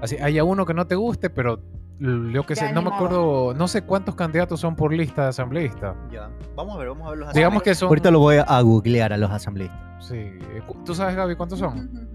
Así, 0.00 0.16
haya 0.16 0.42
uno 0.44 0.66
que 0.66 0.74
no 0.74 0.86
te 0.86 0.94
guste, 0.94 1.30
pero 1.30 1.60
l- 2.00 2.32
yo 2.32 2.44
que 2.44 2.54
Ya, 2.54 2.68
sé, 2.68 2.72
no 2.72 2.82
me 2.82 2.90
acuerdo, 2.94 3.54
no 3.54 3.68
sé 3.68 3.82
cuántos 3.82 4.14
candidatos 4.14 4.60
son 4.60 4.74
por 4.76 4.92
lista 4.92 5.22
de 5.24 5.28
asambleísta. 5.28 5.94
Ya, 6.10 6.30
vamos 6.56 6.74
a 6.76 6.78
ver, 6.78 6.88
vamos 6.88 7.06
a 7.06 7.10
ver 7.10 7.18
los 7.20 7.32
Digamos 7.34 7.62
que 7.62 7.74
son... 7.74 7.88
Ahorita 7.88 8.10
lo 8.10 8.18
voy 8.18 8.36
a, 8.36 8.60
googlear 8.62 9.12
a 9.12 9.16
los 9.16 9.30
asambleístas. 9.30 9.78
Sí. 10.00 10.16
eh, 10.16 10.62
¿Tú 10.84 10.94
sabes, 10.94 11.14
Gaby, 11.16 11.36
cuántos 11.36 11.58
son? 11.58 12.08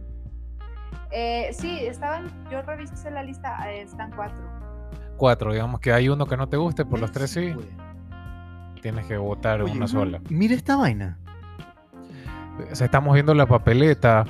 Eh, 1.12 1.49
sí, 1.53 1.80
estaban, 1.82 2.32
yo 2.51 2.62
revisé 2.62 3.10
la 3.12 3.24
lista, 3.24 3.72
eh, 3.72 3.82
están 3.82 4.12
cuatro. 4.16 4.43
Cuatro. 5.18 5.51
Digamos 5.51 5.80
que 5.80 5.91
hay 5.91 6.07
uno 6.10 6.26
que 6.26 6.38
no 6.38 6.47
te 6.47 6.57
guste, 6.57 6.86
por 6.86 6.99
los 6.99 7.12
tres 7.12 7.32
sí, 7.32 7.53
tienes 8.82 9.05
que 9.07 9.18
votar 9.18 9.62
Oye, 9.62 9.72
una 9.74 9.88
sola. 9.88 10.22
Mira 10.30 10.53
esta 10.55 10.76
vaina. 10.76 11.18
O 12.72 12.76
sea, 12.76 12.86
estamos 12.86 13.14
viendo 13.14 13.34
la 13.34 13.45
papeleta. 13.45 14.26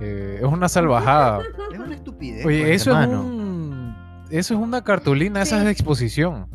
eh, 0.00 0.38
es 0.40 0.44
una 0.46 0.68
salvajada. 0.68 1.40
Es 1.72 1.78
una 1.78 1.94
estupidez. 1.94 2.44
Oye, 2.44 2.62
pues, 2.62 2.76
eso 2.82 2.90
hermano. 2.90 3.12
es 3.12 3.26
un. 3.26 3.96
Eso 4.30 4.54
es 4.54 4.60
una 4.60 4.82
cartulina, 4.82 5.42
esa 5.42 5.58
es 5.58 5.64
de 5.64 5.70
exposición. 5.70 6.48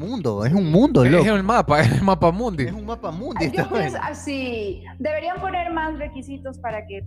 Mundo, 0.00 0.44
es 0.44 0.52
un 0.52 0.70
mundo, 0.70 1.04
Es 1.04 1.12
loco. 1.12 1.24
el 1.26 1.42
mapa, 1.44 1.80
es 1.82 1.92
el 1.92 2.02
mapa 2.02 2.32
mundi. 2.32 2.64
Es 2.64 2.72
un 2.72 2.86
mapa 2.86 3.10
mundi 3.12 3.50
Yo 3.52 3.68
pienso 3.68 3.98
así, 4.02 4.82
deberían 4.98 5.36
poner 5.40 5.72
más 5.72 5.96
requisitos 5.98 6.58
para 6.58 6.84
que 6.86 7.04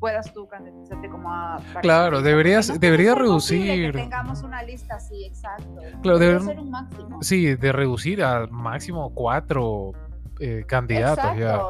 puedas 0.00 0.32
tú 0.32 0.48
candidatarte 0.48 1.08
como 1.10 1.30
a... 1.32 1.58
Claro, 1.82 2.16
asambleísta, 2.18 2.22
deberías- 2.22 2.68
no 2.70 2.78
debería 2.78 3.14
reducir. 3.14 3.92
Que 3.92 3.98
tengamos 3.98 4.42
una 4.42 4.62
lista 4.62 4.94
así, 4.96 5.26
exacto. 5.26 5.80
Claro, 6.02 6.18
deber- 6.18 6.44
ser 6.44 6.58
un 6.58 6.70
máximo. 6.70 7.22
Sí, 7.22 7.54
de 7.54 7.72
reducir 7.72 8.22
a 8.24 8.46
máximo 8.48 9.12
cuatro 9.14 9.92
eh, 10.40 10.64
candidatos 10.66 11.36
ya. 11.38 11.60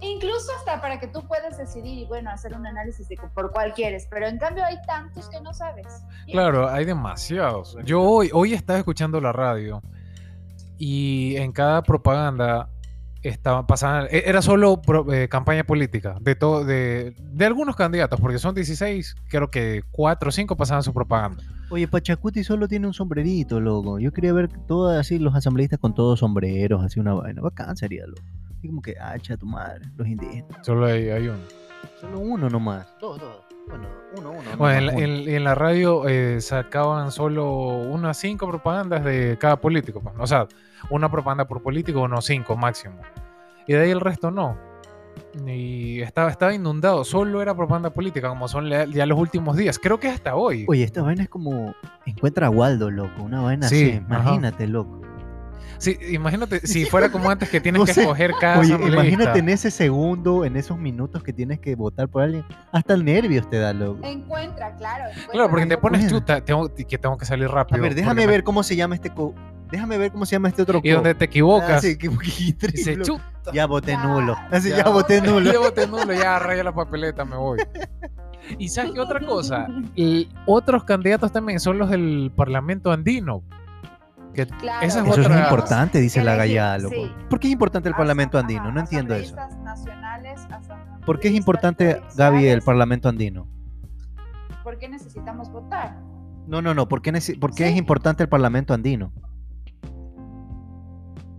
Incluso 0.00 0.50
hasta 0.58 0.80
para 0.80 0.98
que 0.98 1.08
tú 1.08 1.26
puedas 1.26 1.58
decidir 1.58 1.98
y 1.98 2.06
bueno, 2.06 2.30
hacer 2.30 2.54
un 2.54 2.66
análisis 2.66 3.08
de 3.08 3.16
por 3.34 3.52
cuál 3.52 3.72
quieres, 3.74 4.06
pero 4.10 4.26
en 4.26 4.38
cambio 4.38 4.64
hay 4.64 4.76
tantos 4.86 5.28
que 5.28 5.40
no 5.40 5.52
sabes. 5.52 5.86
Claro, 6.30 6.68
hay 6.68 6.84
demasiados. 6.84 7.76
Yo 7.84 8.00
hoy, 8.02 8.30
hoy 8.32 8.54
estaba 8.54 8.78
escuchando 8.78 9.20
la 9.20 9.32
radio 9.32 9.82
y 10.78 11.36
en 11.36 11.52
cada 11.52 11.82
propaganda 11.82 12.70
estaba 13.22 13.66
pasando, 13.66 14.08
era 14.10 14.40
solo 14.40 14.80
pro- 14.80 15.12
eh, 15.12 15.28
campaña 15.28 15.62
política 15.64 16.16
de 16.22 16.34
todo, 16.34 16.64
de, 16.64 17.14
de 17.18 17.44
algunos 17.44 17.76
candidatos, 17.76 18.18
porque 18.18 18.38
son 18.38 18.54
16, 18.54 19.14
creo 19.28 19.50
que 19.50 19.82
4 19.90 20.30
o 20.30 20.32
5 20.32 20.56
pasaban 20.56 20.82
su 20.82 20.94
propaganda. 20.94 21.42
Oye, 21.68 21.86
Pachacuti 21.86 22.42
solo 22.42 22.66
tiene 22.66 22.86
un 22.86 22.94
sombrerito, 22.94 23.60
loco. 23.60 23.98
Yo 23.98 24.10
quería 24.12 24.32
ver 24.32 24.48
todos 24.66 24.96
así 24.98 25.18
los 25.18 25.34
asambleístas 25.34 25.78
con 25.78 25.94
todos 25.94 26.20
sombreros, 26.20 26.82
así 26.82 26.98
una 26.98 27.12
vaina. 27.12 27.42
Bacán 27.42 27.76
sería, 27.76 28.06
loco. 28.06 28.22
Así 28.60 28.68
como 28.68 28.82
que, 28.82 28.94
hacha 29.00 29.38
tu 29.38 29.46
madre, 29.46 29.80
los 29.96 30.06
indígenas. 30.06 30.58
Solo 30.60 30.84
hay, 30.86 31.08
hay 31.08 31.28
uno. 31.28 31.38
Solo 31.98 32.18
uno 32.18 32.50
nomás. 32.50 32.86
Dos, 33.00 33.18
dos. 33.18 33.36
Bueno, 33.66 33.88
uno, 34.18 34.30
uno. 34.32 34.42
no 34.50 34.56
Bueno, 34.58 34.90
en, 34.90 34.94
uno. 34.96 35.04
en- 35.04 35.28
en 35.34 35.44
la 35.44 35.54
radio 35.54 36.06
eh, 36.06 36.40
sacaban 36.42 37.10
solo 37.10 37.50
unas 37.78 38.18
cinco 38.18 38.46
propagandas 38.48 39.02
de 39.02 39.38
cada 39.40 39.56
político. 39.58 40.00
pues. 40.02 40.14
O 40.18 40.26
sea, 40.26 40.46
una 40.90 41.10
propaganda 41.10 41.46
por 41.46 41.62
político, 41.62 42.02
unos 42.02 42.26
cinco 42.26 42.54
máximo. 42.54 42.96
Y 43.66 43.72
de 43.72 43.80
ahí 43.80 43.90
el 43.90 44.00
resto 44.00 44.30
no. 44.30 44.58
Y 45.46 46.00
estaba, 46.02 46.30
estaba 46.30 46.52
inundado. 46.52 47.02
Solo 47.04 47.40
era 47.40 47.54
propaganda 47.54 47.90
política, 47.90 48.28
como 48.28 48.46
son 48.48 48.68
ya 48.68 49.06
los 49.06 49.18
últimos 49.18 49.56
días. 49.56 49.78
Creo 49.78 49.98
que 49.98 50.08
hasta 50.08 50.34
hoy. 50.34 50.66
Oye, 50.68 50.82
esta 50.84 51.00
vaina 51.02 51.22
es 51.22 51.28
como 51.30 51.74
encuentra 52.04 52.48
a 52.48 52.50
Waldo, 52.50 52.90
loco. 52.90 53.22
Una 53.22 53.40
vaina 53.40 53.68
Sí, 53.68 53.76
así. 53.90 54.04
ajá. 54.10 54.20
Imagínate, 54.22 54.66
loco. 54.66 55.00
Sí, 55.80 55.98
imagínate, 56.10 56.60
si 56.66 56.84
fuera 56.84 57.10
como 57.10 57.30
antes 57.30 57.48
que 57.48 57.60
tienes 57.60 57.80
No 57.80 57.86
que 57.86 57.94
sé. 57.94 58.02
escoger 58.02 58.32
cada 58.40 58.60
Oye, 58.60 58.74
imagínate 58.74 59.38
en 59.38 59.48
ese 59.48 59.70
segundo, 59.70 60.44
en 60.44 60.56
esos 60.56 60.78
minutos 60.78 61.22
que 61.22 61.32
tienes 61.32 61.58
que 61.58 61.74
votar 61.74 62.06
por 62.08 62.22
alguien. 62.22 62.44
Hasta 62.70 62.94
el 62.94 63.04
nervios 63.04 63.48
te 63.48 63.58
da, 63.58 63.72
loco. 63.72 64.06
Encuentra, 64.06 64.76
claro. 64.76 65.04
encuentra 65.08 65.32
Claro, 65.32 65.50
porque 65.50 65.66
te 65.66 65.78
pones 65.78 66.08
chuta, 66.08 66.40
tengo, 66.44 66.72
que 66.74 66.98
tengo 66.98 67.16
que 67.16 67.24
salir 67.24 67.46
A 67.46 67.52
rápido. 67.52 67.80
ver, 67.82 67.94
déjame 67.94 68.22
me- 68.22 68.26
ver 68.26 68.44
cómo 68.44 68.62
se 68.62 68.76
llama 68.76 68.94
este 68.94 69.10
co... 69.10 69.34
Déjame 69.70 69.98
ver 69.98 70.10
cómo 70.12 70.26
se 70.26 70.32
llama 70.32 70.48
este 70.48 70.62
otro 70.62 70.80
Y 70.82 70.90
donde 70.90 71.14
te 71.14 71.24
Ah, 71.24 71.26
equivocas, 71.26 71.80
sí, 71.82 71.96
que- 71.96 72.08
que- 72.10 72.66
dice. 72.68 72.98
Ya 73.52 73.66
voté 73.66 73.92
Ya, 73.92 74.04
nulo. 74.04 74.36
Así, 74.50 74.68
ya, 74.70 74.76
Ya. 74.84 74.88
voté 74.90 75.20
nulo. 75.22 75.50
Ya 75.52 75.58
voté 75.60 75.86
nulo, 75.86 76.12
ya 76.12 76.38
raya 76.38 76.62
la 76.64 76.74
papeleta, 76.74 77.24
me 77.24 77.36
voy. 77.36 77.58
Y 78.58 78.68
sabes 78.68 78.90
qué 78.92 79.00
otra 79.00 79.20
cosa, 79.20 79.66
Y 79.96 80.28
otros 80.44 80.84
candidatos 80.84 81.32
también 81.32 81.60
son 81.60 81.78
los 81.78 81.88
del 81.88 82.32
Parlamento 82.34 82.90
andino. 82.92 83.42
Que 84.34 84.46
Claro, 84.46 84.86
esa 84.86 85.00
es 85.00 85.06
Eso 85.08 85.20
es 85.20 85.26
otra- 85.26 85.40
importante, 85.42 86.00
dice 86.00 86.22
la 86.22 86.36
gallada, 86.36 86.78
loco. 86.78 86.94
sí. 86.94 87.12
¿Por 87.28 87.40
qué 87.40 87.48
es 87.48 87.52
importante 87.52 87.88
el 87.88 87.94
Parlamento 87.96 88.38
andino? 88.38 88.70
No 88.70 88.80
entiendo 88.80 89.14
eso. 89.14 89.34
nacionales, 89.64 90.40
¿Por 91.04 91.18
qué 91.18 91.28
es 91.28 91.34
importante, 91.34 92.00
Gaby, 92.16 92.46
el. 92.46 92.62
Parlamento 92.62 93.08
andino? 93.08 93.48
¿Por 94.62 94.78
qué 94.78 94.88
necesitamos 94.88 95.50
votar? 95.50 95.98
No, 96.46 96.62
no, 96.62 96.74
no. 96.74 96.86
¿Por 96.88 97.02
qué, 97.02 97.12
nece- 97.12 97.38
por 97.40 97.54
qué 97.54 97.68
es 97.68 97.76
importante 97.76 98.22
el 98.22 98.28
Parlamento 98.28 98.72
andino? 98.74 99.12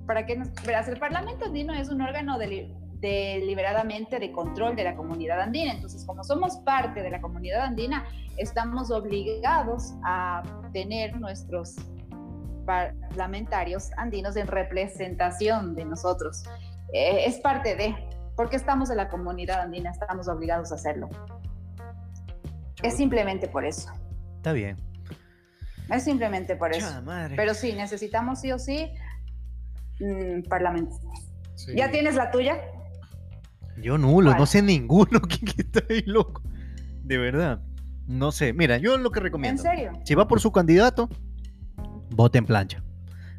¿Para 0.06 0.26
qué 0.26 0.36
nos... 0.38 0.50
Verás, 0.66 0.88
el 0.90 1.00
Parlamento 1.00 1.46
andino 1.46 1.74
es 1.74 1.90
un 1.90 2.02
órgano 2.02 2.38
deli- 2.38 2.74
deliberadamente 3.00 4.20
de 4.20 4.32
control 4.32 4.76
de 4.76 4.84
la 4.84 4.96
comunidad 4.96 5.40
andina. 5.42 5.72
Entonces, 5.74 6.06
como 6.06 6.24
somos 6.24 6.58
parte 6.58 7.02
de 7.02 7.10
la 7.10 7.22
comunidad 7.22 7.62
andina, 7.64 8.04
estamos 8.38 8.92
obligados 8.92 9.94
a 10.04 10.44
tener 10.74 11.18
nuestros 11.20 11.76
parlamentarios 12.66 13.92
andinos 13.98 14.36
en 14.36 14.48
representación 14.48 15.76
de 15.76 15.86
nosotros. 15.86 16.44
Eh, 16.94 17.26
es 17.26 17.40
parte 17.40 17.76
de, 17.76 17.96
porque 18.36 18.56
estamos 18.56 18.90
en 18.90 18.98
la 18.98 19.10
comunidad 19.10 19.62
andina, 19.62 19.92
estamos 19.92 20.28
obligados 20.28 20.72
a 20.72 20.76
hacerlo. 20.76 21.10
Es 22.84 22.98
simplemente 22.98 23.48
por 23.48 23.66
eso. 23.66 23.92
Está 24.38 24.54
bien. 24.54 24.78
Es 25.90 26.04
simplemente 26.04 26.56
por 26.56 26.74
eso. 26.74 27.02
Madre. 27.04 27.36
Pero 27.36 27.54
sí, 27.54 27.74
necesitamos 27.74 28.40
sí 28.42 28.52
o 28.52 28.60
sí 28.60 28.92
mm, 30.00 30.44
parlamentos. 30.50 31.00
Sí. 31.56 31.74
¿Ya 31.76 31.92
tienes 31.92 32.16
la 32.16 32.32
tuya? 32.32 32.58
Yo 33.78 33.98
nulo, 33.98 34.34
no 34.36 34.46
sé 34.46 34.62
ninguno 34.62 35.22
que, 35.22 35.84
ahí 35.90 36.04
loco. 36.06 36.42
De 37.04 37.18
verdad. 37.18 37.62
No 38.08 38.32
sé. 38.32 38.54
Mira, 38.54 38.78
yo 38.78 38.98
lo 38.98 39.12
que 39.12 39.20
¿En 39.20 39.24
recomiendo. 39.26 39.62
serio? 39.62 39.92
Si 40.06 40.16
va 40.16 40.28
por 40.28 40.40
su 40.40 40.52
candidato, 40.52 41.10
vote 42.12 42.38
en 42.38 42.46
plancha. 42.46 42.84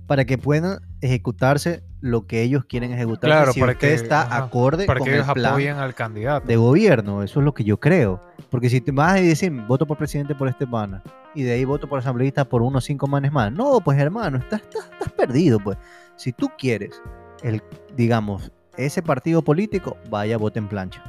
Para 0.07 0.25
que 0.25 0.37
puedan 0.37 0.81
ejecutarse 1.01 1.83
lo 2.01 2.27
que 2.27 2.43
ellos 2.43 2.65
quieren 2.65 2.93
ejecutar. 2.93 3.31
Claro, 3.31 3.53
si 3.53 3.61
para 3.61 3.73
usted 3.73 3.89
que- 3.89 3.95
está 3.95 4.23
ajá, 4.23 4.39
acorde 4.39 4.85
Para 4.87 4.99
con 4.99 5.07
que 5.07 5.15
el 5.15 5.21
ellos 5.23 5.33
plan 5.33 5.47
apoyen 5.53 5.77
al 5.77 5.95
candidato. 5.95 6.47
de 6.47 6.57
gobierno. 6.57 7.23
Eso 7.23 7.39
es 7.41 7.45
lo 7.45 7.55
que 7.55 7.65
yo 7.65 7.79
creo. 7.79 8.21
Porque 8.51 8.69
si 8.69 8.81
te 8.81 8.91
vas 8.93 9.13
a 9.13 9.15
decir, 9.23 9.51
voto 9.53 9.87
por 9.87 9.97
presidente 9.97 10.35
por 10.35 10.49
este 10.49 10.67
pana, 10.67 11.03
y 11.35 11.45
de 11.45 11.53
ahí 11.53 11.65
voto 11.65 11.89
por 11.89 11.99
asambleísta 12.01 12.45
por 12.45 12.61
unos 12.63 12.85
cinco 12.85 13.07
manes 13.07 13.33
más. 13.33 13.53
No, 13.53 13.81
pues 13.81 13.99
hermano, 13.99 14.39
estás, 14.39 14.61
estás, 14.63 14.91
estás 14.93 15.13
perdido, 15.13 15.59
pues. 15.61 15.79
Si 16.17 16.33
tú 16.33 16.51
quieres, 16.59 17.01
el, 17.43 17.63
digamos, 17.97 18.51
ese 18.77 19.03
partido 19.03 19.41
político, 19.43 19.97
vaya, 20.11 20.37
vote 20.37 20.59
en 20.59 20.69
plancha. 20.69 21.03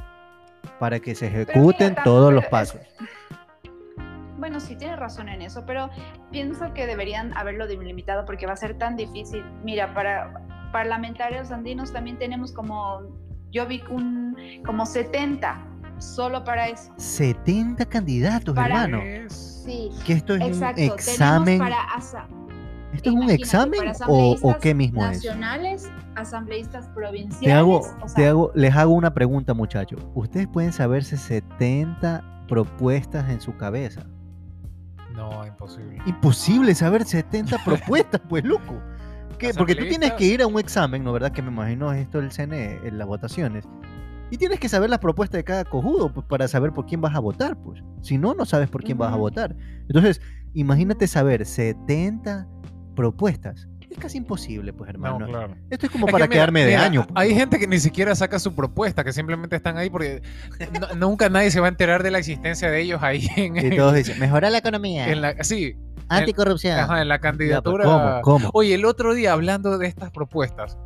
Para 0.78 0.98
que 1.00 1.14
se 1.14 1.26
ejecuten 1.26 1.94
todos 2.04 2.32
los 2.32 2.44
es- 2.44 2.50
pasos. 2.50 2.80
Bueno, 4.44 4.60
sí 4.60 4.76
tienes 4.76 4.98
razón 4.98 5.30
en 5.30 5.40
eso, 5.40 5.64
pero 5.64 5.88
pienso 6.30 6.74
que 6.74 6.86
deberían 6.86 7.34
haberlo 7.34 7.66
delimitado 7.66 8.26
porque 8.26 8.44
va 8.44 8.52
a 8.52 8.56
ser 8.56 8.76
tan 8.76 8.94
difícil. 8.94 9.42
Mira, 9.64 9.94
para 9.94 10.34
parlamentarios 10.70 11.50
andinos 11.50 11.94
también 11.94 12.18
tenemos 12.18 12.52
como, 12.52 13.00
yo 13.50 13.66
vi 13.66 13.82
un, 13.88 14.36
como 14.66 14.84
70 14.84 15.66
solo 15.96 16.44
para 16.44 16.68
eso. 16.68 16.92
70 16.98 17.86
candidatos, 17.86 18.54
Para- 18.54 18.84
hermano. 18.84 19.02
Sí, 19.30 19.88
Que 20.04 20.12
esto 20.12 20.34
es 20.34 20.42
exacto. 20.42 20.82
un 20.82 20.88
examen. 20.88 21.44
Tenemos 21.58 21.66
para 21.70 21.94
asa- 21.94 22.28
¿Esto 22.92 23.08
es 23.08 23.16
un 23.16 23.30
examen 23.30 23.80
o, 24.06 24.36
o 24.42 24.58
qué 24.58 24.74
mismo 24.74 25.00
es? 25.06 25.12
nacionales, 25.24 25.90
asambleístas 26.16 26.86
provinciales. 26.88 27.40
Te 27.40 27.50
hago, 27.50 27.78
o 27.78 28.08
sea, 28.08 28.14
te 28.14 28.26
hago, 28.28 28.52
les 28.54 28.76
hago 28.76 28.92
una 28.92 29.14
pregunta, 29.14 29.54
muchachos. 29.54 30.06
Ustedes 30.14 30.46
pueden 30.48 30.70
saberse 30.74 31.16
70 31.16 32.22
propuestas 32.46 33.30
en 33.30 33.40
su 33.40 33.56
cabeza. 33.56 34.04
No, 35.30 35.46
imposible. 35.46 35.98
Imposible 36.06 36.74
saber 36.74 37.04
70 37.04 37.56
propuestas, 37.64 38.20
pues 38.28 38.44
loco. 38.44 38.80
¿Qué? 39.38 39.52
Porque 39.54 39.74
tú 39.74 39.84
tienes 39.88 40.12
que 40.12 40.24
ir 40.24 40.42
a 40.42 40.46
un 40.46 40.58
examen, 40.58 41.02
¿no 41.02 41.12
verdad? 41.12 41.32
Que 41.32 41.42
me 41.42 41.50
imagino 41.50 41.92
es 41.92 42.02
esto 42.02 42.20
del 42.20 42.30
CNE, 42.30 42.86
en 42.86 42.98
las 42.98 43.06
votaciones. 43.06 43.64
Y 44.30 44.36
tienes 44.36 44.58
que 44.60 44.68
saber 44.68 44.90
las 44.90 45.00
propuestas 45.00 45.38
de 45.38 45.44
cada 45.44 45.64
cojudo 45.64 46.12
pues, 46.12 46.26
para 46.26 46.48
saber 46.48 46.72
por 46.72 46.86
quién 46.86 47.00
vas 47.00 47.14
a 47.14 47.20
votar, 47.20 47.56
pues. 47.56 47.82
Si 48.02 48.18
no, 48.18 48.34
no 48.34 48.44
sabes 48.44 48.68
por 48.68 48.82
quién 48.82 48.98
vas 48.98 49.12
a 49.12 49.16
votar. 49.16 49.56
Entonces, 49.88 50.20
imagínate 50.54 51.06
saber 51.06 51.44
70 51.44 52.46
propuestas. 52.94 53.68
Es 53.94 54.00
casi 54.00 54.18
imposible, 54.18 54.72
pues, 54.72 54.90
hermano. 54.90 55.20
No, 55.20 55.26
claro. 55.26 55.54
Esto 55.70 55.86
es 55.86 55.92
como 55.92 56.06
Es 56.06 56.10
que 56.10 56.12
para 56.12 56.24
mira, 56.26 56.34
quedarme 56.34 56.60
de 56.64 56.70
mira, 56.72 56.84
año. 56.84 57.06
pues. 57.06 57.12
Hay 57.16 57.34
gente 57.34 57.58
que 57.60 57.66
ni 57.68 57.78
siquiera 57.78 58.14
saca 58.16 58.38
su 58.40 58.52
propuesta, 58.54 59.04
que 59.04 59.12
simplemente 59.12 59.54
están 59.54 59.76
ahí 59.78 59.88
porque 59.88 60.20
no- 60.80 60.94
nunca 60.96 61.28
nadie 61.28 61.50
se 61.52 61.60
va 61.60 61.66
a 61.66 61.68
enterar 61.70 62.02
de 62.02 62.10
la 62.10 62.18
existencia 62.18 62.70
de 62.70 62.80
ellos 62.80 63.00
ahí 63.02 63.26
en, 63.36 63.56
Y 63.72 63.76
todos 63.76 63.94
dicen, 63.94 64.18
mejora 64.18 64.50
la 64.50 64.58
economía, 64.58 65.08
en 65.10 65.20
la, 65.20 65.42
sí, 65.44 65.76
anticorrupción. 66.08 66.76
ajá, 66.78 67.02
en 67.02 67.08
la 67.08 67.14
Ya, 67.16 67.20
pues, 67.20 67.30
candidatura. 67.30 67.84
¿Cómo? 67.84 68.20
¿Cómo? 68.22 68.50
Oye, 68.52 68.74
el 68.74 68.84
otro 68.84 69.14
día 69.14 69.32
hablando 69.32 69.78
de 69.78 69.86
estas 69.86 70.10
propuestas, 70.10 70.76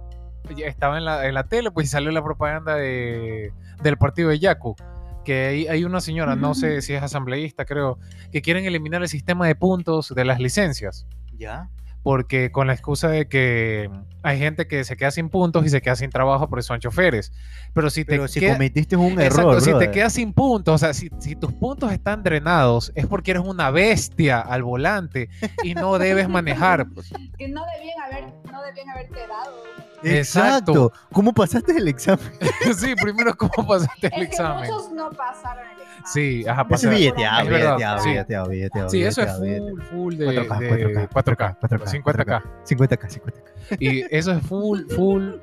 estaba 0.64 0.98
en 0.98 1.04
la, 1.06 1.26
en 1.26 1.32
la 1.34 1.44
tele, 1.44 1.70
pues 1.70 1.86
y 1.86 1.90
salió 1.90 2.10
la 2.10 2.22
propaganda 2.22 2.74
de, 2.74 3.52
del 3.82 3.96
partido 3.96 4.28
de 4.28 4.38
Yaku, 4.38 4.76
que 5.24 5.46
hay, 5.46 5.66
hay 5.66 5.84
una 5.84 6.02
señora, 6.02 6.36
no 6.36 6.54
sé 6.54 6.82
si 6.82 6.92
es 6.92 7.02
asambleísta, 7.02 7.64
creo, 7.64 7.98
que 8.32 8.42
quieren 8.42 8.64
eliminar 8.66 9.00
el 9.02 9.08
sistema 9.08 9.46
de 9.46 9.54
puntos 9.54 10.12
de 10.14 10.24
las 10.26 10.40
licencias. 10.40 11.06
¿Ya? 11.38 11.70
Porque 12.08 12.50
con 12.50 12.66
la 12.68 12.72
excusa 12.72 13.08
de 13.08 13.28
que 13.28 13.90
hay 14.22 14.38
gente 14.38 14.66
que 14.66 14.82
se 14.84 14.96
queda 14.96 15.10
sin 15.10 15.28
puntos 15.28 15.66
y 15.66 15.68
se 15.68 15.82
queda 15.82 15.94
sin 15.94 16.08
trabajo 16.08 16.48
porque 16.48 16.62
son 16.62 16.80
choferes. 16.80 17.32
Pero 17.74 17.90
si 17.90 18.02
te 18.06 18.12
Pero 18.12 18.28
si 18.28 18.40
queda- 18.40 18.54
cometiste 18.54 18.96
un 18.96 19.20
Exacto, 19.20 19.50
error, 19.50 19.60
si 19.60 19.74
te 19.74 19.90
quedas 19.90 20.14
sin 20.14 20.32
puntos, 20.32 20.74
o 20.76 20.78
sea, 20.78 20.94
si, 20.94 21.10
si 21.18 21.36
tus 21.36 21.52
puntos 21.52 21.92
están 21.92 22.22
drenados, 22.22 22.92
es 22.94 23.04
porque 23.06 23.32
eres 23.32 23.42
una 23.44 23.70
bestia 23.70 24.40
al 24.40 24.62
volante 24.62 25.28
y 25.62 25.74
no 25.74 25.98
debes 25.98 26.28
manejar. 26.30 26.88
pues. 26.88 27.12
que 27.36 27.46
no 27.46 27.62
debían 27.76 28.00
haber, 28.00 28.24
no 28.50 28.62
debían 28.62 28.88
haberte 28.88 29.26
dado. 29.26 29.62
Exacto. 30.02 30.08
Exacto. 30.08 30.92
¿Cómo 31.12 31.34
pasaste 31.34 31.72
el 31.76 31.88
examen? 31.88 32.24
sí, 32.74 32.94
primero, 32.94 33.36
¿cómo 33.36 33.68
pasaste 33.68 34.06
el 34.06 34.12
Es 34.14 34.18
que 34.18 34.24
examen? 34.24 34.70
muchos 34.70 34.92
no 34.92 35.10
pasaron 35.10 35.58
el 35.66 35.72
examen. 35.72 35.77
Sí, 36.12 36.44
ajá, 36.46 36.66
pasa- 36.66 36.90
billeteado, 36.90 37.42
es 37.42 37.48
billeteado, 37.48 37.98
sí. 38.00 38.08
billeteado, 38.10 38.48
billeteado, 38.48 38.88
Sí, 38.90 39.02
eso 39.02 39.22
es 39.22 39.32
full, 39.36 39.80
full 39.90 40.14
de, 40.16 40.26
4K, 40.26 40.58
de 40.58 41.08
4K, 41.08 41.58
4K, 41.60 42.02
50K. 42.02 42.42
50K, 42.64 43.08
50K. 43.08 43.76
Y 43.78 44.04
eso 44.10 44.32
es 44.32 44.42
full, 44.46 44.80
full, 44.94 45.34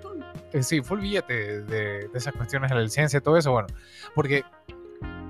eh, 0.53 0.63
sí, 0.63 0.81
full 0.81 0.99
billete 1.01 1.61
de, 1.61 2.07
de 2.07 2.09
esas 2.13 2.33
cuestiones 2.33 2.69
de 2.69 2.75
la 2.75 2.81
licencia 2.81 3.17
y 3.17 3.21
todo 3.21 3.37
eso, 3.37 3.51
bueno, 3.51 3.67
porque, 4.15 4.43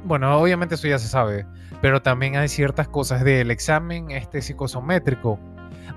bueno, 0.06 0.38
obviamente 0.40 0.76
eso 0.76 0.88
ya 0.88 1.00
se 1.00 1.08
sabe, 1.08 1.46
pero 1.82 2.02
también 2.02 2.38
hay 2.38 2.48
ciertas 2.48 2.88
cosas 2.88 3.24
del 3.24 3.52
examen 3.52 4.12
este 4.12 4.42
psicosométrico. 4.42 5.40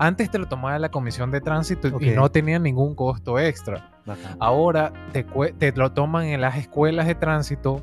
Antes 0.00 0.30
te 0.30 0.38
lo 0.38 0.46
tomaba 0.46 0.78
la 0.78 0.90
comisión 0.90 1.30
de 1.30 1.40
tránsito 1.40 1.88
y 2.00 2.10
no 2.10 2.30
tenía 2.30 2.58
ningún 2.58 2.94
costo 2.94 3.38
extra. 3.38 3.90
Bacán. 4.06 4.36
Ahora 4.38 4.92
te 5.12 5.72
lo 5.72 5.92
toman 5.92 6.26
en 6.26 6.40
las 6.40 6.56
escuelas 6.56 7.06
de 7.06 7.14
tránsito 7.14 7.82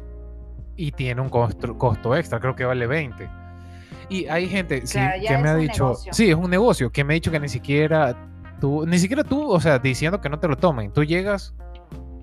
y 0.77 0.91
tiene 0.91 1.21
un 1.21 1.29
costo, 1.29 1.77
costo 1.77 2.15
extra, 2.15 2.39
creo 2.39 2.55
que 2.55 2.65
vale 2.65 2.87
20. 2.87 3.27
Y 4.09 4.27
hay 4.27 4.47
gente 4.47 4.85
sí, 4.85 4.93
Claro, 4.99 5.21
ya 5.21 5.29
que 5.29 5.37
me 5.43 5.49
ha 5.49 5.55
dicho, 5.55 5.83
negocio. 5.85 6.13
sí, 6.13 6.29
es 6.29 6.35
un 6.35 6.49
negocio, 6.49 6.91
que 6.91 7.03
me 7.03 7.13
ha 7.13 7.15
dicho 7.15 7.31
que 7.31 7.39
ni 7.39 7.49
siquiera 7.49 8.15
tú, 8.59 8.85
ni 8.85 8.99
siquiera 8.99 9.23
tú, 9.23 9.49
o 9.49 9.59
sea, 9.59 9.79
diciendo 9.79 10.21
que 10.21 10.29
no 10.29 10.39
te 10.39 10.47
lo 10.47 10.57
tomen, 10.57 10.91
tú 10.93 11.03
llegas, 11.03 11.55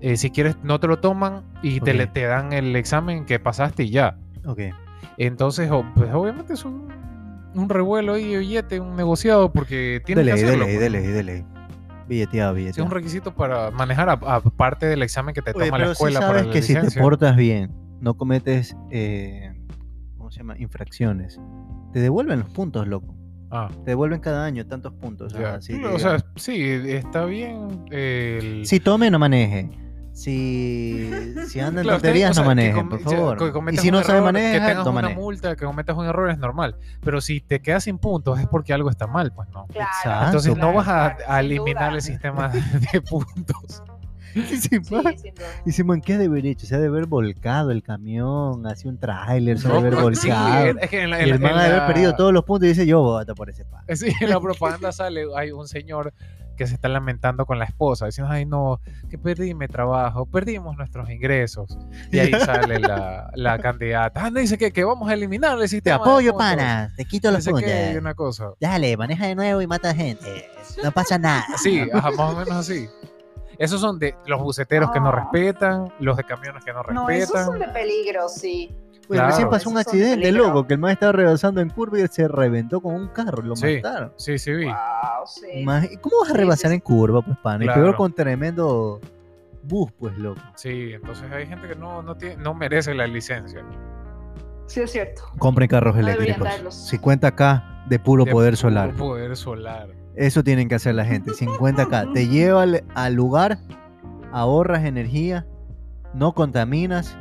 eh, 0.01 0.15
si 0.17 0.29
quieres 0.31 0.55
no 0.63 0.79
te 0.79 0.87
lo 0.87 0.99
toman 0.99 1.43
y 1.61 1.79
te, 1.81 1.93
le, 1.93 2.05
Ok. 2.05 2.13
te 2.13 2.23
dan 2.25 2.53
el 2.53 2.75
examen 2.75 3.25
que 3.25 3.39
pasaste 3.39 3.83
y 3.83 3.89
ya. 3.89 4.17
Ok. 4.45 4.59
Entonces, 5.17 5.69
pues 5.95 6.11
obviamente 6.13 6.53
es 6.53 6.65
un, 6.65 6.87
un 7.53 7.69
revuelo 7.69 8.13
ahí 8.13 8.31
de 8.31 8.37
billete, 8.39 8.79
un 8.79 8.95
negociado, 8.95 9.51
porque 9.51 10.01
tienes 10.05 10.25
Dele, 10.25 10.37
que 10.37 10.43
hacerlo. 10.45 10.65
dele, 10.65 10.77
pues, 10.77 10.79
dele, 10.79 11.01
dele. 11.33 11.45
Billeteado, 12.07 12.53
Sí, 12.53 12.59
es 12.59 12.63
billeteado. 12.65 12.85
un 12.87 12.91
requisito 12.91 13.33
para 13.33 13.71
manejar 13.71 14.09
a- 14.09 14.13
aparte 14.13 14.85
del 14.87 15.03
examen 15.03 15.33
que 15.33 15.41
te 15.41 15.51
Oye, 15.55 15.65
toma 15.67 15.77
la 15.77 15.83
pero 15.85 15.95
sí 15.95 16.03
escuela 16.03 16.19
para 16.19 16.31
sabes 16.33 16.47
la 16.47 16.53
que 16.53 16.61
si 16.61 16.73
te 16.73 16.79
licencia. 16.79 17.01
portas 17.01 17.35
bien, 17.37 17.71
no 18.03 18.15
cometes, 18.15 18.75
eh, 18.91 19.53
se 20.29 20.39
llama? 20.39 20.57
Infracciones. 20.57 21.39
Te 21.93 21.99
devuelven 21.99 22.39
los 22.39 22.49
puntos, 22.49 22.87
loco. 22.87 23.15
Ah, 23.51 23.69
Te 23.85 23.91
devuelven 23.91 24.19
cada 24.19 24.45
año 24.45 24.65
tantos 24.65 24.93
puntos. 24.93 25.33
así 25.35 25.79
o 25.83 25.99
sea, 25.99 26.17
sí, 26.37 26.59
está 26.87 27.23
bien. 27.25 27.85
El... 27.91 28.65
si 28.65 28.79
tome, 28.79 29.11
no 29.11 29.19
maneje. 29.19 29.69
Si, 30.11 31.09
si 31.47 31.59
anda 31.59 31.81
en 31.81 31.85
Claro, 31.85 31.97
tonterías, 31.99 32.35
no 32.37 32.45
maneje, 32.45 32.73
com- 32.73 32.89
por 32.89 32.99
favor. 32.99 33.37
que 33.37 33.47
Y 33.47 33.51
cometas 33.51 33.81
si 33.83 33.91
no 33.91 34.01
sabe 34.03 34.19
error, 34.19 34.29
que 34.29 34.33
manejar, 34.33 34.67
tengas 34.69 34.85
no 34.85 34.91
una 34.91 35.01
maneje. 35.01 35.19
multa, 35.21 35.55
que 35.55 35.65
cometas 35.65 35.95
un 35.97 36.05
error 36.05 36.29
es 36.31 36.37
normal. 36.39 36.75
Pero 37.01 37.21
si 37.21 37.41
te 37.41 37.61
quedas 37.61 37.83
sin 37.83 37.97
puntos 37.99 38.39
es 38.39 38.47
porque 38.47 38.73
algo 38.73 38.89
está 38.89 39.05
mal, 39.07 39.31
pues 39.33 39.49
no. 39.49 39.65
Claro, 39.67 39.89
Exacto. 39.97 40.25
Entonces 40.25 40.57
no 40.57 40.73
vas 40.73 40.87
a, 40.87 41.39
eliminar 41.39 41.89
duda. 41.89 41.95
el 41.95 42.01
sistema 42.01 42.49
de 42.49 43.01
puntos. 43.01 43.83
Y 44.35 44.41
si, 44.57 44.57
Sí, 44.69 44.79
y 45.65 45.71
si, 45.71 45.83
man, 45.83 46.01
¿qué 46.01 46.17
de 46.17 46.25
haber 46.25 46.45
hecho? 46.45 46.65
Se 46.65 46.75
ha 46.75 46.79
de 46.79 46.87
haber 46.87 47.05
volcado 47.05 47.71
el 47.71 47.83
camión, 47.83 48.65
así 48.67 48.87
un 48.87 48.97
tráiler, 48.97 49.59
se 49.59 49.67
ha 49.67 49.71
de 49.71 49.77
haber 49.77 49.93
sí, 49.95 50.01
volcado. 50.29 50.79
es 50.79 50.89
que 50.89 51.01
en 51.03 51.09
la, 51.09 51.19
y 51.19 51.29
en 51.29 51.35
el 51.35 51.41
la- 51.41 51.49
man 51.49 51.51
en 51.51 51.57
ha 51.57 51.61
de 51.63 51.67
haber 51.69 51.79
la- 51.81 51.87
perdido 51.87 52.15
todos 52.15 52.33
los 52.33 52.43
puntos 52.43 52.65
y 52.65 52.69
dice, 52.69 52.85
yo 52.85 53.01
voto 53.01 53.35
por 53.35 53.49
ese 53.49 53.65
pan. 53.65 53.83
Sí, 53.95 54.11
en 54.19 54.29
la 54.29 54.39
propaganda 54.41 54.91
sale, 54.91 55.25
hay 55.35 55.51
un 55.51 55.67
señor 55.67 56.13
que 56.55 56.67
se 56.67 56.75
está 56.75 56.87
lamentando 56.87 57.47
con 57.47 57.57
la 57.57 57.65
esposa, 57.65 58.05
diciendo, 58.05 58.31
ay 58.31 58.45
no, 58.45 58.79
que 59.09 59.17
perdí 59.17 59.55
mi 59.55 59.67
trabajo, 59.67 60.27
perdimos 60.27 60.77
nuestros 60.77 61.09
ingresos. 61.09 61.75
Y 62.11 62.19
ahí 62.19 62.31
sale 62.45 62.77
la, 62.79 63.31
la 63.33 63.57
candidata, 63.57 64.25
ah, 64.25 64.29
no, 64.29 64.39
dice 64.39 64.55
que, 64.59 64.71
que 64.71 64.83
vamos 64.83 65.09
a 65.09 65.15
eliminar 65.15 65.53
el 65.55 65.61
Te 65.61 65.67
sistema. 65.69 65.95
de 65.97 66.01
apoyo, 66.03 66.31
puntos". 66.33 66.47
pana. 66.47 66.93
Te 66.95 67.05
quito 67.05 67.31
los 67.31 67.43
puntos. 67.43 67.63
que 67.63 67.95
una 67.97 68.13
cosa. 68.13 68.51
Dale, 68.59 68.95
maneja 68.97 69.25
de 69.25 69.33
nuevo 69.33 69.61
y 69.63 69.67
mata 69.67 69.95
gente. 69.95 70.45
No 70.83 70.91
pasa 70.91 71.17
nada. 71.17 71.43
Sí, 71.57 71.81
ajá, 71.91 72.11
más 72.11 72.33
o 72.33 72.37
menos 72.37 72.51
así. 72.55 72.87
Esos 73.57 73.79
son 73.81 73.99
de 73.99 74.15
los 74.25 74.41
buceteros 74.41 74.91
que 74.91 74.99
no 74.99 75.09
Ah. 75.09 75.29
respetan, 75.31 75.93
los 75.99 76.17
de 76.17 76.23
camiones 76.23 76.63
que 76.63 76.73
no 76.73 76.81
No, 76.91 77.09
esos 77.09 77.33
respetan. 77.33 77.45
son 77.45 77.59
de 77.59 77.67
peligro, 77.69 78.27
sí. 78.29 78.75
Pues 79.07 79.17
Claro. 79.19 79.31
recién 79.31 79.49
pasó 79.49 79.69
un 79.69 79.77
accidente, 79.77 80.31
loco, 80.31 80.65
que 80.65 80.75
el 80.75 80.79
man 80.79 80.91
estaba 80.91 81.11
rebasando 81.11 81.59
en 81.59 81.69
curva 81.69 81.99
y 81.99 82.07
se 82.07 82.25
reventó 82.27 82.79
con 82.79 82.95
un 82.95 83.07
carro, 83.09 83.41
lo 83.43 83.55
Sí. 83.55 83.75
mataron. 83.83 84.13
Sí, 84.15 84.39
sí, 84.39 84.53
vi. 84.53 84.65
Wow, 84.65 84.73
sí. 85.25 85.97
¿Cómo 85.99 86.21
vas 86.21 86.31
a 86.31 86.33
rebasar 86.33 86.69
sí, 86.69 86.75
en 86.75 86.79
curva, 86.81 87.21
pues, 87.21 87.37
pana? 87.39 87.65
Y 87.65 87.67
Claro. 87.67 87.81
peor 87.83 87.95
con 87.97 88.13
tremendo 88.13 89.01
bus, 89.61 89.91
pues, 89.99 90.17
loco. 90.17 90.39
Sí, 90.55 90.91
entonces 90.93 91.29
hay 91.31 91.45
gente 91.47 91.67
que 91.67 91.75
no, 91.75 92.01
no, 92.01 92.15
tiene, 92.15 92.37
no 92.37 92.53
merece 92.53 92.93
la 92.93 93.05
licencia. 93.05 93.63
Sí, 94.67 94.79
es 94.79 94.91
cierto. 94.91 95.23
Compren 95.37 95.67
carros 95.67 95.95
No 95.95 96.01
eléctricos. 96.01 96.43
darlos. 96.43 96.73
50k 96.89 97.83
de 97.87 97.99
puro 97.99 98.23
De 98.23 98.31
poder 98.31 98.51
puro 98.53 98.61
solar. 98.61 98.93
Poder 98.93 99.35
solar. 99.35 99.89
Eso 100.15 100.43
tienen 100.43 100.69
que 100.69 100.75
hacer 100.75 100.95
la 100.95 101.05
gente. 101.05 101.31
50k. 101.31 102.13
Te 102.13 102.27
lleva 102.27 102.63
al, 102.63 102.83
al 102.95 103.13
lugar, 103.13 103.57
ahorras 104.31 104.83
energía, 104.85 105.45
no 106.13 106.33
contaminas 106.33 107.17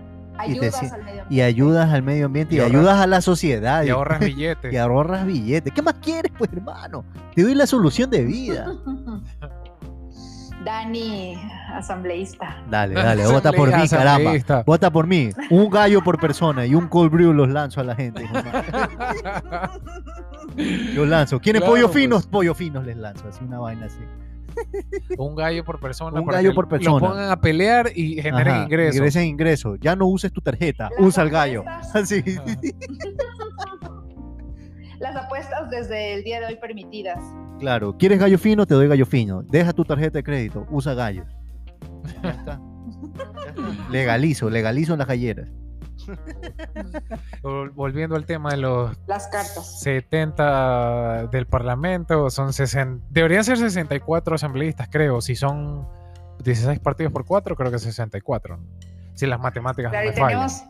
Y 0.47 0.59
te 0.59 0.67
Ayudas 0.67 0.83
al 0.93 1.03
medio 1.05 1.23
ambiente. 1.23 1.35
y 1.35 1.41
ayudas 1.43 1.93
al 1.93 2.03
medio 2.03 2.27
ambiente 2.27 2.55
y, 2.55 2.59
Y 2.59 2.61
ahorras- 2.61 2.69
ayudas 2.79 3.01
a 3.01 3.07
la 3.07 3.21
sociedad. 3.21 3.83
Y 3.85 3.91
ahorras 3.91 4.21
billetes. 4.21 4.73
y 4.73 4.77
ahorras 4.77 5.25
billetes. 5.27 5.73
¿Qué 5.73 5.83
más 5.83 5.95
quieres, 6.03 6.33
pues, 6.37 6.51
hermano? 6.53 7.05
Te 7.35 7.43
doy 7.43 7.55
la 7.55 7.67
solución 7.67 8.11
de 8.11 8.25
vida. 8.25 8.67
Dani, 10.65 11.35
asambleísta. 11.75 12.63
Dale, 12.71 12.95
dale, 13.03 13.27
vota 13.27 13.53
por 13.53 13.77
mí, 13.77 13.89
caramba. 13.89 14.33
Vota 14.65 14.91
por 14.93 15.07
mí. 15.09 15.31
Un 15.51 15.69
gallo 15.71 16.05
por 16.05 16.21
persona 16.21 16.65
y 16.67 16.75
un 16.77 16.87
cold 16.87 17.11
brew 17.11 17.33
los 17.33 17.49
lanzo 17.49 17.81
a 17.81 17.85
la 17.85 17.97
gente. 17.97 18.25
Los 20.95 21.09
lanzo. 21.09 21.41
¿Quieren 21.41 21.61
Claro, 21.61 21.73
pollo 21.73 21.87
pues. 21.89 22.03
finos? 22.03 22.27
Pollo 22.27 22.55
finos 22.55 22.85
les 22.87 22.97
lanzo. 22.97 23.29
Así 23.29 23.45
una 23.45 23.59
vaina 23.59 23.87
así. 23.87 24.01
Un 25.19 25.35
gallo 25.35 25.65
por 25.65 25.81
persona. 25.81 26.21
Un 26.21 26.27
gallo 26.27 26.55
por 26.55 26.69
persona. 26.69 27.01
Lo 27.01 27.09
pongan 27.09 27.31
a 27.31 27.41
pelear 27.41 27.91
y 27.95 28.21
generen 28.21 28.55
Ajá, 28.55 28.65
ingresos. 28.65 28.97
Ingresen 28.97 29.25
ingresos. 29.25 29.79
Ya 29.81 29.97
no 29.97 30.07
uses 30.07 30.31
tu 30.33 30.41
tarjeta. 30.43 30.91
Las 30.91 31.01
Usa 31.07 31.23
el 31.25 31.31
gallo. 31.31 31.65
Así. 31.95 32.23
Las 34.99 35.17
apuestas 35.17 35.69
desde 35.71 36.15
el 36.15 36.23
día 36.23 36.39
de 36.41 36.47
hoy 36.47 36.57
permitidas. 36.57 37.19
Claro. 37.59 37.97
¿Quieres 37.99 38.21
gallo 38.21 38.39
fino? 38.39 38.67
Te 38.67 38.75
doy 38.75 38.87
gallo 38.87 39.05
fino. 39.07 39.43
Deja 39.43 39.73
tu 39.73 39.85
tarjeta 39.85 40.19
de 40.19 40.23
crédito. 40.23 40.67
Usa 40.71 40.95
gallos. 40.95 41.27
Ya 42.23 42.31
está. 42.31 42.61
Ya 43.45 43.51
está. 43.51 43.91
Legalizo, 43.91 44.49
legalizo 44.49 44.93
en 44.93 44.99
las 45.01 45.09
galleras. 45.09 45.49
Vol- 47.43 47.73
Volviendo 47.75 48.17
al 48.17 48.25
tema 48.27 48.51
de 48.51 48.57
los 48.59 48.97
Las 49.07 49.29
cartas. 49.29 49.81
70 49.81 51.27
del 51.29 51.47
Parlamento, 51.47 52.31
son 52.31 52.53
60, 52.53 53.05
deberían 53.11 53.45
ser 53.45 53.59
64 53.59 54.35
asambleístas, 54.35 54.89
creo. 54.91 55.21
Si 55.21 55.35
son 55.37 55.87
16 56.45 56.79
partidos 56.81 57.13
por 57.13 57.25
4, 57.25 57.55
creo 57.57 57.71
que 57.71 57.79
64. 57.79 58.57
¿no? 58.57 58.65
Si 59.15 59.27
las 59.27 59.39
matemáticas 59.41 59.91
Claro, 59.91 60.07
no 60.07 60.13
me 60.13 60.17
fallan. 60.21 60.49
tenemos 60.49 60.65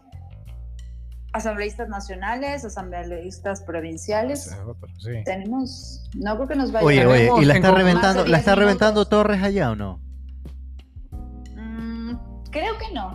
asambleístas 1.35 1.89
nacionales, 1.89 2.64
asambleístas 2.64 3.62
provinciales. 3.62 4.47
Ese 4.49 4.55
es 4.57 4.61
otro, 4.66 4.89
sí. 4.99 5.12
Tenemos, 5.24 6.11
no 6.14 6.35
creo 6.37 6.49
que 6.49 6.57
nos 6.57 6.72
vaya 6.72 6.85
Oye, 6.87 7.03
a- 7.03 7.09
oye, 7.09 7.30
¿y 7.43 7.45
la 7.47 7.55
está 7.55 7.70
reventando, 7.70 8.20
la 8.24 8.26
10 8.28 8.39
está 8.41 8.55
reventando. 8.55 9.07
Torres 9.07 9.43
allá 9.43 9.70
o 9.70 9.76
no? 9.76 10.01
Mm, 11.57 12.16
creo 12.51 12.76
que 12.78 12.93
no, 12.95 13.12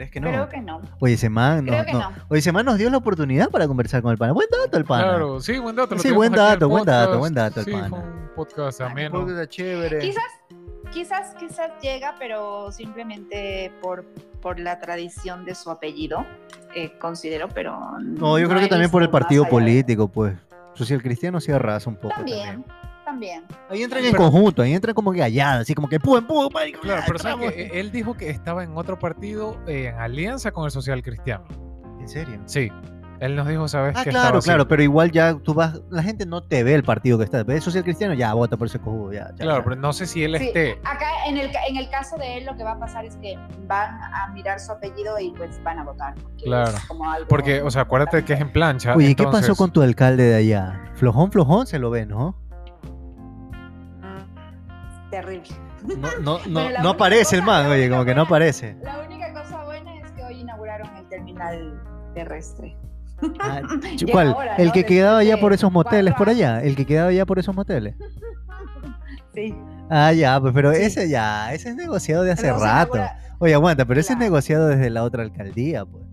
¿Crees 0.00 0.12
que 0.12 0.18
no? 0.20 0.28
creo 0.28 0.48
que 0.48 0.60
no. 0.62 0.80
Oye, 0.98 1.12
ese 1.12 1.28
man, 1.28 1.62
no, 1.66 1.72
Creo 1.72 1.84
que 1.84 1.92
no. 1.92 1.98
no. 1.98 2.16
Oye, 2.30 2.38
ese 2.38 2.52
man 2.52 2.64
nos 2.64 2.78
dio 2.78 2.88
la 2.88 2.96
oportunidad 2.96 3.50
para 3.50 3.68
conversar 3.68 4.00
con 4.00 4.10
el 4.12 4.16
pana. 4.16 4.32
Buen 4.32 4.48
dato 4.50 4.78
el 4.78 4.86
pana. 4.86 5.02
Claro, 5.08 5.40
sí, 5.42 5.58
buen 5.58 5.76
dato. 5.76 5.94
lo 5.94 6.00
Sí, 6.00 6.10
buen 6.10 6.32
dato, 6.32 6.70
buen 6.70 6.86
dato, 6.86 7.18
podcast. 7.18 7.20
buen 7.20 7.34
dato 7.34 7.60
el 7.60 7.66
Sí, 7.66 7.72
pana. 7.72 7.88
fue 7.90 7.98
un 7.98 8.30
podcast 8.34 8.80
ameno. 8.80 9.10
Porque 9.10 9.32
está 9.32 9.46
chévere. 9.46 9.98
Quizás, 9.98 10.24
quizás, 10.90 11.34
quizás 11.38 11.70
llega, 11.82 12.14
pero 12.18 12.72
simplemente 12.72 13.70
por, 13.82 14.06
por 14.40 14.58
la 14.58 14.78
tradición 14.80 15.44
de 15.44 15.54
su 15.54 15.70
apellido, 15.70 16.24
eh, 16.74 16.96
considero, 16.98 17.48
pero... 17.50 17.78
No, 18.00 18.38
yo 18.38 18.48
creo 18.48 18.60
que 18.62 18.68
también 18.68 18.90
por 18.90 19.02
el 19.02 19.10
partido 19.10 19.44
político, 19.50 20.08
pues. 20.08 20.34
Social 20.72 21.02
cristiano 21.02 21.40
sí 21.40 21.52
arrasa 21.52 21.90
un 21.90 21.96
poco. 21.96 22.14
También, 22.14 22.62
También. 22.64 22.79
También. 23.10 23.44
Ahí 23.68 23.82
entran 23.82 24.04
en 24.04 24.12
Pero- 24.12 24.24
conjunto, 24.24 24.62
ahí 24.62 24.72
entran 24.74 24.94
como 24.94 25.12
que 25.12 25.22
allá, 25.22 25.58
así 25.58 25.74
como 25.74 25.88
que 25.88 25.98
pum, 26.00 26.24
pum, 26.26 26.48
marico, 26.52 26.80
Claro, 26.80 27.02
pero 27.06 27.18
sabes 27.18 27.52
que 27.52 27.78
él 27.80 27.90
dijo 27.92 28.14
que 28.14 28.30
estaba 28.30 28.64
en 28.64 28.76
otro 28.76 28.98
partido 28.98 29.56
eh, 29.66 29.86
en 29.94 30.00
alianza 30.00 30.52
con 30.52 30.64
el 30.64 30.70
social 30.70 31.02
cristiano. 31.02 31.44
¿En 32.00 32.08
serio? 32.08 32.40
Sí, 32.46 32.70
él 33.20 33.36
nos 33.36 33.46
dijo, 33.46 33.68
¿sabes? 33.68 33.94
Ah, 33.94 34.04
que 34.04 34.08
claro, 34.10 34.38
estaba 34.38 34.54
claro, 34.56 34.68
pero 34.68 34.82
igual 34.82 35.10
ya 35.10 35.34
tú 35.34 35.52
vas, 35.52 35.82
la 35.90 36.02
gente 36.02 36.24
no 36.24 36.42
te 36.42 36.64
ve 36.64 36.72
el 36.74 36.82
partido 36.82 37.18
que 37.18 37.24
está, 37.24 37.42
ves 37.44 37.62
social 37.62 37.84
cristiano, 37.84 38.14
ya 38.14 38.32
vota 38.32 38.56
por 38.56 38.66
ese 38.68 38.78
cojudo, 38.78 39.12
ya, 39.12 39.28
ya, 39.32 39.44
Claro, 39.44 39.58
ya. 39.58 39.64
pero 39.64 39.76
no 39.76 39.92
sé 39.92 40.06
si 40.06 40.24
él 40.24 40.38
Sí, 40.38 40.46
esté. 40.46 40.78
acá 40.84 41.06
en 41.26 41.36
el, 41.36 41.52
ca- 41.52 41.66
en 41.68 41.76
el 41.76 41.90
caso 41.90 42.16
de 42.16 42.38
él 42.38 42.46
lo 42.46 42.56
que 42.56 42.64
va 42.64 42.72
a 42.72 42.78
pasar 42.78 43.04
es 43.04 43.16
que 43.16 43.36
van 43.66 44.00
a 44.02 44.28
mirar 44.32 44.58
su 44.58 44.72
apellido 44.72 45.18
y 45.20 45.32
pues 45.32 45.62
van 45.62 45.78
a 45.80 45.84
votar. 45.84 46.14
porque 46.14 46.44
Claro, 46.44 46.70
es 46.70 46.84
como 46.86 47.10
algo 47.10 47.28
Porque, 47.28 47.60
o 47.60 47.70
sea, 47.70 47.82
acuérdate 47.82 48.24
que 48.24 48.32
es 48.32 48.40
en 48.40 48.50
plancha. 48.52 48.94
Oye, 48.96 49.10
¿y 49.10 49.14
¿qué 49.14 49.24
pasó 49.24 49.36
entonces- 49.38 49.58
con 49.58 49.70
tu 49.72 49.82
alcalde 49.82 50.22
de 50.24 50.36
allá? 50.36 50.80
Flojón, 50.94 51.30
flojón 51.30 51.66
se 51.66 51.78
lo 51.78 51.90
ve, 51.90 52.06
¿no? 52.06 52.36
Terrible. 55.10 55.48
No, 55.98 56.08
no, 56.20 56.38
no, 56.46 56.70
no 56.96 57.06
el 57.32 57.42
man, 57.42 57.66
oye, 57.66 57.88
como 57.90 58.04
que 58.04 58.14
no 58.14 58.22
aparece. 58.22 58.76
La 58.82 59.00
única 59.00 59.32
cosa 59.32 59.64
buena 59.64 59.96
es 59.96 60.10
que 60.12 60.22
hoy 60.22 60.40
inauguraron 60.40 60.94
el 60.96 61.08
terminal 61.08 61.82
terrestre. 62.14 62.76
Ah, 63.40 63.60
¿Cuál? 64.12 64.28
ahora, 64.28 64.56
el 64.56 64.72
que 64.72 64.84
quedaba 64.84 65.18
allá 65.18 65.38
por 65.38 65.52
esos 65.52 65.70
moteles 65.72 66.14
por 66.14 66.28
allá, 66.28 66.62
el 66.62 66.74
que 66.76 66.86
quedaba 66.86 67.10
allá 67.10 67.26
por 67.26 67.38
esos 67.38 67.54
moteles. 67.54 67.94
Sí. 69.32 69.54
Ah, 69.88 70.12
ya, 70.12 70.40
pues, 70.40 70.52
pero 70.52 70.72
Sí. 70.74 70.82
ese 70.82 71.08
ya, 71.08 71.52
ese 71.54 71.68
es 71.70 71.76
negociado 71.76 72.24
de 72.24 72.32
hace 72.32 72.42
Pero 72.48 72.58
rato. 72.58 72.96
inaugura- 72.96 73.16
Oye, 73.38 73.54
aguanta, 73.54 73.84
pero 73.84 74.00
ese 74.00 74.14
es 74.14 74.18
negociado 74.18 74.66
desde 74.66 74.90
la 74.90 75.04
otra 75.04 75.22
alcaldía, 75.22 75.84
pues. 75.84 76.04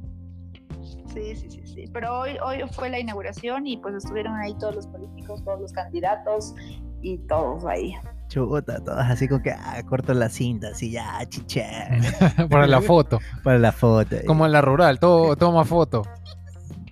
Sí, 1.15 1.35
sí, 1.35 1.49
sí, 1.49 1.65
sí. 1.65 1.85
Pero 1.91 2.19
hoy, 2.19 2.37
hoy 2.45 2.59
fue 2.71 2.91
la 2.91 2.99
inauguración 2.99 3.65
y 3.65 3.77
pues 3.77 3.95
estuvieron 3.95 4.35
ahí 4.35 4.55
todos 4.59 4.75
los 4.75 4.87
políticos, 4.87 5.43
todos 5.43 5.59
los 5.59 5.73
candidatos 5.73 6.53
y 7.01 7.17
todos 7.27 7.65
ahí. 7.65 7.95
Chuta, 8.27 8.83
todas 8.83 9.09
así 9.09 9.27
como 9.27 9.41
que, 9.41 9.51
ah, 9.51 9.81
corto 9.87 10.13
la 10.13 10.29
cinta, 10.29 10.69
así 10.69 10.91
ya, 10.91 11.19
chiché. 11.29 11.65
para 12.49 12.67
la 12.67 12.81
foto. 12.81 13.19
para 13.43 13.57
la 13.57 13.71
foto. 13.71 14.17
Como 14.25 14.45
en 14.45 14.51
la 14.51 14.61
rural, 14.61 14.99
todo 14.99 15.35
toma 15.35 15.63
foto. 15.63 16.03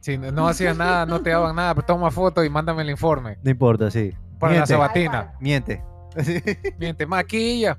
Si 0.02 0.18
no 0.18 0.48
hacías 0.48 0.78
nada, 0.78 1.06
no 1.06 1.22
te 1.22 1.32
daban 1.32 1.56
nada, 1.56 1.74
pero 1.74 1.88
toma 1.88 2.12
foto 2.12 2.44
y 2.44 2.50
mándame 2.50 2.84
el 2.84 2.92
informe. 2.92 3.38
No 3.44 3.50
importa, 3.50 3.90
sí. 3.90 4.14
Para 4.40 4.60
la 4.60 4.66
sabatina. 4.66 5.34
miente. 5.40 5.84
Miente, 6.80 7.06
maquilla. 7.06 7.76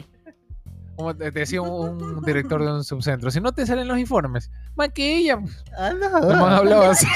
Como 0.97 1.15
te 1.15 1.31
decía 1.31 1.63
un, 1.63 2.03
un 2.03 2.25
director 2.25 2.63
de 2.63 2.73
un 2.73 2.83
subcentro. 2.85 3.31
Si 3.31 3.41
no 3.41 3.53
te 3.53 3.67
salen 3.67 3.87
los 3.87 3.99
informes, 3.99 4.51
maquilla. 4.75 5.39
ah, 5.79 5.93
no. 5.93 6.81
Así. 6.83 7.07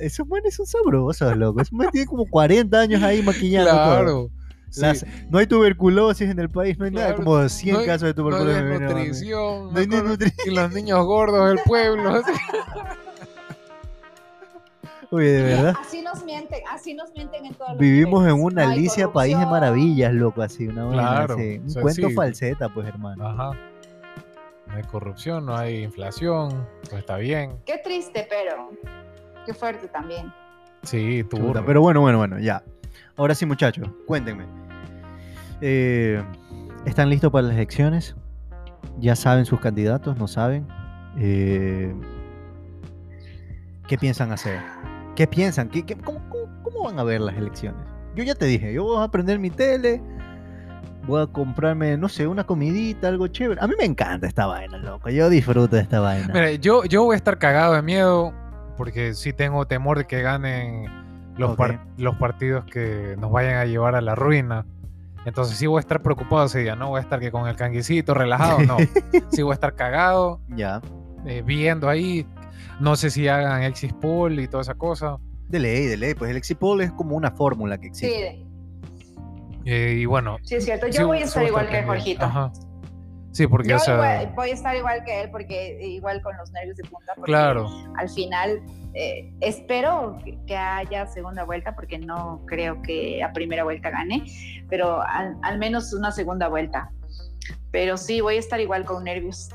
Esos 0.00 0.26
manes 0.28 0.54
son 0.54 0.66
sabrosos, 0.66 1.36
loco. 1.36 1.60
Esos 1.60 1.72
manes 1.72 1.92
tienen 1.92 2.08
como 2.08 2.26
40 2.26 2.78
años 2.80 3.02
ahí 3.02 3.22
maquillando 3.22 3.70
todo. 3.70 3.84
Claro. 3.84 4.30
Sí. 4.70 5.04
No 5.30 5.38
hay 5.38 5.46
tuberculosis 5.48 6.30
en 6.30 6.38
el 6.38 6.48
país, 6.48 6.78
no 6.78 6.84
hay 6.84 6.92
nada, 6.92 7.08
Claro, 7.08 7.24
como 7.24 7.48
100 7.48 7.74
no 7.74 7.80
hay- 7.80 7.86
casos 7.86 8.02
de 8.02 8.08
No 8.10 8.14
tuberculosis. 8.14 8.56
hay 8.56 8.62
a 8.62 8.78
mí. 8.78 8.78
nutrición. 8.86 9.72
No 9.72 9.78
hay 9.80 9.86
me 9.86 9.86
ni 9.88 9.96
acuerdo, 9.96 10.14
nutri- 10.16 10.34
Y 10.46 10.50
los 10.50 10.72
niños 10.72 11.04
gordos 11.06 11.48
del 11.48 11.58
pueblo. 11.66 12.10
así. 12.14 12.32
Oye, 15.12 15.26
de 15.28 15.42
verdad. 15.42 15.74
Así 15.80 16.02
nos 16.02 16.24
mienten, 16.24 16.60
así 16.70 16.94
nos 16.94 17.12
mienten 17.12 17.46
en 17.46 17.54
todos 17.54 17.70
los 17.70 17.78
Vivimos 17.80 18.24
en 18.28 18.34
una 18.40 18.62
No 18.64 18.70
hay 18.70 18.78
Alicia 18.78 19.12
País 19.12 19.36
de. 19.36 19.44
Maravillas, 19.46 20.12
loco, 20.14 20.40
así, 20.42 20.68
una 20.68 20.88
Claro, 20.92 21.34
así. 21.34 21.58
Un 21.58 21.66
o 21.66 21.70
sea, 21.70 21.82
cuento 21.82 22.08
sí. 22.08 22.14
falseta, 22.14 22.68
pues, 22.68 22.86
hermano. 22.86 23.26
Ajá. 23.26 23.50
No 24.68 24.76
hay 24.76 24.82
corrupción, 24.84 25.46
no 25.46 25.56
hay 25.56 25.82
inflación, 25.82 26.64
pues 26.82 27.00
está 27.00 27.16
bien. 27.16 27.56
Qué 27.66 27.78
triste, 27.82 28.24
pero 28.30 28.70
qué 29.52 29.58
fuerte 29.58 29.88
también. 29.88 30.32
Sí, 30.84 31.24
turno. 31.28 31.64
pero 31.66 31.80
bueno, 31.82 32.00
bueno, 32.00 32.18
bueno, 32.18 32.38
ya. 32.38 32.62
Ahora 33.16 33.34
sí, 33.34 33.44
muchachos, 33.46 33.88
cuéntenme. 34.06 34.44
Eh, 35.60 36.22
¿Están 36.86 37.10
listos 37.10 37.30
para 37.32 37.48
las 37.48 37.56
elecciones? 37.56 38.14
¿Ya 38.98 39.14
saben 39.16 39.44
sus 39.44 39.60
candidatos? 39.60 40.16
¿No 40.16 40.26
saben? 40.28 40.66
Eh, 41.18 41.92
¿Qué 43.88 43.98
piensan 43.98 44.30
hacer? 44.32 44.60
¿Qué 45.16 45.26
piensan? 45.26 45.68
¿Qué, 45.68 45.84
qué- 45.84 45.96
cómo, 45.96 46.20
cómo- 46.28 46.62
cómo 46.62 46.84
van 46.84 46.98
a 46.98 47.02
ver 47.04 47.20
las 47.20 47.36
elecciones? 47.36 47.80
Yo 48.14 48.22
ya 48.24 48.34
te 48.34 48.46
dije, 48.46 48.72
yo 48.72 48.84
voy 48.84 49.04
a 49.04 49.08
prender 49.08 49.38
mi 49.38 49.50
tele, 49.50 50.00
voy 51.06 51.22
a 51.22 51.26
comprarme, 51.26 51.96
no 51.96 52.08
sé, 52.08 52.26
una 52.26 52.44
comidita, 52.44 53.08
algo 53.08 53.26
chévere. 53.26 53.60
A 53.60 53.66
mí 53.66 53.74
me 53.78 53.84
encanta 53.84 54.26
esta 54.26 54.46
vaina, 54.46 54.78
loco. 54.78 55.10
Yo 55.10 55.28
disfruto 55.28 55.76
de 55.76 55.82
esta 55.82 56.00
vaina. 56.00 56.28
Mira, 56.32 56.52
yo, 56.52 56.84
yo 56.84 57.04
voy 57.04 57.14
a 57.14 57.16
estar 57.16 57.38
cagado 57.38 57.74
de 57.74 57.82
miedo 57.82 58.32
porque 58.80 59.12
sí 59.12 59.34
tengo 59.34 59.66
temor 59.66 59.98
de 59.98 60.06
que 60.06 60.22
ganen 60.22 60.86
los, 61.36 61.50
Ok. 61.50 61.56
par- 61.58 61.84
los 61.98 62.16
partidos 62.16 62.64
que 62.64 63.14
nos 63.18 63.30
vayan 63.30 63.56
a 63.58 63.66
llevar 63.66 63.94
a 63.94 64.00
la 64.00 64.14
ruina. 64.14 64.64
Entonces 65.26 65.58
sí 65.58 65.66
voy 65.66 65.76
a 65.76 65.80
estar 65.80 66.00
preocupado 66.00 66.46
ese 66.46 66.60
día, 66.60 66.76
no 66.76 66.88
voy 66.88 66.96
a 66.96 67.02
estar 67.02 67.20
que 67.20 67.30
con 67.30 67.46
el 67.46 67.56
canguicito 67.56 68.14
relajado, 68.14 68.60
no. 68.62 68.78
Sí 69.32 69.42
voy 69.42 69.50
a 69.50 69.54
estar 69.54 69.74
cagado, 69.74 70.40
Ya. 70.48 70.80
eh, 71.26 71.42
viendo 71.44 71.90
ahí. 71.90 72.26
No 72.80 72.96
sé 72.96 73.10
si 73.10 73.28
hagan 73.28 73.64
exit 73.64 73.92
poll 74.00 74.40
y 74.40 74.48
toda 74.48 74.62
esa 74.62 74.72
cosa. 74.76 75.18
De 75.46 75.58
ley, 75.58 75.84
de 75.84 75.98
ley. 75.98 76.14
Pues 76.14 76.30
el 76.30 76.38
exit 76.38 76.56
poll 76.56 76.80
es 76.80 76.90
como 76.92 77.16
una 77.16 77.32
fórmula 77.32 77.76
que 77.76 77.88
existe. 77.88 78.38
Sí, 78.38 78.46
Eh, 79.66 79.96
y 79.98 80.06
bueno, 80.06 80.38
sí 80.42 80.54
es 80.54 80.64
cierto. 80.64 80.86
Yo 80.86 80.92
sí 80.94 81.02
voy 81.02 81.18
a 81.18 81.24
estar 81.24 81.44
igual 81.44 81.68
que. 81.68 81.82
Jorgito. 81.82 82.24
Ajá. 82.24 82.50
Sí, 83.32 83.46
porque 83.46 83.68
Yo 83.68 83.76
o 83.76 83.78
sea, 83.78 83.94
igual- 83.94 84.32
voy 84.34 84.50
a 84.50 84.54
estar 84.54 84.76
igual 84.76 85.04
que 85.04 85.20
él, 85.22 85.30
porque 85.30 85.78
igual 85.82 86.20
con 86.22 86.36
los 86.36 86.50
nervios 86.52 86.76
de 86.76 86.82
punta. 86.84 87.12
porque 87.14 87.30
claro. 87.30 87.68
Al 87.96 88.08
final, 88.08 88.60
eh, 88.94 89.32
espero 89.40 90.18
que, 90.46 90.56
haya 90.56 91.06
segunda 91.06 91.44
vuelta, 91.44 91.74
porque 91.76 91.98
no 91.98 92.42
creo 92.46 92.82
que 92.82 93.22
a 93.22 93.32
primera 93.32 93.62
vuelta 93.64 93.90
gane, 93.90 94.24
pero 94.68 95.00
al, 95.02 95.36
al 95.42 95.58
menos 95.58 95.92
una 95.92 96.10
segunda 96.10 96.48
vuelta. 96.48 96.90
Pero 97.70 97.96
sí, 97.96 98.20
voy 98.20 98.34
a 98.36 98.38
estar 98.40 98.58
igual 98.60 98.84
con 98.84 99.04
nervios. 99.04 99.48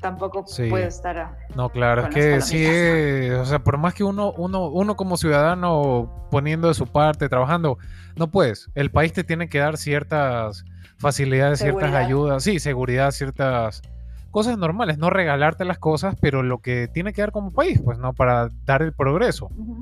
Tampoco 0.00 0.44
Sí. 0.46 0.68
puedo 0.68 0.88
estar. 0.88 1.18
a- 1.18 1.36
No, 1.54 1.68
claro, 1.68 2.00
es 2.00 2.06
con 2.08 2.14
que 2.14 2.40
sí, 2.40 2.64
es- 2.66 3.32
o 3.34 3.44
sea, 3.44 3.58
por 3.60 3.76
más 3.78 3.94
que 3.94 4.02
uno, 4.02 4.32
uno, 4.32 4.68
uno 4.68 4.96
como 4.96 5.16
ciudadano 5.18 6.26
poniendo 6.30 6.68
de 6.68 6.74
su 6.74 6.86
parte, 6.86 7.28
trabajando, 7.28 7.78
no 8.16 8.30
puedes. 8.30 8.70
El 8.74 8.90
país 8.90 9.12
te 9.12 9.22
tiene 9.24 9.48
que 9.48 9.58
dar 9.58 9.76
ciertas 9.76 10.64
facilidades, 11.00 11.58
ciertas 11.58 11.80
Seguridad. 11.82 12.06
ayudas, 12.06 12.42
sí, 12.44 12.58
seguridad, 12.60 13.10
ciertas 13.10 13.82
cosas 14.30 14.56
normales, 14.58 14.98
no 14.98 15.10
regalarte 15.10 15.64
las 15.64 15.78
cosas, 15.78 16.14
pero 16.20 16.42
lo 16.42 16.58
que 16.58 16.86
tiene 16.86 17.12
que 17.12 17.22
dar 17.22 17.32
como 17.32 17.52
país, 17.52 17.80
pues, 17.84 17.98
¿no? 17.98 18.12
Para 18.12 18.48
dar 18.64 18.82
el 18.82 18.92
progreso. 18.92 19.46
Ujú. 19.56 19.80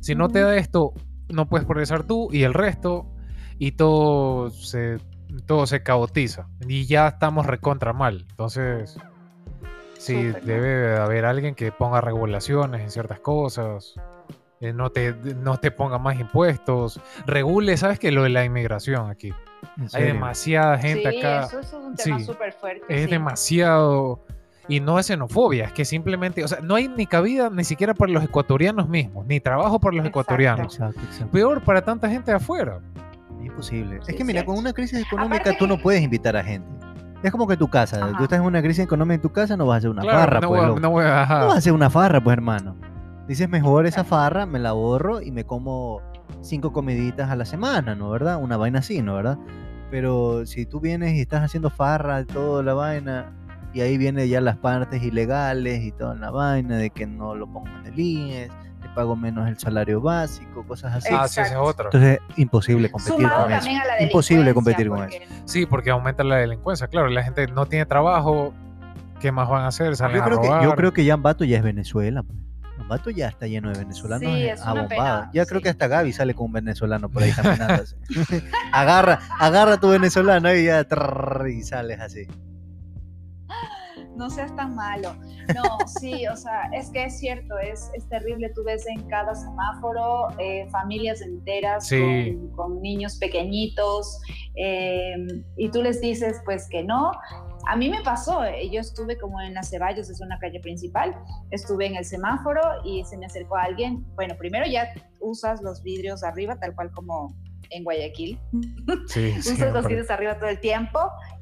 Si 0.00 0.14
no 0.14 0.28
te 0.28 0.38
Ujú. 0.38 0.48
da 0.48 0.56
esto, 0.56 0.92
no 1.28 1.46
puedes 1.48 1.66
progresar 1.66 2.04
tú 2.04 2.28
y 2.32 2.44
el 2.44 2.54
resto, 2.54 3.06
y 3.58 3.72
todo 3.72 4.50
se, 4.50 4.98
todo 5.46 5.66
se 5.66 5.82
caotiza. 5.82 6.46
Y 6.66 6.86
ya 6.86 7.08
estamos 7.08 7.46
recontra 7.46 7.92
mal. 7.92 8.26
Entonces, 8.30 8.98
sí, 9.98 10.28
Súper 10.28 10.44
debe 10.44 10.68
de 10.68 10.96
haber 10.98 11.24
alguien 11.24 11.54
que 11.54 11.72
ponga 11.72 12.00
regulaciones 12.00 12.82
en 12.82 12.90
ciertas 12.90 13.20
cosas. 13.20 13.94
eh, 14.60 14.72
no, 14.72 14.90
te, 14.90 15.12
no 15.14 15.56
te 15.58 15.70
ponga 15.70 15.98
más 15.98 16.18
impuestos. 16.18 17.00
Regule, 17.26 17.76
¿sabes 17.76 17.98
qué? 17.98 18.10
Lo 18.12 18.22
de 18.22 18.30
la 18.30 18.44
inmigración 18.44 19.10
aquí. 19.10 19.32
¿En 19.76 19.88
Hay 19.92 20.02
demasiada 20.04 20.78
gente 20.78 21.10
sí, 21.10 21.18
acá. 21.18 21.44
eso, 21.46 21.60
eso 21.60 21.78
es 21.78 21.84
un 21.84 21.94
tema 21.96 22.18
sí, 22.18 22.24
súper 22.24 22.52
fuerte. 22.52 22.82
Es 22.88 23.04
sí. 23.04 23.10
demasiado. 23.10 24.20
Y 24.68 24.80
no 24.80 24.98
es 24.98 25.06
xenofobia, 25.06 25.66
es 25.66 25.72
que 25.72 25.84
simplemente, 25.84 26.42
o 26.42 26.48
sea, 26.48 26.58
no 26.60 26.74
hay 26.74 26.88
ni 26.88 27.06
cabida 27.06 27.50
ni 27.50 27.62
siquiera 27.62 27.94
para 27.94 28.10
los 28.10 28.24
ecuatorianos 28.24 28.88
mismos, 28.88 29.24
ni 29.26 29.38
trabajo 29.38 29.78
para 29.78 29.92
los 29.96 30.06
Exacto. 30.06 30.20
ecuatorianos. 30.20 30.74
Exacto, 30.74 31.00
exacto. 31.02 31.30
Peor 31.30 31.60
para 31.62 31.82
tanta 31.82 32.08
gente 32.08 32.32
de 32.32 32.38
afuera. 32.38 32.80
Imposible. 33.42 34.00
Sí, 34.02 34.10
es 34.12 34.16
que 34.16 34.24
mira, 34.24 34.44
con 34.44 34.58
una 34.58 34.72
crisis 34.72 35.00
económica 35.06 35.42
Aparte- 35.42 35.56
tú 35.58 35.66
no 35.68 35.78
puedes 35.78 36.02
invitar 36.02 36.36
a 36.36 36.42
gente. 36.42 36.66
Es 37.22 37.30
como 37.30 37.46
que 37.46 37.56
tu 37.56 37.68
casa, 37.68 38.04
Ajá. 38.04 38.16
tú 38.18 38.24
estás 38.24 38.40
en 38.40 38.44
una 38.44 38.60
crisis 38.60 38.84
económica 38.84 39.14
en 39.14 39.20
tu 39.22 39.30
casa, 39.30 39.56
no 39.56 39.66
vas 39.66 39.76
a 39.76 39.78
hacer 39.78 39.90
una 39.90 40.02
Claro, 40.02 40.18
farra, 40.18 40.40
no, 40.40 40.48
pues. 40.48 40.68
voy, 40.68 40.80
no 40.80 40.90
voy 40.90 41.04
a-. 41.04 41.26
No 41.40 41.46
vas 41.46 41.54
a 41.54 41.58
hacer 41.58 41.72
una 41.72 41.88
farra, 41.90 42.20
pues, 42.20 42.32
hermano. 42.34 42.76
Dices, 43.28 43.48
mejor 43.48 43.86
esa 43.86 44.02
farra, 44.04 44.46
me 44.46 44.58
la 44.58 44.70
ahorro 44.70 45.20
y 45.22 45.30
me 45.30 45.44
como 45.44 46.00
cinco 46.42 46.72
comiditas 46.72 47.30
a 47.30 47.36
la 47.36 47.44
semana, 47.44 47.94
¿no? 47.94 48.10
¿Verdad? 48.10 48.36
Una 48.42 48.56
vaina 48.56 48.78
así, 48.80 49.02
¿no? 49.02 49.14
¿Verdad? 49.14 49.38
Pero 49.90 50.46
si 50.46 50.66
tú 50.66 50.80
vienes 50.80 51.14
y 51.14 51.20
estás 51.20 51.42
haciendo 51.42 51.70
farra 51.70 52.24
toda 52.24 52.62
la 52.62 52.74
vaina, 52.74 53.32
y 53.72 53.80
ahí 53.82 53.98
vienen 53.98 54.26
ya 54.28 54.40
las 54.40 54.56
partes 54.56 55.02
ilegales 55.02 55.82
y 55.82 55.92
toda 55.92 56.14
la 56.14 56.30
vaina 56.30 56.76
de 56.78 56.90
que 56.90 57.06
no 57.06 57.34
lo 57.34 57.46
pongo 57.46 57.68
en 57.80 57.86
el 57.92 57.98
IES, 58.00 58.50
te 58.80 58.88
pago 58.94 59.16
menos 59.16 59.46
el 59.48 59.58
salario 59.58 60.00
básico, 60.00 60.64
cosas 60.66 60.94
así. 60.94 61.08
Ah, 61.12 61.28
sí, 61.28 61.40
ese 61.40 61.50
es 61.52 61.58
otro. 61.60 61.86
Entonces, 61.86 62.20
imposible 62.36 62.90
competir 62.90 63.16
Sumado 63.16 63.42
con 63.42 63.52
eso. 63.52 63.60
también 63.60 63.80
a 63.82 63.84
la 63.84 64.02
Imposible 64.02 64.54
competir 64.54 64.78
delincuencia, 64.90 65.18
con 65.20 65.28
porque- 65.28 65.42
Sí, 65.50 65.66
porque 65.66 65.90
aumenta 65.90 66.24
la 66.24 66.36
delincuencia. 66.36 66.86
Claro, 66.88 67.08
la 67.08 67.22
gente 67.22 67.46
no 67.48 67.66
tiene 67.66 67.84
trabajo. 67.86 68.54
¿Qué 69.20 69.30
más 69.32 69.48
van 69.48 69.62
a 69.62 69.68
hacer? 69.68 69.94
Salen 69.96 70.18
Yo 70.18 70.24
creo, 70.24 70.38
a 70.38 70.40
que, 70.40 70.46
robar. 70.48 70.64
yo 70.64 70.74
creo 70.74 70.92
que 70.92 71.04
ya 71.04 71.14
Ambato 71.14 71.44
ya 71.44 71.58
es 71.58 71.62
Venezuela. 71.62 72.22
pues. 72.22 72.38
Ambato 72.86 73.10
ya 73.10 73.26
está 73.26 73.48
lleno 73.48 73.72
de 73.72 73.78
venezolanos 73.80 74.32
Sí, 74.32 74.42
eh, 74.44 74.54
abombados. 74.62 75.26
Ya 75.32 75.44
creo 75.44 75.60
que 75.60 75.68
hasta 75.70 75.88
Gaby 75.88 76.12
sale 76.12 76.34
con 76.34 76.46
un 76.46 76.52
venezolano 76.52 77.08
por 77.10 77.24
ahí 77.24 77.32
caminando 77.36 77.82
así. 77.82 77.96
agarra, 78.72 79.18
agarra 79.40 79.72
a 79.74 79.80
tu 79.80 79.88
venezolano 79.88 80.54
y 80.54 80.66
ya 80.66 80.84
trrr, 80.84 81.48
y 81.50 81.62
sales 81.64 81.98
así. 81.98 82.28
no 84.16 84.30
seas 84.30 84.54
tan 84.56 84.74
malo. 84.76 85.14
No, 85.54 85.78
sí, 86.00 86.26
o 86.28 86.36
sea, 86.36 86.70
es 86.72 86.88
que 86.90 87.04
es 87.04 87.18
cierto, 87.18 87.58
es, 87.58 87.90
es 87.94 88.08
terrible. 88.08 88.50
Tú 88.54 88.62
ves 88.64 88.86
en 88.86 89.02
cada 89.08 89.34
semáforo 89.34 90.28
eh, 90.38 90.66
familias 90.70 91.20
enteras 91.20 91.86
Sí. 91.88 92.34
con, 92.54 92.72
con 92.72 92.82
niños 92.82 93.16
pequeñitos 93.18 94.20
eh, 94.54 95.16
y 95.56 95.68
tú 95.70 95.82
les 95.82 96.00
dices 96.00 96.40
pues 96.44 96.68
que 96.70 96.82
no. 96.84 97.10
A 97.66 97.76
mí 97.76 97.90
me 97.90 98.00
pasó, 98.02 98.44
eh, 98.44 98.70
yo 98.70 98.80
estuve 98.80 99.18
como 99.18 99.40
en 99.40 99.54
las 99.54 99.70
Ceballos, 99.70 100.08
es 100.08 100.20
una 100.20 100.38
calle 100.38 100.60
principal, 100.60 101.14
estuve 101.50 101.86
en 101.86 101.96
el 101.96 102.04
semáforo 102.04 102.60
y 102.84 103.04
se 103.04 103.16
me 103.18 103.26
acercó 103.26 103.56
alguien. 103.56 104.04
Bueno, 104.14 104.36
primero 104.36 104.66
ya 104.66 104.88
usas 105.20 105.60
los 105.62 105.82
vidrios 105.82 106.22
arriba, 106.22 106.56
tal 106.60 106.74
cual 106.74 106.90
como 106.92 107.34
en 107.70 107.82
Guayaquil, 107.82 108.38
Sí, 109.08 109.34
usas 109.38 109.72
los 109.72 109.86
vidrios 109.86 110.08
arriba 110.10 110.38
todo 110.38 110.48
el 110.48 110.60
tiempo 110.60 111.00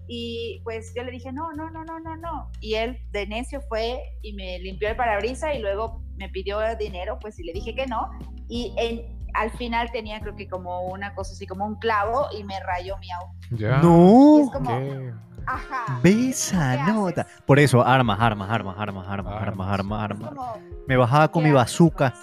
y 0.09 0.61
pues 0.65 0.93
yo 0.97 1.03
le 1.05 1.11
dije, 1.11 1.31
no, 1.33 1.53
no, 1.53 1.69
no, 1.71 1.85
no, 1.85 2.01
no, 2.01 2.17
no. 2.17 2.51
Y 2.61 2.75
él 2.75 2.99
de 3.13 3.27
necio 3.27 3.61
fue 3.69 4.01
y 4.23 4.33
me 4.33 4.59
limpió 4.61 4.89
el 4.89 4.97
parabrisa 4.97 5.55
y 5.55 5.61
luego 5.61 6.03
me 6.17 6.29
pidió 6.31 6.59
dinero, 6.79 7.19
pues 7.21 7.39
y 7.39 7.45
le 7.45 7.53
dije 7.53 7.75
que 7.75 7.87
no. 7.87 8.09
Y 8.49 8.75
en- 8.79 9.24
al 9.35 9.51
final 9.53 9.91
tenía 9.93 10.21
creo 10.21 10.37
que 10.37 10.49
como 10.49 10.83
una 10.89 11.15
cosa 11.15 11.33
así, 11.33 11.47
como 11.47 11.67
un 11.67 11.75
clavo 11.77 12.29
y 12.37 12.45
me 12.45 12.59
rayó 12.61 12.97
mi 12.99 13.11
auto. 13.11 13.35
Ya. 13.51 13.79
Y 13.79 13.83
No, 13.83 14.39
es 14.45 14.51
como, 14.51 14.71
¿Qué? 14.79 15.13
ajá. 15.47 16.01
ve 16.03 16.31
esa 16.31 16.85
¿qué 16.87 16.93
nota. 16.93 17.21
haces? 17.23 17.43
Por 17.47 17.59
eso, 17.59 17.85
armas, 17.87 18.19
armas, 18.21 18.49
armas, 18.51 18.77
armas, 18.79 19.07
armas, 19.09 19.35
armas, 19.43 19.69
Armas. 19.69 20.03
armas, 20.03 20.29
como, 20.31 20.53
Me 20.87 20.97
bajaba 20.97 21.29
con 21.29 21.43
¿qué 21.43 21.49
mi 21.49 21.55
bazooka 21.55 22.15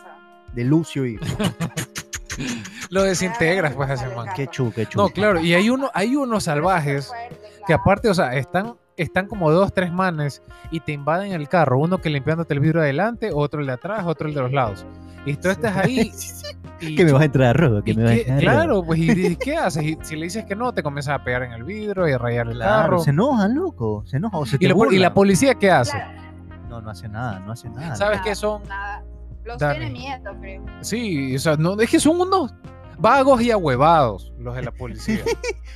de 0.53 0.64
Lucio 0.64 1.05
y 1.05 1.20
Lo 2.89 3.03
desintegras, 3.03 3.74
pues, 3.74 3.89
ese 3.89 4.03
sale 4.03 4.16
man. 4.16 4.28
qué 4.36 4.47
chu, 4.47 4.72
qué 4.74 4.86
chu. 4.86 4.97
No, 4.97 5.09
claro, 5.09 5.39
y 5.39 5.53
hay 5.53 5.70
uno, 5.70 5.89
hay 5.93 6.16
unos 6.16 6.45
salvajes 6.45 7.12
que 7.68 7.74
aparte, 7.74 8.09
o 8.09 8.14
sea, 8.14 8.34
están, 8.36 8.76
están 8.97 9.28
como 9.28 9.51
dos, 9.51 9.74
tres 9.74 9.91
manes 9.91 10.41
y 10.72 10.80
te 10.80 10.91
invaden 10.93 11.34
el 11.34 11.47
carro, 11.49 11.78
uno 11.80 11.99
que 11.99 12.09
limpiándote 12.09 12.53
el 12.53 12.59
vidrio 12.62 12.82
adelante, 12.82 13.32
otro 13.34 13.59
el 13.62 13.68
de 13.68 13.74
atrás, 13.74 14.05
otro 14.05 14.28
el 14.28 14.34
de 14.34 14.41
los 14.41 14.51
lados. 14.51 14.86
Y 15.26 15.36
tú 15.36 15.49
estás 15.49 15.76
ahí 15.78 16.12
y 16.82 16.96
que 16.96 17.06
me 17.06 17.12
vas 17.12 17.22
a 17.22 17.26
entrar 17.26 17.48
a 17.50 17.54
robo, 17.54 17.82
que 17.84 17.92
¿Y 17.92 17.96
me 17.96 18.04
vas 18.04 18.12
a 18.12 18.16
entrar 18.16 18.38
robo. 18.38 18.42
Claro, 18.42 18.84
pues, 18.84 19.00
¿y 19.00 19.36
qué 19.38 19.56
haces? 19.58 19.84
Y 19.84 19.98
si 20.02 20.16
le 20.16 20.24
dices 20.24 20.46
que 20.46 20.56
no, 20.56 20.74
te 20.74 20.82
comienzas 20.84 21.20
a 21.20 21.24
pegar 21.24 21.44
en 21.44 21.52
el 21.54 21.64
vidrio 21.64 22.08
y 22.08 22.12
a 22.12 22.18
rayar 22.18 22.48
el 22.48 22.56
Claro, 22.56 22.82
carro. 22.84 23.00
se 23.00 23.10
enojan, 23.12 23.56
loco. 23.56 24.04
Se 24.06 24.18
enojan 24.18 24.42
o 24.42 24.46
se 24.46 24.58
te 24.58 24.66
Y 24.66 24.68
la, 25.00 25.08
y 25.08 25.10
policía 25.12 25.56
qué 25.56 25.70
hace? 25.72 25.92
Claro, 25.98 26.22
No, 26.70 26.82
no 26.82 26.90
hace 26.90 27.08
nada, 27.10 27.40
no 27.40 27.52
hace 27.52 27.70
nada. 27.70 27.96
¿Sabes 27.96 28.18
nada, 28.20 28.24
qué 28.30 28.36
son? 28.36 28.64
Nada. 28.68 29.04
Los 29.44 29.58
Dani. 29.58 29.80
tiene 29.80 29.92
miedo, 29.92 30.32
creo. 30.40 30.64
Sí, 30.82 31.36
o 31.36 31.40
sea, 31.40 31.56
no, 31.58 31.80
es 31.80 31.90
que 31.90 32.00
son 32.00 32.20
unos 32.22 32.54
vagos 33.00 33.42
y 33.42 33.50
ahuevados 33.50 34.32
los 34.38 34.56
de 34.56 34.62
la 34.62 34.72
policía. 34.78 35.20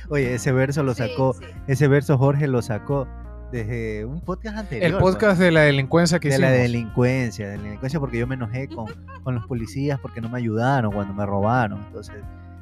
Oye, 0.08 0.34
ese 0.34 0.52
verso 0.52 0.82
lo 0.84 0.94
Sí, 0.94 1.02
sacó, 1.08 1.32
sí. 1.34 1.44
ese 1.66 1.88
verso 1.88 2.16
Jorge 2.16 2.46
lo 2.46 2.62
sacó 2.62 3.08
desde 3.52 4.04
un 4.04 4.20
podcast 4.20 4.58
anterior. 4.58 4.84
el 4.86 4.98
podcast 4.98 5.38
de 5.40 5.50
la 5.52 5.60
delincuencia 5.62 6.18
que 6.18 6.28
pues, 6.28 6.38
de 6.40 6.42
la 6.46 6.50
hicimos. 6.52 6.62
delincuencia, 6.72 7.48
de 7.48 7.56
la 7.58 7.62
delincuencia 7.62 8.00
porque 8.00 8.18
yo 8.18 8.26
me 8.26 8.34
enojé 8.34 8.68
con, 8.68 8.86
con 9.24 9.34
los 9.34 9.46
policías 9.46 9.98
porque 10.00 10.20
no 10.20 10.28
me 10.28 10.38
ayudaron 10.38 10.92
cuando 10.92 11.14
me 11.14 11.24
robaron. 11.26 11.82
Entonces, 11.86 12.16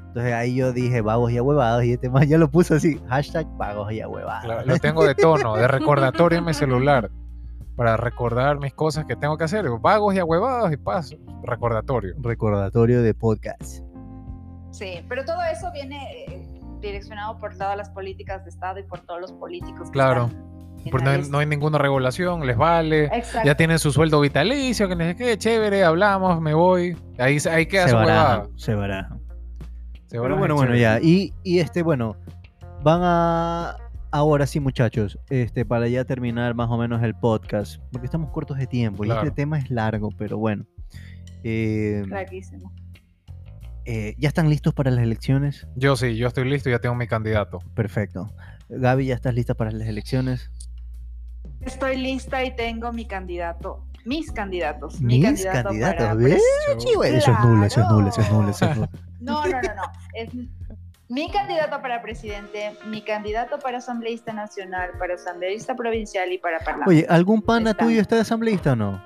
entonces 0.09 0.33
ahí 0.33 0.55
yo 0.57 0.73
dije 0.73 1.01
vagos 1.01 1.33
y 1.33 1.39
ahuevados 1.39 1.85
y 1.85 1.93
este 1.93 2.09
man 2.11 2.29
ya 2.29 2.39
lo 2.39 2.51
puso 2.51 2.75
así, 2.75 3.01
hashtag 3.09 3.47
vagos 3.57 3.91
y 3.93 4.01
ahuevados. 4.01 4.45
Claro, 4.45 4.67
lo 4.67 4.79
tengo 4.79 5.05
de 5.05 5.15
tono, 5.15 5.57
de 5.57 5.67
recordatorio 5.69 6.39
en 6.39 6.45
mi 6.45 6.55
celular. 6.55 7.11
Para 7.77 7.97
recordar 7.97 8.61
mis 8.61 8.73
cosas 8.73 9.05
que 9.05 9.17
tengo 9.17 9.37
que 9.37 9.43
hacer. 9.43 9.65
Vagos 9.81 10.15
y 10.15 10.21
ahuevados 10.21 10.71
y 10.73 10.77
paso. 10.77 11.17
Recordatorio. 11.43 12.15
Recordatorio 12.21 13.03
de 13.03 13.15
podcast. 13.15 13.83
Sí, 14.71 15.05
pero 15.09 15.25
todo 15.25 15.43
eso 15.53 15.73
viene 15.73 16.25
eh, 16.29 16.61
direccionado 16.81 17.37
por 17.39 17.53
todas 17.57 17.77
las 17.77 17.91
políticas 17.91 18.45
de 18.45 18.51
Estado 18.51 18.79
y 18.79 18.85
por 18.85 19.01
todos 19.01 19.21
los 19.21 19.33
políticos 19.33 19.89
que 19.89 19.93
Claro. 19.93 20.27
están 20.27 20.54
Porque 20.91 21.05
no 21.05 21.11
hay, 21.11 21.19
lista. 21.19 21.33
no 21.33 21.39
hay 21.39 21.47
ninguna 21.47 21.79
regulación, 21.79 22.47
les 22.47 22.57
vale. 22.57 23.05
Exacto. 23.07 23.47
Ya 23.47 23.57
tienen 23.57 23.79
su 23.79 23.93
sueldo 23.93 24.21
vitalicio, 24.21 24.89
que 24.89 24.97
no 24.97 25.05
sé 25.05 25.17
qué, 25.17 25.39
chévere, 25.39 25.85
hablamos, 25.85 26.41
me 26.41 26.55
voy. 26.55 26.97
Ahí, 27.19 27.39
ahí 27.51 27.67
queda 27.67 27.85
Se 27.85 27.91
su 27.91 27.97
baraja, 27.97 28.23
huevada. 28.23 28.49
se 28.57 28.75
baraja. 28.75 29.09
Se 29.11 29.19
Pero 30.11 30.23
baraja 30.23 30.39
bueno, 30.39 30.55
bueno, 30.57 30.77
ya. 30.77 31.01
Y, 31.01 31.33
y 31.43 31.59
este, 31.61 31.83
bueno, 31.83 32.17
van 32.83 33.01
a. 33.03 33.77
Ahora 34.11 34.47
sí, 34.47 34.61
muchachos, 34.61 35.19
este, 35.29 35.65
para 35.65 35.89
ya 35.89 36.05
terminar 36.05 36.55
más 36.55 36.71
o 36.71 36.77
menos 36.79 37.03
el 37.03 37.15
podcast, 37.15 37.83
porque 37.91 38.07
estamos 38.07 38.31
cortos 38.31 38.59
de 38.59 38.69
tiempo 38.69 39.05
y 39.05 39.11
este 39.11 39.33
tema 39.33 39.59
es 39.59 39.71
largo, 39.73 40.11
pero 40.17 40.39
bueno. 40.39 40.65
Eh, 41.43 42.05
eh, 43.87 44.15
¿Ya 44.17 44.29
están 44.29 44.49
listos 44.49 44.73
para 44.73 44.91
las 44.93 45.03
elecciones? 45.03 45.67
Yo 45.75 45.97
sí, 45.97 46.17
yo 46.17 46.29
estoy 46.29 46.49
listo, 46.49 46.71
ya 46.71 46.79
tengo 46.79 46.95
mi 46.95 47.07
candidato. 47.07 47.59
Perfecto. 47.75 48.29
Gaby, 48.69 49.07
¿ya 49.07 49.15
estás 49.15 49.35
lista 49.35 49.55
para 49.55 49.71
las 49.73 49.89
elecciones? 49.89 50.51
Estoy 51.67 51.97
lista 51.97 52.45
y 52.45 52.55
tengo 52.55 52.93
mi 52.93 53.07
candidato. 53.07 53.85
Mis 54.05 54.31
candidatos. 54.33 55.01
mi 55.01 55.23
candidato 55.23 55.69
candidatos, 55.71 55.99
para 56.09 56.15
¿ves? 56.15 56.43
Yo- 56.69 56.81
Sí, 56.81 56.95
güey, 56.95 57.17
Eso 57.17 57.33
es 57.33 57.41
nulo, 57.41 57.65
eso 57.65 57.81
es 57.81 57.89
nulo, 57.89 58.09
eso 58.09 58.21
es 58.21 58.31
nulo, 58.31 58.51
eso 58.51 58.65
es 58.67 58.71
Claro. 58.77 58.91
nulo. 58.93 59.03
No, 59.21 59.47
no, 59.47 59.63
no, 59.63 59.75
no. 59.75 59.83
Es 60.15 60.29
mi 61.09 61.31
candidato 61.31 61.81
para 61.81 62.03
presidente, 62.03 62.77
mi 62.87 63.01
candidato 63.03 63.59
para 63.59 63.79
asambleísta 63.79 64.33
nacional, 64.35 64.91
para 64.99 65.15
asambleísta 65.15 65.75
provincial 65.75 66.31
y 66.33 66.39
para 66.39 66.59
parlamento. 66.59 66.91
Oye, 66.91 67.07
¿algún 67.09 67.41
pana 67.41 67.71
Está. 67.71 67.85
tuyo 67.85 68.01
está 68.01 68.17
de 68.17 68.23
asambleísta 68.23 68.73
o 68.73 68.77
no? 68.77 69.03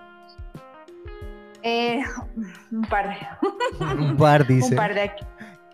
Eh, 1.62 2.00
un 2.72 2.82
par 2.82 3.09
de, 3.09 3.16
Un 4.02 4.16
par, 4.16 4.46
dice. 4.48 4.70
un 4.70 4.76
par 4.76 4.94
de 4.94 5.00
aquí. 5.02 5.24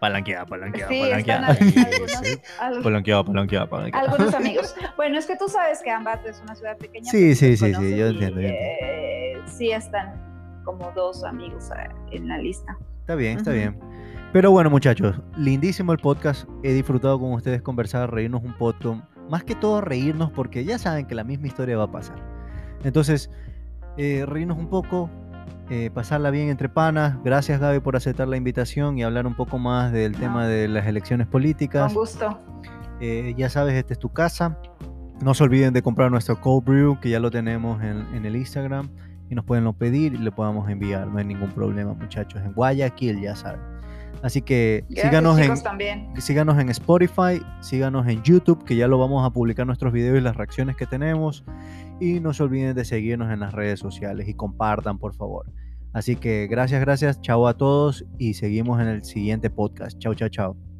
Palanqueada, 0.04 0.44
palanqueada, 0.44 0.88
Sí, 0.92 1.00
palanqueada. 1.00 1.46
algunos, 1.48 2.10
sí. 2.22 2.40
al- 2.60 2.82
Palanqueada, 2.82 3.24
palanqueada, 3.24 3.66
palanqueada. 3.70 4.10
algunos 4.10 4.34
amigos. 4.42 4.74
Bueno, 4.96 5.18
es 5.18 5.24
que 5.26 5.34
tú 5.36 5.48
sabes 5.48 5.80
que 5.82 5.90
Ambato 5.90 6.28
es 6.28 6.40
una 6.42 6.54
ciudad 6.54 6.76
pequeña. 6.76 7.10
Sí, 7.10 7.34
sí, 7.34 7.56
sí, 7.56 7.72
sí, 7.74 7.96
yo 7.96 8.08
entiendo, 8.08 8.40
eh, 8.40 9.38
sí 9.46 9.70
están 9.70 10.60
como 10.64 10.90
dos 10.92 11.24
amigos 11.24 11.70
eh, 11.70 11.88
en 12.12 12.28
la 12.28 12.36
lista. 12.36 12.76
Está 13.00 13.14
bien, 13.14 13.38
está 13.38 13.52
bien. 13.52 13.78
Pero 14.34 14.50
bueno, 14.50 14.68
muchachos, 14.68 15.20
lindísimo 15.38 15.92
el 15.92 15.98
podcast. 15.98 16.46
He 16.62 16.72
disfrutado 16.74 17.18
con 17.18 17.32
ustedes 17.32 17.62
conversar, 17.62 18.12
reírnos 18.12 18.42
un 18.42 18.52
poco. 18.58 19.00
Más 19.30 19.42
que 19.44 19.54
todo 19.54 19.80
reírnos 19.80 20.30
porque 20.32 20.64
ya 20.66 20.76
saben 20.78 21.06
que 21.06 21.14
la 21.14 21.24
misma 21.24 21.46
historia 21.46 21.78
va 21.78 21.84
a 21.84 21.90
pasar. 21.90 22.16
Entonces, 22.84 23.30
eh, 23.96 24.24
reírnos 24.26 24.58
un 24.58 24.68
poco, 24.68 25.08
eh, 25.70 25.90
pasarla 25.92 26.30
bien 26.30 26.48
entre 26.50 26.68
panas. 26.68 27.16
Gracias 27.24 27.60
Gaby 27.60 27.80
por 27.80 27.96
aceptar 27.96 28.28
la 28.28 28.36
invitación 28.36 28.98
y 28.98 29.02
hablar 29.02 29.26
un 29.26 29.34
poco 29.34 29.58
más 29.58 29.92
del 29.92 30.12
No. 30.12 30.18
tema 30.18 30.46
de 30.46 30.68
las 30.68 30.86
elecciones 30.86 31.26
políticas. 31.26 31.92
Con 31.92 32.02
gusto. 32.02 32.38
Eh, 33.00 33.34
ya 33.36 33.48
sabes, 33.48 33.74
esta 33.74 33.92
es 33.94 33.98
tu 33.98 34.12
casa. 34.12 34.58
No 35.22 35.34
se 35.34 35.44
olviden 35.44 35.72
de 35.72 35.82
comprar 35.82 36.10
nuestro 36.10 36.40
cold 36.40 36.64
brew, 36.64 37.00
que 37.00 37.08
ya 37.10 37.20
lo 37.20 37.30
tenemos 37.30 37.82
en, 37.82 38.06
en 38.14 38.24
el 38.26 38.36
Instagram. 38.36 38.88
Y 39.30 39.34
nos 39.34 39.44
pueden 39.46 39.64
lo 39.64 39.72
pedir 39.72 40.12
y 40.14 40.18
le 40.18 40.30
podamos 40.30 40.68
enviar. 40.68 41.06
No 41.06 41.18
hay 41.18 41.24
ningún 41.24 41.50
problema, 41.50 41.94
muchachos. 41.94 42.42
En 42.44 42.52
Guayaquil, 42.52 43.20
ya 43.22 43.34
saben. 43.34 43.60
Así 44.22 44.42
que 44.42 44.84
Gracias, 44.88 45.06
síganos 45.10 45.38
en, 45.38 45.62
también. 45.62 46.08
síganos 46.18 46.58
en 46.58 46.68
Spotify, 46.70 47.42
síganos 47.60 48.06
en 48.06 48.22
YouTube, 48.22 48.64
que 48.64 48.76
ya 48.76 48.88
lo 48.88 48.98
vamos 48.98 49.26
a 49.26 49.30
publicar 49.30 49.66
nuestros 49.66 49.92
videos 49.92 50.18
y 50.18 50.20
las 50.20 50.36
reacciones 50.36 50.76
que 50.76 50.86
tenemos. 50.86 51.44
Y 52.00 52.20
no 52.20 52.32
se 52.32 52.42
olviden 52.42 52.74
de 52.74 52.84
seguirnos 52.84 53.30
en 53.32 53.40
las 53.40 53.52
redes 53.52 53.80
sociales 53.80 54.28
y 54.28 54.34
compartan, 54.34 54.98
por 54.98 55.14
favor. 55.14 55.46
Así 55.92 56.16
que 56.16 56.48
gracias, 56.48 56.80
gracias. 56.80 57.20
Chao 57.20 57.46
a 57.46 57.56
todos 57.56 58.04
y 58.18 58.34
seguimos 58.34 58.80
en 58.80 58.88
el 58.88 59.04
siguiente 59.04 59.48
podcast. 59.50 59.98
Chao, 59.98 60.14
chao, 60.14 60.28
chao. 60.28 60.73